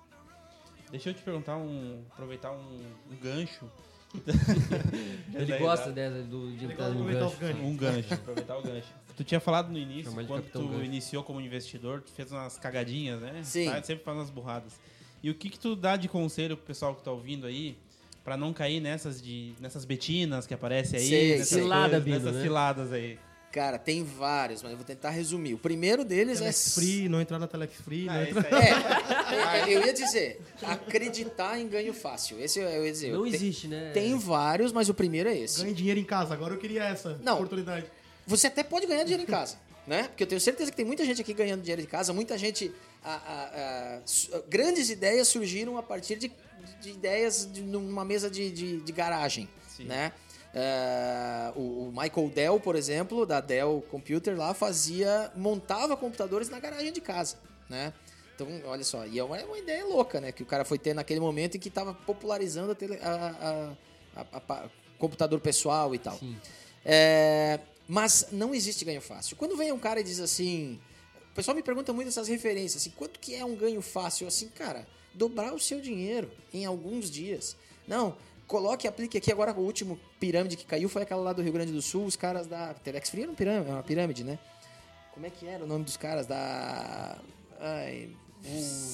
Deixa 0.90 1.10
eu 1.10 1.14
te 1.14 1.22
perguntar, 1.22 1.56
um, 1.56 2.02
aproveitar 2.12 2.50
um, 2.50 2.80
um 3.10 3.16
gancho. 3.22 3.70
Ele 5.34 5.58
gosta 5.58 5.92
dessa 5.92 6.22
do, 6.22 6.50
de 6.56 6.66
os 6.66 6.72
gancho. 6.74 7.36
ganchos. 7.38 7.62
Um 7.62 7.76
gancho, 7.76 8.14
aproveitar 8.14 8.58
o 8.58 8.62
gancho. 8.62 8.88
Tu 9.16 9.24
tinha 9.24 9.40
falado 9.40 9.70
no 9.70 9.78
início, 9.78 10.12
quando 10.26 10.50
tu 10.50 10.66
Gancho. 10.66 10.84
iniciou 10.84 11.22
como 11.22 11.40
investidor, 11.40 12.00
tu 12.00 12.10
fez 12.10 12.32
umas 12.32 12.56
cagadinhas, 12.58 13.20
né? 13.20 13.40
Sim. 13.42 13.66
Tá 13.70 13.82
sempre 13.82 14.04
faz 14.04 14.16
umas 14.16 14.30
burradas. 14.30 14.80
E 15.22 15.30
o 15.30 15.34
que 15.34 15.50
que 15.50 15.58
tu 15.58 15.76
dá 15.76 15.96
de 15.96 16.08
conselho 16.08 16.56
pro 16.56 16.66
pessoal 16.66 16.94
que 16.94 17.02
tá 17.02 17.10
ouvindo 17.10 17.46
aí, 17.46 17.76
pra 18.24 18.36
não 18.36 18.52
cair 18.52 18.80
nessas, 18.80 19.20
de, 19.20 19.52
nessas 19.60 19.84
betinas 19.84 20.46
que 20.46 20.54
aparecem 20.54 20.98
aí? 20.98 21.06
Sei, 21.06 21.30
nessas. 21.32 21.48
Cilada, 21.48 22.00
coisas, 22.00 22.04
Bino, 22.04 22.16
Nessas 22.18 22.34
né? 22.36 22.42
ciladas 22.42 22.92
aí. 22.92 23.18
Cara, 23.52 23.78
tem 23.78 24.04
vários, 24.04 24.62
mas 24.62 24.70
eu 24.70 24.76
vou 24.78 24.86
tentar 24.86 25.10
resumir. 25.10 25.54
O 25.54 25.58
primeiro 25.58 26.04
deles 26.04 26.38
Telex 26.38 26.68
é. 26.68 26.80
Free, 26.80 27.08
não 27.08 27.20
entrar 27.20 27.38
na 27.38 27.48
Telex 27.48 27.74
Free, 27.82 28.04
não 28.04 28.14
Ah, 28.14 28.22
entrar... 28.22 28.40
isso 28.46 28.54
aí. 28.54 29.70
É, 29.70 29.76
eu 29.76 29.84
ia 29.86 29.92
dizer, 29.92 30.40
acreditar 30.62 31.58
em 31.58 31.66
ganho 31.68 31.92
fácil. 31.92 32.38
Esse 32.40 32.60
eu 32.60 32.84
ia 32.84 32.92
dizer. 32.92 33.12
Não 33.12 33.24
Tem- 33.24 33.34
existe, 33.34 33.66
né? 33.66 33.90
Tem 33.92 34.16
vários, 34.16 34.72
mas 34.72 34.88
o 34.88 34.94
primeiro 34.94 35.28
é 35.28 35.36
esse. 35.36 35.62
Ganhe 35.62 35.74
dinheiro 35.74 35.98
em 35.98 36.04
casa. 36.04 36.32
Agora 36.32 36.54
eu 36.54 36.58
queria 36.58 36.84
essa 36.84 37.18
Não. 37.22 37.34
oportunidade. 37.34 37.86
Você 38.26 38.46
até 38.46 38.62
pode 38.62 38.86
ganhar 38.86 39.02
dinheiro 39.02 39.24
em 39.24 39.26
casa, 39.26 39.56
né? 39.86 40.04
Porque 40.04 40.22
eu 40.22 40.28
tenho 40.28 40.40
certeza 40.40 40.70
que 40.70 40.76
tem 40.76 40.86
muita 40.86 41.04
gente 41.04 41.20
aqui 41.20 41.34
ganhando 41.34 41.62
dinheiro 41.62 41.82
em 41.82 41.86
casa, 41.86 42.12
muita 42.12 42.38
gente. 42.38 42.70
a- 43.02 43.14
a- 43.14 44.00
a- 44.36 44.42
grandes 44.48 44.90
ideias 44.90 45.26
surgiram 45.26 45.76
a 45.78 45.82
partir 45.82 46.16
de, 46.16 46.30
de 46.82 46.90
ideias 46.90 47.50
de, 47.50 47.62
numa 47.62 48.04
mesa 48.04 48.28
de, 48.30 48.50
de, 48.50 48.80
de 48.80 48.92
garagem, 48.92 49.48
Sim. 49.74 49.84
né? 49.86 50.12
É, 50.54 51.52
o, 51.56 51.92
Michael 51.92 52.28
Dell, 52.34 52.60
por 52.60 52.74
exemplo, 52.76 53.24
da 53.24 53.40
Dell 53.40 53.84
Computer 53.90 54.36
lá, 54.36 54.52
fazia. 54.54 55.30
montava 55.36 55.96
computadores 55.96 56.48
na 56.48 56.58
garagem 56.58 56.92
de 56.92 57.00
casa, 57.00 57.36
né? 57.68 57.92
Então, 58.34 58.48
olha 58.64 58.82
só, 58.82 59.06
e 59.06 59.18
é 59.18 59.22
uma, 59.24 59.36
é 59.38 59.44
uma 59.44 59.58
ideia 59.58 59.84
louca, 59.84 60.20
né? 60.20 60.32
Que 60.32 60.42
o 60.42 60.46
cara 60.46 60.64
foi 60.64 60.78
ter 60.78 60.94
naquele 60.94 61.20
momento 61.20 61.56
em 61.56 61.60
que 61.60 61.68
estava 61.68 61.92
popularizando 61.94 62.72
a 62.72 62.74
tele- 62.74 62.98
a- 63.02 63.74
a- 64.16 64.26
a- 64.48 64.68
computador 64.98 65.38
pessoal 65.40 65.94
e 65.94 65.98
tal. 65.98 66.18
É, 66.84 67.60
mas 67.86 68.28
não 68.32 68.54
existe 68.54 68.84
ganho 68.84 69.00
fácil. 69.00 69.36
Quando 69.36 69.56
vem 69.56 69.72
um 69.72 69.78
cara 69.78 70.00
e 70.00 70.04
diz 70.04 70.20
assim. 70.20 70.80
O 71.30 71.34
pessoal 71.34 71.54
me 71.54 71.62
pergunta 71.62 71.92
muito 71.92 72.08
essas 72.08 72.26
referências. 72.28 72.82
Assim, 72.82 72.90
quanto 72.90 73.20
que 73.20 73.34
é 73.36 73.44
um 73.44 73.54
ganho 73.54 73.80
fácil? 73.80 74.26
Assim, 74.26 74.48
cara, 74.48 74.84
dobrar 75.14 75.54
o 75.54 75.60
seu 75.60 75.80
dinheiro 75.80 76.28
em 76.52 76.64
alguns 76.66 77.08
dias. 77.10 77.56
Não, 77.86 78.16
coloque, 78.50 78.88
aplique 78.88 79.16
aqui. 79.16 79.30
Agora, 79.30 79.52
o 79.52 79.60
último 79.60 79.98
pirâmide 80.18 80.56
que 80.56 80.66
caiu 80.66 80.88
foi 80.88 81.02
aquela 81.02 81.22
lá 81.22 81.32
do 81.32 81.40
Rio 81.40 81.52
Grande 81.52 81.72
do 81.72 81.80
Sul. 81.80 82.04
Os 82.04 82.16
caras 82.16 82.48
da. 82.48 82.74
Telex 82.74 83.08
Free 83.08 83.22
era 83.22 83.30
um 83.30 83.34
pirâmide, 83.34 83.70
é 83.70 83.72
uma 83.72 83.82
pirâmide, 83.82 84.24
né? 84.24 84.38
Como 85.14 85.24
é 85.24 85.30
que 85.30 85.46
era 85.46 85.62
o 85.62 85.66
nome 85.66 85.84
dos 85.84 85.96
caras 85.96 86.26
da. 86.26 87.16
Ai. 87.60 88.10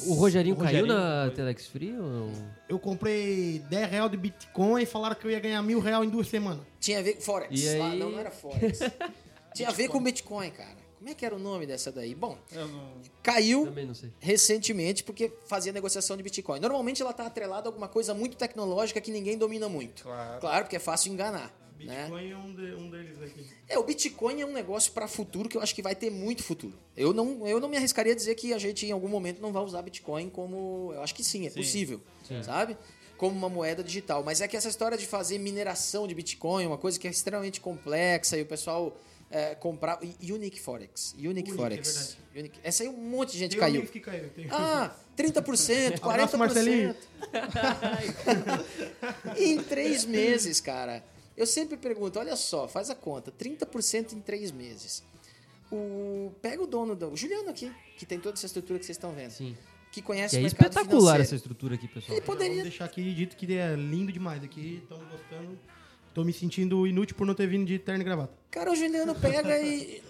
O 0.07 0.15
Rogerinho 0.15 0.57
O 0.57 0.59
caiu 0.59 0.81
Rogerinho 0.83 0.95
na 0.95 1.27
foi. 1.27 1.35
Telex 1.37 1.67
Free 1.69 1.97
ou? 1.97 2.31
Eu 2.69 2.79
comprei 2.79 3.61
10 3.71 3.91
real 3.91 4.09
de 4.09 4.17
Bitcoin 4.17 4.83
e 4.83 4.87
falaram 4.87 5.15
que 5.15 5.25
eu 5.25 5.31
ia 5.31 5.39
ganhar 5.41 5.63
mil 5.63 5.79
real 5.81 6.05
em 6.05 6.11
duas 6.11 6.29
semanas. 6.29 6.65
Tinha 6.81 6.99
a 6.99 7.03
ver 7.03 7.15
com 7.15 7.21
Forex. 7.23 7.63
E 7.63 7.69
aí? 7.69 7.79
Lá, 7.79 7.95
não, 7.95 8.11
não 8.11 8.19
era 8.19 8.31
Forex. 8.31 8.81
Tinha 9.55 9.69
a 9.69 9.73
ver 9.73 9.89
com 9.89 10.03
Bitcoin, 10.03 10.51
cara. 10.51 10.86
Como 11.07 11.15
é 11.15 11.15
que 11.15 11.25
era 11.25 11.37
o 11.37 11.39
nome 11.39 11.67
dessa 11.67 11.93
daí? 11.93 12.17
Bom, 12.17 12.37
não... 12.53 13.01
caiu 13.23 13.65
Também 13.67 13.87
não 13.87 13.95
sei. 13.95 14.11
recentemente 14.19 15.05
porque 15.05 15.31
fazia 15.47 15.71
negociação 15.73 16.17
de 16.17 16.23
Bitcoin. 16.25 16.59
Normalmente 16.59 17.01
ela 17.01 17.13
está 17.13 17.25
atrelada 17.27 17.69
a 17.69 17.71
alguma 17.71 17.87
coisa 17.87 18.13
muito 18.13 18.37
tecnológica 18.37 19.01
que 19.01 19.13
ninguém 19.13 19.39
domina 19.39 19.69
muito. 19.69 20.03
Claro. 20.03 20.65
porque 20.65 20.75
é 20.75 20.81
fácil 20.81 21.13
enganar. 21.13 21.55
Né? 21.79 22.07
Bitcoin 22.07 22.31
é 22.33 22.37
um, 22.37 22.55
de- 22.57 22.75
um 22.75 22.91
deles 22.91 23.23
aqui. 23.23 23.47
É, 23.69 23.79
o 23.79 23.85
Bitcoin 23.85 24.41
é 24.41 24.47
um 24.47 24.53
negócio 24.53 24.91
para 24.91 25.07
futuro 25.07 25.49
que 25.49 25.57
eu 25.57 25.63
acho 25.63 25.73
que 25.77 25.81
vai 25.81 25.95
ter 25.95 26.11
muito 26.11 26.43
futuro. 26.43 26.75
Eu 26.97 27.13
não, 27.13 27.47
eu 27.47 27.61
não 27.61 27.69
me 27.69 27.77
arriscaria 27.77 28.13
a 28.13 28.17
dizer 28.17 28.35
que 28.35 28.53
a 28.53 28.59
gente 28.59 28.85
em 28.85 28.91
algum 28.91 29.07
momento 29.09 29.41
não 29.41 29.53
vai 29.53 29.63
usar 29.63 29.83
Bitcoin 29.83 30.29
como. 30.29 30.91
Eu 30.93 31.03
acho 31.03 31.15
que 31.15 31.23
sim, 31.23 31.47
é 31.47 31.51
Sim. 31.51 31.61
possível. 31.61 32.01
Sabe? 32.43 32.77
Como 33.17 33.37
uma 33.37 33.49
moeda 33.49 33.85
digital. 33.85 34.25
Mas 34.25 34.41
é 34.41 34.49
que 34.49 34.57
essa 34.57 34.69
história 34.69 34.99
de 34.99 35.07
fazer 35.07 35.39
mineração 35.39 36.09
de 36.09 36.17
Bitcoin 36.17 36.65
é 36.65 36.67
uma 36.67 36.79
coisa 36.79 36.99
que 36.99 37.07
é 37.07 37.11
extremamente 37.13 37.61
complexa 37.61 38.37
e 38.37 38.43
o 38.43 38.47
pessoal. 38.47 38.99
É, 39.29 39.55
comprar. 39.57 39.99
e 40.21 40.33
Unique 40.33 40.61
Forex. 40.61 41.13
Unique, 41.15 41.29
Unique, 41.29 41.53
Forex. 41.53 42.17
Unique. 42.35 42.61
Essa 42.63 42.85
aí 42.85 42.89
um 42.89 42.97
monte 42.97 43.33
de 43.33 43.39
gente 43.39 43.51
Tem 43.53 43.61
caiu. 43.61 43.83
que. 43.87 44.01
Tem... 44.01 44.47
Ah, 44.51 44.95
30%, 45.17 45.99
40%. 45.99 45.99
Abraço, 46.09 46.39
Marcelinho. 46.39 46.95
em 49.37 49.63
três 49.63 50.05
meses, 50.05 50.61
cara. 50.61 51.03
Eu 51.37 51.47
sempre 51.47 51.77
pergunto, 51.77 52.19
olha 52.19 52.37
só, 52.37 52.67
faz 52.67 52.89
a 52.89 52.95
conta, 52.95 53.31
30% 53.33 54.13
em 54.15 54.21
três 54.21 54.51
meses. 54.51 55.03
O, 55.71 56.33
pega 56.41 56.63
o 56.63 56.67
dono 56.67 56.95
do. 56.95 57.09
O 57.11 57.17
Juliano 57.17 57.51
aqui, 57.51 57.73
que 57.99 58.07
tem 58.07 58.21
toda 58.21 58.39
essa 58.39 58.47
estrutura 58.47 58.79
que 58.79 58.87
vocês 58.87 58.97
estão 58.97 59.13
vendo. 59.13 59.33
Sim. 59.33 59.57
Que 59.91 60.01
conhece 60.01 60.31
Que 60.31 60.37
é 60.37 60.41
o 60.41 60.43
mercado 60.43 60.69
espetacular 60.69 61.15
essa 61.21 61.31
financeiro. 61.31 61.37
estrutura 61.37 61.75
aqui, 61.75 61.89
pessoal. 61.89 62.17
Ele 62.17 62.25
Vamos 62.25 62.43
poderia. 62.43 62.63
deixar 62.63 62.85
aqui 62.85 63.13
dito 63.15 63.37
que 63.37 63.53
é 63.55 63.75
lindo 63.75 64.13
demais 64.13 64.45
aqui. 64.45 64.81
Estamos 64.83 65.09
gostando. 65.09 65.59
Tô 66.17 66.25
me 66.25 66.33
sentindo 66.33 66.87
inútil 66.87 67.15
por 67.15 67.27
não 67.27 67.35
ter 67.35 67.47
vindo 67.47 67.67
de 67.67 67.79
terno 67.79 68.01
e 68.01 68.05
gravata. 68.05 68.33
Cara, 68.51 68.73
o 68.73 68.75
Juliano 68.75 69.15
pega 69.15 69.61
e 69.61 70.03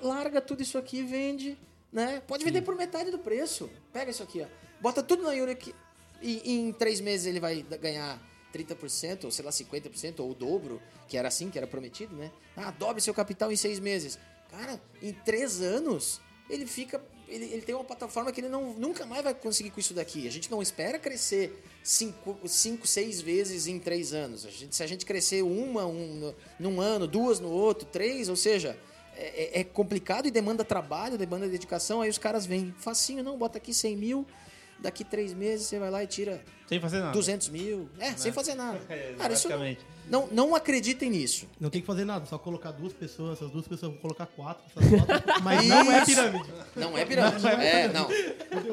larga 0.00 0.40
tudo 0.40 0.62
isso 0.62 0.78
aqui 0.78 1.00
e 1.00 1.02
vende. 1.02 1.54
Né? 1.92 2.22
Pode 2.26 2.42
vender 2.42 2.62
por 2.62 2.74
metade 2.74 3.10
do 3.10 3.18
preço. 3.18 3.68
Pega 3.92 4.10
isso 4.10 4.22
aqui, 4.22 4.40
ó. 4.40 4.46
Bota 4.80 5.02
tudo 5.02 5.22
na 5.22 5.32
Unique 5.32 5.74
e 6.22 6.50
em 6.50 6.72
três 6.72 6.98
meses 6.98 7.26
ele 7.26 7.38
vai 7.38 7.60
ganhar 7.78 8.18
30%, 8.54 9.24
ou 9.24 9.30
sei 9.30 9.44
lá, 9.44 9.50
50%, 9.50 10.20
ou 10.20 10.30
o 10.30 10.34
dobro, 10.34 10.80
que 11.06 11.18
era 11.18 11.28
assim, 11.28 11.50
que 11.50 11.58
era 11.58 11.66
prometido, 11.66 12.16
né? 12.16 12.32
Ah, 12.56 12.70
dobre 12.70 13.02
seu 13.02 13.12
capital 13.12 13.52
em 13.52 13.56
seis 13.56 13.78
meses. 13.78 14.18
Cara, 14.50 14.80
em 15.02 15.12
três 15.12 15.60
anos, 15.60 16.22
ele 16.48 16.66
fica. 16.66 17.04
Ele, 17.30 17.44
ele 17.46 17.62
tem 17.62 17.74
uma 17.74 17.84
plataforma 17.84 18.32
que 18.32 18.40
ele 18.40 18.48
não, 18.48 18.72
nunca 18.74 19.06
mais 19.06 19.22
vai 19.22 19.32
conseguir 19.32 19.70
com 19.70 19.78
isso 19.78 19.94
daqui. 19.94 20.26
A 20.26 20.30
gente 20.30 20.50
não 20.50 20.60
espera 20.60 20.98
crescer 20.98 21.62
cinco, 21.82 22.36
cinco 22.48 22.86
seis 22.86 23.20
vezes 23.20 23.66
em 23.66 23.78
três 23.78 24.12
anos. 24.12 24.44
A 24.44 24.50
gente- 24.50 24.74
se 24.74 24.82
a 24.82 24.86
gente 24.86 25.06
crescer 25.06 25.42
uma 25.42 25.86
um, 25.86 26.14
no- 26.16 26.34
num 26.58 26.80
ano, 26.80 27.06
duas 27.06 27.38
no 27.40 27.48
outro, 27.50 27.86
três, 27.86 28.28
ou 28.28 28.36
seja, 28.36 28.76
é, 29.16 29.58
é- 29.58 29.60
é 29.60 29.64
complicado 29.64 30.26
e 30.26 30.30
demanda 30.30 30.64
trabalho, 30.64 31.16
demanda 31.16 31.48
dedicação. 31.48 32.00
Aí 32.02 32.10
os 32.10 32.18
caras 32.18 32.44
vêm 32.46 32.74
facinho, 32.78 33.22
não, 33.22 33.38
bota 33.38 33.58
aqui 33.58 33.72
100 33.72 33.96
mil, 33.96 34.26
daqui 34.78 35.04
três 35.04 35.32
meses 35.32 35.66
você 35.66 35.78
vai 35.78 35.90
lá 35.90 36.02
e 36.02 36.06
tira 36.06 36.42
Sem 36.68 36.80
fazer 36.80 36.98
nada. 37.00 37.12
200 37.12 37.48
mil. 37.48 37.88
É, 37.98 38.16
sem 38.16 38.32
fazer 38.32 38.54
nada. 38.54 38.80
É, 38.90 39.14
Cara, 39.16 39.32
isso 39.34 39.48
não, 40.10 40.26
não, 40.26 40.28
não 40.48 40.54
acreditem 40.54 41.08
nisso. 41.08 41.46
Não 41.60 41.70
tem 41.70 41.80
que 41.80 41.86
fazer 41.86 42.04
nada, 42.04 42.26
só 42.26 42.36
colocar 42.36 42.72
duas 42.72 42.92
pessoas, 42.92 43.38
essas 43.38 43.50
duas 43.50 43.66
pessoas 43.66 43.92
vão 43.92 44.00
colocar 44.00 44.26
quatro, 44.26 44.64
essas 44.76 45.06
quatro, 45.06 45.32
mas 45.42 45.64
não 45.66 45.92
é 45.92 45.98
Isso. 45.98 46.06
pirâmide. 46.06 46.50
Não 46.74 46.98
é 46.98 47.04
pirâmide. 47.04 47.46
É, 47.46 47.88
não. 47.88 48.08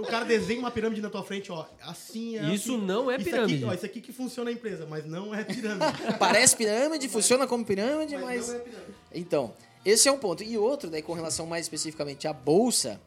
O 0.02 0.08
cara 0.08 0.26
desenha 0.26 0.60
uma 0.60 0.72
pirâmide 0.72 1.02
na 1.02 1.10
tua 1.10 1.24
frente, 1.24 1.52
ó, 1.52 1.66
assim 1.82 2.38
é 2.38 2.54
Isso 2.54 2.74
assim. 2.76 2.86
não 2.86 3.12
é 3.12 3.16
Isso 3.16 3.26
pirâmide. 3.26 3.56
Aqui, 3.56 3.66
ó, 3.66 3.74
isso 3.74 3.86
aqui 3.86 4.02
que 4.02 4.12
funciona 4.12 4.50
a 4.50 4.54
empresa, 4.54 4.88
mas 4.90 5.06
não 5.06 5.34
é 5.34 5.44
pirâmide. 5.44 5.86
Parece 6.18 6.56
pirâmide, 6.56 7.08
funciona 7.08 7.46
como 7.46 7.64
pirâmide, 7.64 8.18
mas. 8.18 8.48
não 8.48 8.56
é 8.56 8.60
pirâmide. 8.60 8.94
Então, 9.14 9.54
esse 9.86 10.10
é 10.10 10.12
um 10.12 10.18
ponto. 10.18 10.44
E 10.44 10.58
outro, 10.58 10.90
daí 10.90 11.04
com 11.04 11.14
relação 11.14 11.46
mais 11.46 11.66
especificamente 11.66 12.28
à 12.28 12.34
bolsa, 12.34 13.00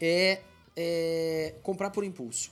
é, 0.00 0.40
é 0.76 1.54
comprar 1.62 1.90
por 1.90 2.04
impulso. 2.04 2.50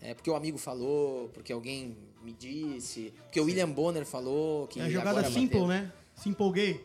É 0.00 0.14
porque 0.14 0.30
o 0.30 0.36
amigo 0.36 0.58
falou, 0.58 1.30
porque 1.30 1.52
alguém 1.52 1.96
me 2.26 2.32
disse, 2.32 3.12
porque 3.22 3.40
o 3.40 3.44
William 3.44 3.70
Bonner 3.70 4.04
falou 4.04 4.66
que 4.66 4.80
É 4.80 4.84
a 4.84 4.90
jogada 4.90 5.20
agora 5.20 5.32
simple, 5.32 5.60
bateu. 5.60 5.66
né? 5.68 5.92
Simple 6.16 6.52
gay. 6.52 6.84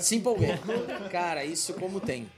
Simple 0.00 0.32
Way. 0.34 1.08
Cara, 1.10 1.44
isso 1.44 1.74
como 1.74 2.00
tem. 2.00 2.30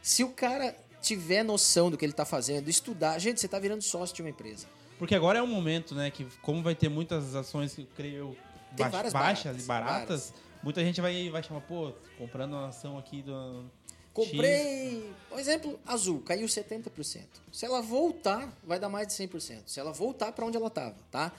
Se 0.00 0.22
o 0.22 0.30
cara 0.30 0.74
tiver 1.02 1.42
noção 1.42 1.90
do 1.90 1.96
que 1.98 2.04
ele 2.04 2.12
tá 2.12 2.24
fazendo, 2.24 2.68
estudar, 2.70 3.18
gente, 3.18 3.40
você 3.40 3.48
tá 3.48 3.58
virando 3.58 3.82
sócio 3.82 4.14
de 4.14 4.22
uma 4.22 4.30
empresa. 4.30 4.66
Porque 4.98 5.14
agora 5.14 5.38
é 5.38 5.42
um 5.42 5.46
momento, 5.46 5.94
né, 5.94 6.10
que 6.10 6.24
como 6.42 6.62
vai 6.62 6.74
ter 6.74 6.88
muitas 6.88 7.34
ações 7.34 7.74
que 7.74 7.80
eu 7.82 7.86
creio 7.96 8.36
Tem 8.76 8.78
baix- 8.78 8.92
várias 8.92 9.12
baixas 9.12 9.44
baratas, 9.44 9.64
e 9.64 9.66
baratas, 9.66 10.34
muita 10.62 10.84
gente 10.84 11.00
vai, 11.00 11.28
vai 11.30 11.42
chamar, 11.42 11.62
pô, 11.62 11.92
comprando 12.16 12.52
uma 12.52 12.68
ação 12.68 12.96
aqui 12.98 13.22
do. 13.22 13.64
Comprei, 14.12 15.10
por 15.28 15.38
exemplo, 15.38 15.80
Azul, 15.86 16.20
caiu 16.20 16.46
70%. 16.46 17.24
Se 17.52 17.64
ela 17.64 17.80
voltar, 17.80 18.52
vai 18.62 18.78
dar 18.78 18.88
mais 18.88 19.06
de 19.08 19.14
100%. 19.14 19.62
Se 19.66 19.80
ela 19.80 19.92
voltar 19.92 20.32
para 20.32 20.44
onde 20.44 20.56
ela 20.56 20.66
estava, 20.66 20.96
tá? 21.10 21.32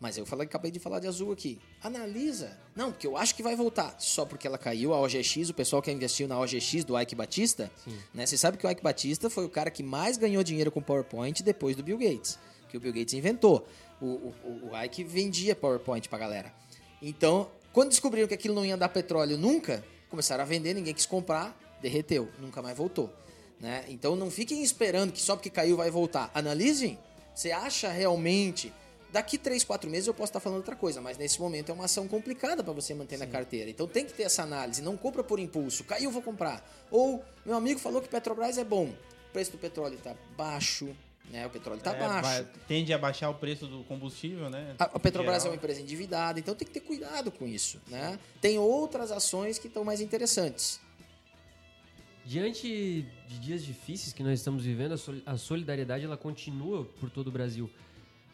Mas 0.00 0.16
eu 0.16 0.24
falei, 0.24 0.46
acabei 0.46 0.70
de 0.70 0.78
falar 0.78 0.98
de 0.98 1.06
Azul 1.06 1.30
aqui. 1.30 1.58
Analisa. 1.82 2.58
Não, 2.74 2.90
porque 2.90 3.06
eu 3.06 3.18
acho 3.18 3.34
que 3.34 3.42
vai 3.42 3.54
voltar. 3.54 3.94
Só 3.98 4.24
porque 4.24 4.46
ela 4.46 4.56
caiu, 4.56 4.94
a 4.94 5.00
OGX, 5.00 5.50
o 5.50 5.54
pessoal 5.54 5.82
que 5.82 5.92
investiu 5.92 6.26
na 6.26 6.40
OGX 6.40 6.84
do 6.84 6.98
Ike 6.98 7.14
Batista, 7.14 7.70
né? 8.14 8.24
Você 8.24 8.38
sabe 8.38 8.56
que 8.56 8.66
o 8.66 8.70
Ike 8.70 8.82
Batista 8.82 9.28
foi 9.28 9.44
o 9.44 9.48
cara 9.50 9.70
que 9.70 9.82
mais 9.82 10.16
ganhou 10.16 10.42
dinheiro 10.42 10.72
com 10.72 10.80
PowerPoint 10.80 11.42
depois 11.42 11.76
do 11.76 11.82
Bill 11.82 11.98
Gates. 11.98 12.38
que 12.70 12.78
o 12.78 12.80
Bill 12.80 12.92
Gates 12.94 13.12
inventou. 13.12 13.66
O, 14.00 14.06
o, 14.06 14.70
o 14.72 14.82
Ike 14.84 15.04
vendia 15.04 15.54
PowerPoint 15.54 16.08
pra 16.08 16.18
galera. 16.18 16.50
Então, 17.02 17.50
quando 17.72 17.90
descobriram 17.90 18.26
que 18.26 18.34
aquilo 18.34 18.54
não 18.54 18.64
ia 18.64 18.76
dar 18.76 18.88
petróleo 18.88 19.36
nunca, 19.36 19.84
começaram 20.08 20.42
a 20.42 20.46
vender, 20.46 20.72
ninguém 20.72 20.94
quis 20.94 21.04
comprar, 21.04 21.54
derreteu, 21.82 22.28
nunca 22.38 22.62
mais 22.62 22.76
voltou. 22.76 23.12
Né? 23.60 23.84
Então 23.88 24.16
não 24.16 24.30
fiquem 24.30 24.62
esperando 24.62 25.12
que 25.12 25.20
só 25.20 25.36
porque 25.36 25.50
caiu 25.50 25.76
vai 25.76 25.90
voltar. 25.90 26.30
Analisem. 26.32 26.98
Você 27.34 27.52
acha 27.52 27.90
realmente. 27.90 28.72
Daqui 29.12 29.36
3, 29.36 29.64
4 29.64 29.90
meses 29.90 30.06
eu 30.06 30.14
posso 30.14 30.30
estar 30.30 30.40
falando 30.40 30.58
outra 30.58 30.76
coisa, 30.76 31.00
mas 31.00 31.18
nesse 31.18 31.40
momento 31.40 31.70
é 31.70 31.74
uma 31.74 31.86
ação 31.86 32.06
complicada 32.06 32.62
para 32.62 32.72
você 32.72 32.94
manter 32.94 33.16
Sim. 33.16 33.24
na 33.24 33.30
carteira. 33.30 33.70
Então 33.70 33.86
tem 33.86 34.04
que 34.04 34.12
ter 34.12 34.24
essa 34.24 34.42
análise. 34.42 34.80
Não 34.80 34.96
compra 34.96 35.24
por 35.24 35.38
impulso. 35.38 35.84
Caiu, 35.84 36.10
vou 36.10 36.22
comprar. 36.22 36.64
Ou 36.90 37.24
meu 37.44 37.56
amigo 37.56 37.80
falou 37.80 38.00
que 38.00 38.08
Petrobras 38.08 38.56
é 38.58 38.64
bom. 38.64 38.84
O 39.28 39.32
preço 39.32 39.52
do 39.52 39.58
petróleo 39.58 39.94
está 39.94 40.14
baixo, 40.36 40.94
né? 41.30 41.46
O 41.46 41.50
petróleo 41.50 41.78
está 41.78 41.94
é, 41.94 41.98
baixo. 41.98 42.28
Vai, 42.28 42.46
tende 42.66 42.92
a 42.92 42.98
baixar 42.98 43.30
o 43.30 43.34
preço 43.34 43.66
do 43.66 43.84
combustível, 43.84 44.50
né? 44.50 44.74
A, 44.78 44.84
a 44.84 44.98
Petrobras 44.98 45.42
geral. 45.42 45.46
é 45.46 45.50
uma 45.50 45.56
empresa 45.56 45.80
endividada, 45.80 46.38
então 46.38 46.54
tem 46.54 46.66
que 46.66 46.74
ter 46.74 46.80
cuidado 46.80 47.30
com 47.30 47.46
isso, 47.46 47.80
né? 47.88 48.18
Tem 48.40 48.58
outras 48.58 49.10
ações 49.10 49.58
que 49.58 49.68
estão 49.68 49.84
mais 49.84 50.00
interessantes. 50.00 50.80
Diante 52.24 53.06
de 53.26 53.38
dias 53.38 53.64
difíceis 53.64 54.12
que 54.12 54.22
nós 54.22 54.38
estamos 54.38 54.64
vivendo, 54.64 54.94
a 55.24 55.36
solidariedade 55.36 56.04
ela 56.04 56.16
continua 56.16 56.84
por 56.84 57.10
todo 57.10 57.28
o 57.28 57.30
Brasil. 57.30 57.70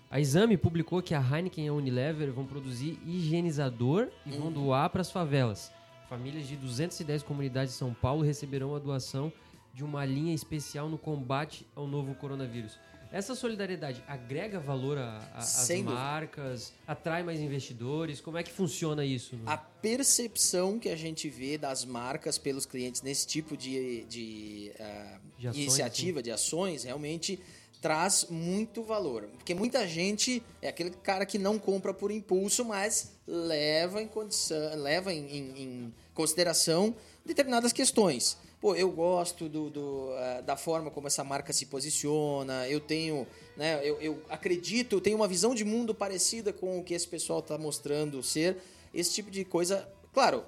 A 0.09 0.21
Exame 0.21 0.57
publicou 0.57 1.03
que 1.03 1.15
a 1.15 1.21
Heineken 1.21 1.67
e 1.67 1.69
a 1.69 1.73
Unilever 1.73 2.33
vão 2.33 2.47
produzir 2.47 2.99
higienizador 3.05 4.09
e 4.25 4.31
vão 4.31 4.53
doar 4.53 4.89
para 4.91 5.01
as 5.01 5.11
favelas. 5.11 5.73
Famílias 6.09 6.47
de 6.47 6.57
210 6.57 7.25
comunidades 7.25 7.73
de 7.73 7.79
São 7.79 7.93
Paulo 7.93 8.23
receberão 8.23 8.77
a 8.77 8.79
doação 8.79 9.33
de 9.75 9.83
uma 9.85 10.05
linha 10.05 10.33
especial 10.33 10.89
no 10.89 10.97
combate 10.97 11.67
ao 11.75 11.89
novo 11.89 12.15
coronavírus. 12.15 12.79
Essa 13.13 13.35
solidariedade 13.35 14.03
agrega 14.07 14.59
valor 14.59 14.99
às 14.99 15.69
marcas, 15.83 16.73
atrai 16.87 17.23
mais 17.23 17.41
investidores? 17.41 18.21
Como 18.21 18.37
é 18.37 18.43
que 18.43 18.53
funciona 18.53 19.05
isso? 19.05 19.37
Né? 19.37 19.43
A 19.47 19.57
percepção 19.57 20.79
que 20.79 20.89
a 20.89 20.97
gente 20.97 21.29
vê 21.29 21.57
das 21.57 21.85
marcas 21.85 22.37
pelos 22.37 22.67
clientes 22.67 23.03
nesse 23.03 23.27
tipo 23.27 23.57
de, 23.57 24.05
de, 24.05 24.73
uh, 24.75 25.21
de 25.39 25.49
ações, 25.49 25.63
iniciativa, 25.63 26.19
sim. 26.19 26.25
de 26.25 26.31
ações, 26.31 26.85
realmente 26.85 27.41
traz 27.81 28.27
muito 28.31 28.83
valor. 28.83 29.29
Porque 29.37 29.55
muita 29.55 29.87
gente 29.87 30.43
é 30.61 30.69
aquele 30.69 30.91
cara 30.91 31.25
que 31.27 31.39
não 31.39 31.59
compra 31.59 31.93
por 31.95 32.11
impulso, 32.11 32.65
mas 32.65 33.13
leva 33.27 34.03
em, 34.03 34.09
condição, 34.09 34.77
leva 34.77 35.13
em, 35.13 35.27
em, 35.27 35.63
em 35.63 35.95
consideração 36.15 36.95
determinadas 37.25 37.73
questões 37.73 38.39
pô, 38.61 38.75
eu 38.75 38.91
gosto 38.91 39.49
do, 39.49 39.71
do 39.71 40.11
uh, 40.11 40.43
da 40.43 40.57
forma 40.57 40.91
como 40.91 41.07
essa 41.07 41.23
marca 41.23 41.53
se 41.53 41.67
posiciona, 41.67 42.69
eu 42.69 42.81
tenho, 42.81 43.27
né, 43.57 43.81
eu, 43.87 44.01
eu 44.01 44.23
acredito, 44.29 44.97
eu 44.97 45.01
tenho 45.01 45.17
uma 45.17 45.29
visão 45.29 45.55
de 45.55 45.65
mundo 45.65 45.95
parecida 45.95 46.53
com 46.53 46.79
o 46.79 46.83
que 46.83 46.95
esse 46.95 47.07
pessoal 47.07 47.41
está 47.41 47.57
mostrando 47.57 48.23
ser, 48.23 48.57
esse 48.93 49.13
tipo 49.13 49.31
de 49.31 49.45
coisa. 49.45 49.89
Claro, 50.13 50.45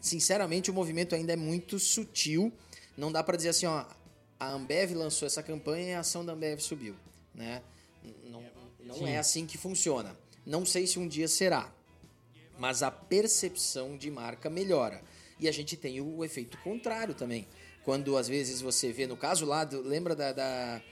sinceramente, 0.00 0.70
o 0.70 0.74
movimento 0.74 1.14
ainda 1.14 1.32
é 1.32 1.36
muito 1.36 1.78
sutil, 1.78 2.52
não 2.96 3.10
dá 3.10 3.22
para 3.22 3.36
dizer 3.36 3.48
assim, 3.48 3.66
ó, 3.66 3.84
a 4.38 4.50
Ambev 4.50 4.92
lançou 4.92 5.26
essa 5.26 5.42
campanha 5.42 5.90
e 5.90 5.94
a 5.94 6.00
ação 6.00 6.24
da 6.24 6.32
Ambev 6.32 6.60
subiu, 6.60 6.94
né? 7.34 7.62
Não, 8.24 8.44
não 8.80 9.06
é 9.06 9.18
assim 9.18 9.46
que 9.46 9.56
funciona. 9.56 10.16
Não 10.44 10.66
sei 10.66 10.86
se 10.86 10.98
um 10.98 11.08
dia 11.08 11.26
será, 11.26 11.72
mas 12.58 12.82
a 12.82 12.90
percepção 12.90 13.96
de 13.96 14.10
marca 14.10 14.50
melhora. 14.50 15.02
E 15.38 15.48
a 15.48 15.52
gente 15.52 15.76
tem 15.76 16.00
o 16.00 16.24
efeito 16.24 16.58
contrário 16.58 17.14
também. 17.14 17.46
Quando 17.84 18.16
às 18.16 18.28
vezes 18.28 18.60
você 18.60 18.92
vê, 18.92 19.06
no 19.06 19.16
caso 19.16 19.44
lá, 19.44 19.64
do, 19.64 19.82
lembra 19.82 20.14
da, 20.14 20.32
da, 20.32 20.82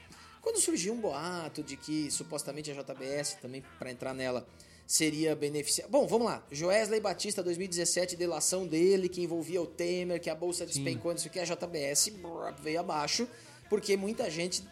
Quando 0.40 0.60
surgiu 0.60 0.92
um 0.92 1.00
boato 1.00 1.62
de 1.62 1.76
que 1.76 2.10
supostamente 2.10 2.70
a 2.70 2.74
JBS, 2.74 3.34
também 3.40 3.62
para 3.78 3.90
entrar 3.90 4.12
nela, 4.12 4.46
seria 4.92 5.34
beneficiar. 5.34 5.88
Bom, 5.88 6.06
vamos 6.06 6.26
lá. 6.26 6.46
Joesley 6.50 7.00
Batista, 7.00 7.42
2017, 7.42 8.14
delação 8.14 8.66
dele, 8.66 9.08
que 9.08 9.22
envolvia 9.22 9.62
o 9.62 9.66
Temer, 9.66 10.20
que 10.20 10.28
a 10.28 10.34
bolsa 10.34 10.66
despencou, 10.66 11.10
isso 11.14 11.30
que 11.30 11.40
a 11.40 11.44
JBS 11.44 12.12
veio 12.60 12.78
abaixo, 12.78 13.26
porque 13.70 13.96
muita 13.96 14.30
gente 14.30 14.62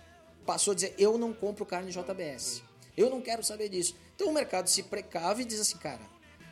passou 0.44 0.72
a 0.72 0.74
dizer: 0.74 0.94
eu 0.98 1.16
não 1.16 1.32
compro 1.32 1.64
carne 1.64 1.90
JBS. 1.90 2.62
Eu 2.94 3.08
não 3.08 3.22
quero 3.22 3.42
saber 3.42 3.70
disso. 3.70 3.96
Então 4.14 4.28
o 4.28 4.34
mercado 4.34 4.68
se 4.68 4.82
precave 4.82 5.40
e 5.40 5.46
diz 5.46 5.58
assim, 5.58 5.78
cara, 5.78 6.02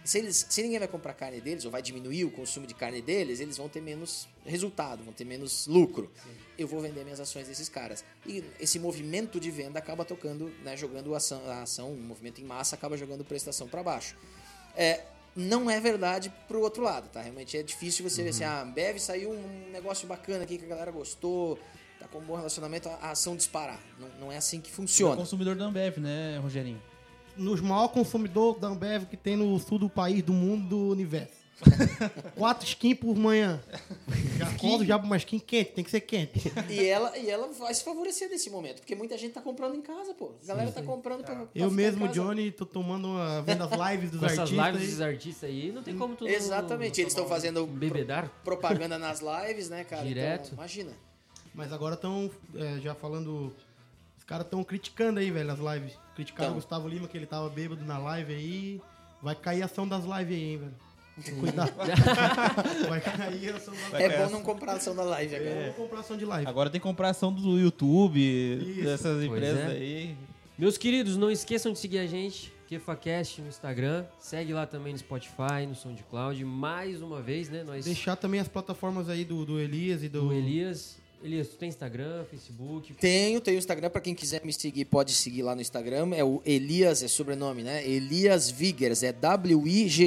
se, 0.09 0.19
eles, 0.19 0.47
se 0.49 0.63
ninguém 0.63 0.79
vai 0.79 0.89
comprar 0.89 1.13
carne 1.13 1.39
deles, 1.39 1.67
ou 1.67 1.71
vai 1.71 1.83
diminuir 1.83 2.25
o 2.25 2.31
consumo 2.31 2.67
de 2.67 2.73
carne 2.73 3.03
deles, 3.03 3.41
eles 3.41 3.59
vão 3.59 3.69
ter 3.69 3.83
menos 3.83 4.27
resultado, 4.47 5.05
vão 5.05 5.13
ter 5.13 5.27
menos 5.27 5.67
lucro. 5.67 6.11
Sim. 6.25 6.31
Eu 6.57 6.67
vou 6.67 6.81
vender 6.81 7.05
minhas 7.05 7.21
ações 7.21 7.47
desses 7.47 7.69
caras. 7.69 8.03
E 8.27 8.43
esse 8.59 8.79
movimento 8.79 9.39
de 9.39 9.51
venda 9.51 9.79
acaba 9.79 10.07
tocando, 10.07 10.51
né, 10.65 10.75
jogando 10.79 11.13
a 11.13 11.19
ação, 11.19 11.43
a 11.47 11.61
ação, 11.61 11.93
o 11.93 12.01
movimento 12.01 12.41
em 12.41 12.45
massa 12.45 12.75
acaba 12.75 12.97
jogando 12.97 13.23
prestação 13.23 13.69
para 13.69 13.83
baixo. 13.83 14.17
É, 14.75 15.05
não 15.37 15.71
é 15.71 15.79
verdade 15.79 16.33
pro 16.49 16.63
outro 16.63 16.83
lado, 16.83 17.11
tá? 17.11 17.21
Realmente 17.21 17.59
é 17.59 17.63
difícil 17.63 18.09
você 18.09 18.23
uhum. 18.23 18.25
ver 18.25 18.31
assim, 18.31 18.45
ah, 18.45 18.65
Bev 18.65 18.99
saiu 18.99 19.31
um 19.31 19.71
negócio 19.71 20.09
bacana 20.09 20.45
aqui 20.45 20.57
que 20.57 20.65
a 20.65 20.69
galera 20.69 20.91
gostou, 20.91 21.59
tá 22.01 22.09
com 22.09 22.19
um 22.19 22.25
bom 22.25 22.37
relacionamento, 22.37 22.89
a 22.89 23.11
ação 23.11 23.37
disparar. 23.37 23.79
Não, 24.01 24.09
não 24.21 24.33
é 24.33 24.39
assim 24.39 24.59
que 24.59 24.71
funciona. 24.71 25.13
É 25.13 25.17
o 25.17 25.19
consumidor 25.19 25.55
da 25.55 25.67
Ambev, 25.67 25.99
né, 25.99 26.39
Rogerinho? 26.39 26.81
Nos 27.39 27.61
maior 27.61 27.89
consumidor 27.89 28.59
da 28.59 28.69
Ambev 28.69 29.07
que 29.07 29.17
tem 29.17 29.37
no 29.37 29.59
sul 29.59 29.79
do 29.79 29.89
país, 29.89 30.23
do 30.23 30.33
mundo, 30.33 30.69
do 30.69 30.89
universo. 30.91 31.39
Quatro 32.37 32.67
skins 32.67 32.97
por 32.99 33.17
manhã. 33.17 33.61
Já 34.37 34.49
acordo 34.49 34.85
já 34.85 34.97
uma 34.97 35.17
skin 35.17 35.39
quente, 35.39 35.73
tem 35.73 35.85
que 35.85 35.91
ser 35.91 36.01
quente. 36.01 36.53
E 36.69 36.85
ela, 36.85 37.17
e 37.19 37.29
ela 37.29 37.49
vai 37.49 37.75
se 37.75 37.83
favorecer 37.83 38.29
nesse 38.29 38.49
momento, 38.49 38.77
porque 38.77 38.95
muita 38.95 39.19
gente 39.19 39.33
tá 39.33 39.41
comprando 39.41 39.75
em 39.75 39.83
casa, 39.83 40.15
pô. 40.15 40.33
A 40.43 40.47
galera 40.47 40.69
sim, 40.69 40.75
tá 40.75 40.81
sim. 40.81 40.87
tá 40.87 40.93
comprando 40.93 41.25
pra, 41.25 41.35
pra 41.35 41.49
Eu 41.55 41.71
mesmo, 41.71 42.07
Johnny, 42.09 42.53
tô 42.53 42.65
tomando 42.65 43.09
uma, 43.09 43.43
vendo 43.43 43.65
as 43.65 43.71
lives 43.91 44.11
dos 44.11 44.23
artistas. 44.23 44.53
Essas 44.53 44.73
lives 44.73 44.91
dos 44.91 45.01
artistas 45.01 45.51
aí, 45.51 45.73
não 45.73 45.83
tem 45.83 45.97
como 45.97 46.15
tu 46.15 46.29
Exatamente, 46.29 47.01
eles 47.01 47.13
estão 47.13 47.27
fazendo 47.27 47.67
bebedar. 47.67 48.31
propaganda 48.45 48.99
nas 48.99 49.21
lives, 49.21 49.69
né, 49.69 49.85
cara? 49.85 50.05
Direto. 50.07 50.47
Então, 50.47 50.59
imagina. 50.59 50.93
Mas 51.55 51.73
agora 51.73 51.97
estão 51.97 52.31
é, 52.55 52.79
já 52.79 52.95
falando 52.95 53.53
caras 54.29 54.45
estão 54.45 54.63
criticando 54.63 55.19
aí, 55.19 55.31
velho, 55.31 55.51
as 55.51 55.59
lives. 55.59 55.99
Criticaram 56.15 56.51
então. 56.51 56.59
o 56.59 56.61
Gustavo 56.61 56.87
Lima, 56.87 57.09
que 57.09 57.17
ele 57.17 57.27
tava 57.27 57.49
bêbado 57.49 57.85
na 57.85 57.99
live 57.99 58.35
aí. 58.35 58.81
Vai 59.23 59.35
cair 59.35 59.63
a 59.63 59.65
ação 59.65 59.89
das 59.89 60.05
lives 60.05 60.37
aí, 60.37 60.45
hein, 60.45 60.59
velho. 60.59 61.41
Cuidado. 61.41 61.73
vai 62.89 63.01
cair 63.01 63.55
a 63.55 63.57
ação 63.57 63.75
da 63.75 63.99
live. 63.99 64.15
É 64.15 64.19
bom 64.19 64.31
não 64.31 64.43
comprar 64.43 64.75
ação 64.75 64.95
da 64.95 65.03
live 65.03 65.35
agora. 65.35 65.51
É, 65.51 65.71
comprar 65.71 66.01
ação 66.01 66.17
de 66.17 66.25
live. 66.25 66.47
Agora 66.47 66.71
tem 66.71 66.81
que 66.81 66.87
comprar 66.87 67.09
ação 67.09 67.33
do 67.33 67.59
YouTube, 67.59 68.21
Isso. 68.21 68.85
dessas 68.85 69.25
empresas 69.25 69.71
é. 69.71 69.73
aí. 69.73 70.17
Meus 70.57 70.77
queridos, 70.77 71.17
não 71.17 71.31
esqueçam 71.31 71.73
de 71.73 71.79
seguir 71.79 71.99
a 71.99 72.07
gente, 72.07 72.53
KefaCast 72.69 73.41
no 73.41 73.49
Instagram. 73.49 74.05
Segue 74.21 74.53
lá 74.53 74.67
também 74.67 74.93
no 74.93 74.99
Spotify, 74.99 75.67
no 75.67 75.75
SoundCloud. 75.75 76.45
Mais 76.45 77.01
uma 77.01 77.23
vez, 77.23 77.49
né? 77.49 77.65
Nós... 77.65 77.85
Deixar 77.85 78.15
também 78.15 78.41
as 78.41 78.49
plataformas 78.49 79.09
aí 79.09 79.25
do, 79.25 79.45
do 79.45 79.59
Elias 79.59 80.03
e 80.03 80.09
do... 80.09 80.29
do 80.29 80.33
Elias. 80.33 80.99
Elias, 81.23 81.49
tu 81.49 81.57
tem 81.57 81.69
Instagram, 81.69 82.25
Facebook? 82.31 82.95
Tenho, 82.95 83.41
tenho 83.41 83.59
Instagram. 83.59 83.91
Para 83.91 84.01
quem 84.01 84.15
quiser 84.15 84.45
me 84.45 84.53
seguir, 84.53 84.85
pode 84.85 85.13
seguir 85.13 85.43
lá 85.43 85.55
no 85.55 85.61
Instagram. 85.61 86.15
É 86.15 86.23
o 86.23 86.41
Elias, 86.47 87.03
é 87.03 87.09
sobrenome, 87.09 87.65
né? 87.65 87.85
Elias 87.87 88.51
Vigers, 88.51 89.03
é 89.03 89.13
W-I-G-G-E-R-S. 89.13 90.07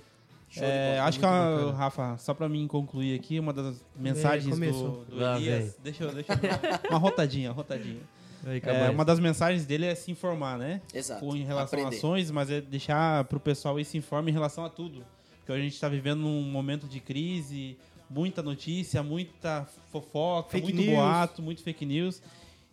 É, 0.58 0.94
bola. 0.96 1.08
acho 1.08 1.18
que, 1.18 1.26
a-. 1.26 1.72
Rafa, 1.76 2.16
só 2.18 2.32
pra 2.32 2.48
mim 2.48 2.66
concluir 2.66 3.14
aqui, 3.18 3.38
uma 3.38 3.52
das 3.52 3.84
mensagens 3.96 4.58
do, 4.58 5.04
do 5.04 5.24
Elias. 5.36 5.76
Deixa 5.82 6.04
eu, 6.04 6.12
deixa 6.14 6.32
eu. 6.32 6.38
Uma 6.90 6.98
rotadinha, 6.98 7.50
rotadinha. 7.52 8.00
Aí, 8.44 8.62
É, 8.64 8.90
uma 8.90 9.04
das 9.04 9.18
mensagens 9.18 9.66
dele 9.66 9.86
é 9.86 9.94
se 9.94 10.10
informar, 10.10 10.56
né? 10.56 10.80
Exato. 10.94 11.24
Em 11.36 11.42
relação 11.44 11.78
Aprender. 11.80 11.96
a 11.96 11.98
ações, 11.98 12.30
mas 12.30 12.48
é 12.50 12.60
deixar 12.60 13.24
pro 13.24 13.40
pessoal 13.40 13.76
aí 13.76 13.84
se 13.84 13.98
informar 13.98 14.30
em 14.30 14.32
relação 14.32 14.64
a 14.64 14.70
tudo. 14.70 15.04
Porque 15.38 15.52
a 15.52 15.58
gente 15.58 15.78
tá 15.80 15.88
vivendo 15.88 16.20
num 16.20 16.42
momento 16.42 16.86
de 16.86 17.00
crise, 17.00 17.76
muita 18.08 18.42
notícia, 18.42 19.02
muita 19.02 19.66
fofoca, 19.90 20.50
Fake 20.50 20.64
muito 20.72 20.76
news. 20.80 20.94
boato, 20.96 21.42
muito 21.42 21.62
fake 21.62 21.84
news. 21.84 22.22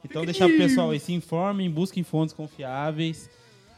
Então 0.05 0.23
deixar 0.25 0.47
pro 0.47 0.57
pessoal 0.57 0.91
aí 0.91 0.99
se 0.99 1.11
informem, 1.13 1.69
busquem 1.71 2.03
fontes 2.03 2.33
confiáveis. 2.35 3.29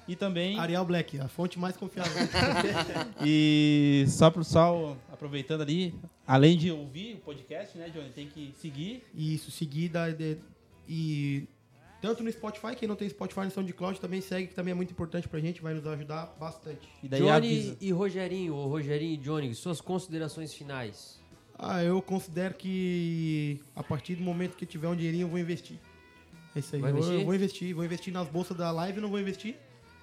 E 0.08 0.16
também. 0.16 0.60
Arial 0.60 0.86
Black, 0.86 1.20
a 1.20 1.28
fonte 1.28 1.58
mais 1.58 1.76
confiável. 1.76 2.14
E 3.26 4.06
só 4.08 4.30
pro 4.30 4.43
pessoal, 4.43 4.97
aproveitando 5.12 5.62
ali, 5.62 5.95
além 6.28 6.58
de 6.58 6.72
ouvir 6.72 7.16
o 7.16 7.18
podcast, 7.18 7.78
né, 7.78 7.89
Johnny, 7.89 8.10
tem 8.10 8.28
que 8.28 8.53
seguir. 8.56 9.03
E 9.14 9.34
isso, 9.34 9.49
seguida 9.49 10.12
de, 10.12 10.38
e 10.88 11.47
tanto 12.01 12.22
no 12.24 12.32
Spotify, 12.32 12.76
quem 12.76 12.88
não 12.88 12.95
tem 12.95 13.10
Spotify 13.10 13.41
no 13.41 13.51
SoundCloud 13.51 13.99
também 13.99 14.22
segue, 14.22 14.47
que 14.47 14.53
também 14.53 14.74
é 14.74 14.76
muito 14.76 14.91
importante 14.91 15.28
pra 15.28 15.39
gente, 15.39 15.62
vai 15.62 15.74
nos 15.74 15.88
ajudar 15.88 16.36
bastante. 16.39 16.88
E 17.01 17.08
daí 17.08 17.20
Johnny 17.20 17.32
avisa. 17.32 17.78
e 17.82 17.91
Rogerinho, 17.91 18.53
ou 18.53 18.68
Rogerinho 18.68 19.14
e 19.14 19.18
Johnny, 19.18 19.56
suas 19.56 19.82
considerações 19.82 20.53
finais. 20.53 21.20
Ah, 21.58 21.84
eu 21.84 21.99
considero 22.01 22.53
que 22.53 23.60
a 23.76 23.82
partir 23.82 24.16
do 24.16 24.24
momento 24.24 24.56
que 24.56 24.66
tiver 24.66 24.88
um 24.88 24.95
dinheirinho, 24.95 25.24
eu 25.24 25.30
vou 25.30 25.39
investir. 25.39 25.80
É 26.56 26.60
isso 26.60 26.76
aí. 26.76 26.82
Vai 26.82 26.91
eu, 26.91 26.97
investir? 26.97 27.20
eu 27.20 27.26
vou 27.26 27.36
investir, 27.36 27.76
vou 27.76 27.86
investir 27.86 28.14
nas 28.14 28.28
bolsas 28.28 28.56
da 28.56 28.72
live, 28.72 29.01
não 29.01 29.10
vou 29.10 29.20
investir. 29.20 29.56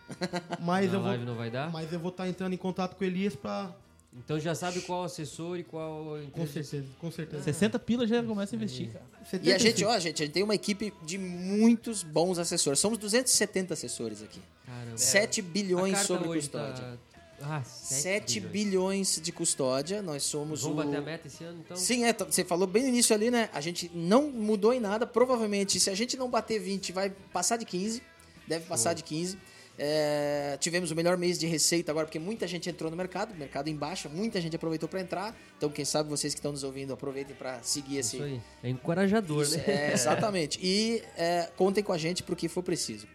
Mas 0.61 0.89
Na 0.91 0.95
eu 0.97 1.01
vou, 1.01 1.09
live 1.09 1.25
não 1.25 1.35
vai 1.35 1.51
dar? 1.51 1.71
mas 1.73 1.93
eu 1.93 1.99
vou 1.99 2.11
estar 2.11 2.29
entrando 2.29 2.53
em 2.53 2.57
contato 2.59 2.97
com 2.97 3.05
o 3.05 3.07
Elias 3.07 3.35
pra. 3.35 3.75
Então 4.15 4.39
já 4.39 4.55
sabe 4.55 4.83
qual 4.83 5.05
assessor 5.05 5.59
e 5.59 5.65
qual... 5.65 6.19
Com 6.33 6.47
certeza, 6.47 6.85
com 7.01 7.11
certeza. 7.11 7.43
60 7.45 7.79
pilas 7.79 8.11
já 8.11 8.23
começa 8.23 8.55
a 8.55 8.57
investir, 8.57 8.91
cara. 8.93 9.05
E 9.43 9.51
a 9.51 9.57
gente, 9.57 9.79
75. 9.79 9.91
ó, 9.91 9.99
gente, 9.99 10.23
a 10.23 10.27
gente 10.27 10.35
tem 10.35 10.43
uma 10.43 10.55
equipe 10.55 10.93
de 11.03 11.17
muitos 11.17 12.03
bons 12.03 12.39
assessores. 12.39 12.79
Somos 12.79 12.99
270 12.99 13.73
assessores 13.73 14.23
aqui. 14.23 14.39
Caramba. 14.67 14.99
7 14.99 15.41
A 15.41 15.45
bilhões 15.45 15.99
sobre 16.01 16.29
hoje 16.29 16.41
custódia. 16.41 16.75
tá- 16.85 16.97
Ah, 17.41 17.63
7 17.65 18.39
bilhões. 18.39 18.53
bilhões 18.53 19.21
de 19.23 19.33
custódia. 19.33 20.03
Nós 20.03 20.25
somos 20.25 20.61
Vamos 20.61 20.79
o... 20.79 20.85
bater 20.85 20.99
a 20.99 21.01
meta 21.01 21.27
esse 21.29 21.43
ano, 21.43 21.61
então? 21.65 21.75
Sim, 21.75 22.05
é, 22.05 22.13
t- 22.13 22.23
você 22.25 22.45
falou 22.45 22.67
bem 22.67 22.83
no 22.83 22.91
início 22.91 23.15
ali, 23.17 23.31
né? 23.31 23.49
A 23.55 23.63
gente 23.63 23.91
não 23.95 24.31
mudou 24.31 24.75
em 24.75 24.79
nada. 24.81 25.07
Provavelmente, 25.07 25.81
se 25.81 25.89
a 25.89 25.95
gente 25.95 26.19
não 26.19 26.29
bater 26.29 26.61
20, 26.61 26.93
vai 26.93 27.09
passar 27.33 27.57
de 27.57 27.65
15. 27.65 28.03
Deve 28.47 28.67
passar 28.67 28.93
de 28.93 29.03
15. 29.03 29.39
É, 29.79 30.57
tivemos 30.61 30.91
o 30.91 30.95
melhor 30.95 31.17
mês 31.17 31.39
de 31.39 31.47
receita 31.47 31.91
agora, 31.91 32.07
porque 32.07 32.19
muita 32.19 32.47
gente 32.47 32.69
entrou 32.69 32.91
no 32.91 32.97
mercado, 32.97 33.35
mercado 33.35 33.69
em 33.69 33.77
baixa, 33.77 34.09
muita 34.09 34.41
gente 34.41 34.55
aproveitou 34.55 34.89
para 34.89 35.01
entrar. 35.01 35.37
Então, 35.57 35.71
quem 35.71 35.85
sabe 35.85 36.09
vocês 36.09 36.35
que 36.35 36.39
estão 36.39 36.53
nos 36.53 36.63
ouvindo, 36.63 36.93
aproveitem 36.93 37.35
para 37.35 37.63
seguir 37.63 37.99
esse. 37.99 38.17
Isso 38.17 38.25
aí. 38.25 38.41
É 38.63 38.69
encorajador, 38.69 39.43
Isso, 39.43 39.57
né? 39.59 39.65
é, 39.67 39.93
exatamente. 39.95 40.59
E 40.63 41.03
é, 41.17 41.51
contem 41.57 41.83
com 41.83 41.93
a 41.93 41.99
gente 41.99 42.23
pro 42.23 42.37
que 42.37 42.49
for 42.49 42.63
preciso. 42.63 43.07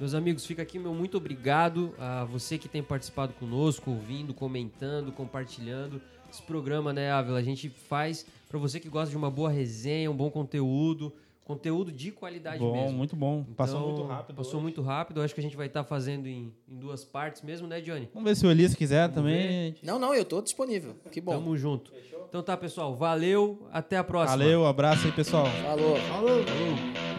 Meus 0.00 0.14
amigos, 0.14 0.46
fica 0.46 0.62
aqui 0.62 0.78
meu 0.78 0.94
muito 0.94 1.18
obrigado 1.18 1.94
a 1.98 2.24
você 2.24 2.56
que 2.56 2.66
tem 2.66 2.82
participado 2.82 3.34
conosco, 3.34 3.90
ouvindo, 3.90 4.32
comentando, 4.32 5.12
compartilhando. 5.12 6.00
Esse 6.32 6.40
programa, 6.40 6.90
né, 6.90 7.12
Ávila, 7.12 7.38
a 7.38 7.42
gente 7.42 7.68
faz 7.68 8.24
para 8.48 8.58
você 8.58 8.80
que 8.80 8.88
gosta 8.88 9.10
de 9.10 9.16
uma 9.16 9.30
boa 9.30 9.50
resenha, 9.50 10.10
um 10.10 10.16
bom 10.16 10.30
conteúdo, 10.30 11.12
conteúdo 11.44 11.90
de 11.90 12.10
qualidade 12.12 12.58
Bom, 12.58 12.72
mesmo. 12.72 12.96
muito 12.96 13.16
bom. 13.16 13.44
Passou 13.56 13.80
Então, 13.80 13.90
muito 13.96 14.08
rápido. 14.08 14.36
Passou 14.36 14.54
hoje. 14.54 14.62
muito 14.62 14.82
rápido. 14.82 15.20
Acho 15.22 15.34
que 15.34 15.40
a 15.40 15.42
gente 15.42 15.56
vai 15.56 15.66
estar 15.66 15.82
fazendo 15.84 16.26
em, 16.26 16.52
em 16.68 16.76
duas 16.76 17.04
partes 17.04 17.42
mesmo, 17.42 17.66
né, 17.66 17.80
Johnny? 17.80 18.08
Vamos 18.14 18.28
ver 18.28 18.36
se 18.36 18.46
o 18.46 18.50
Elias 18.50 18.74
quiser 18.74 19.08
Vamos 19.08 19.14
também. 19.16 19.74
Não, 19.82 19.98
não, 19.98 20.14
eu 20.14 20.24
tô 20.24 20.40
disponível. 20.40 20.94
Que 21.10 21.20
bom. 21.20 21.32
Tamo 21.32 21.56
junto. 21.56 21.92
Então 22.28 22.42
tá, 22.42 22.56
pessoal. 22.56 22.94
Valeu. 22.94 23.66
Até 23.72 23.96
a 23.96 24.04
próxima. 24.04 24.38
Valeu, 24.38 24.64
abraço 24.66 25.06
aí, 25.06 25.12
pessoal. 25.12 25.46
Falou. 25.46 25.96
Falou! 25.96 26.44
Falou. 26.44 27.09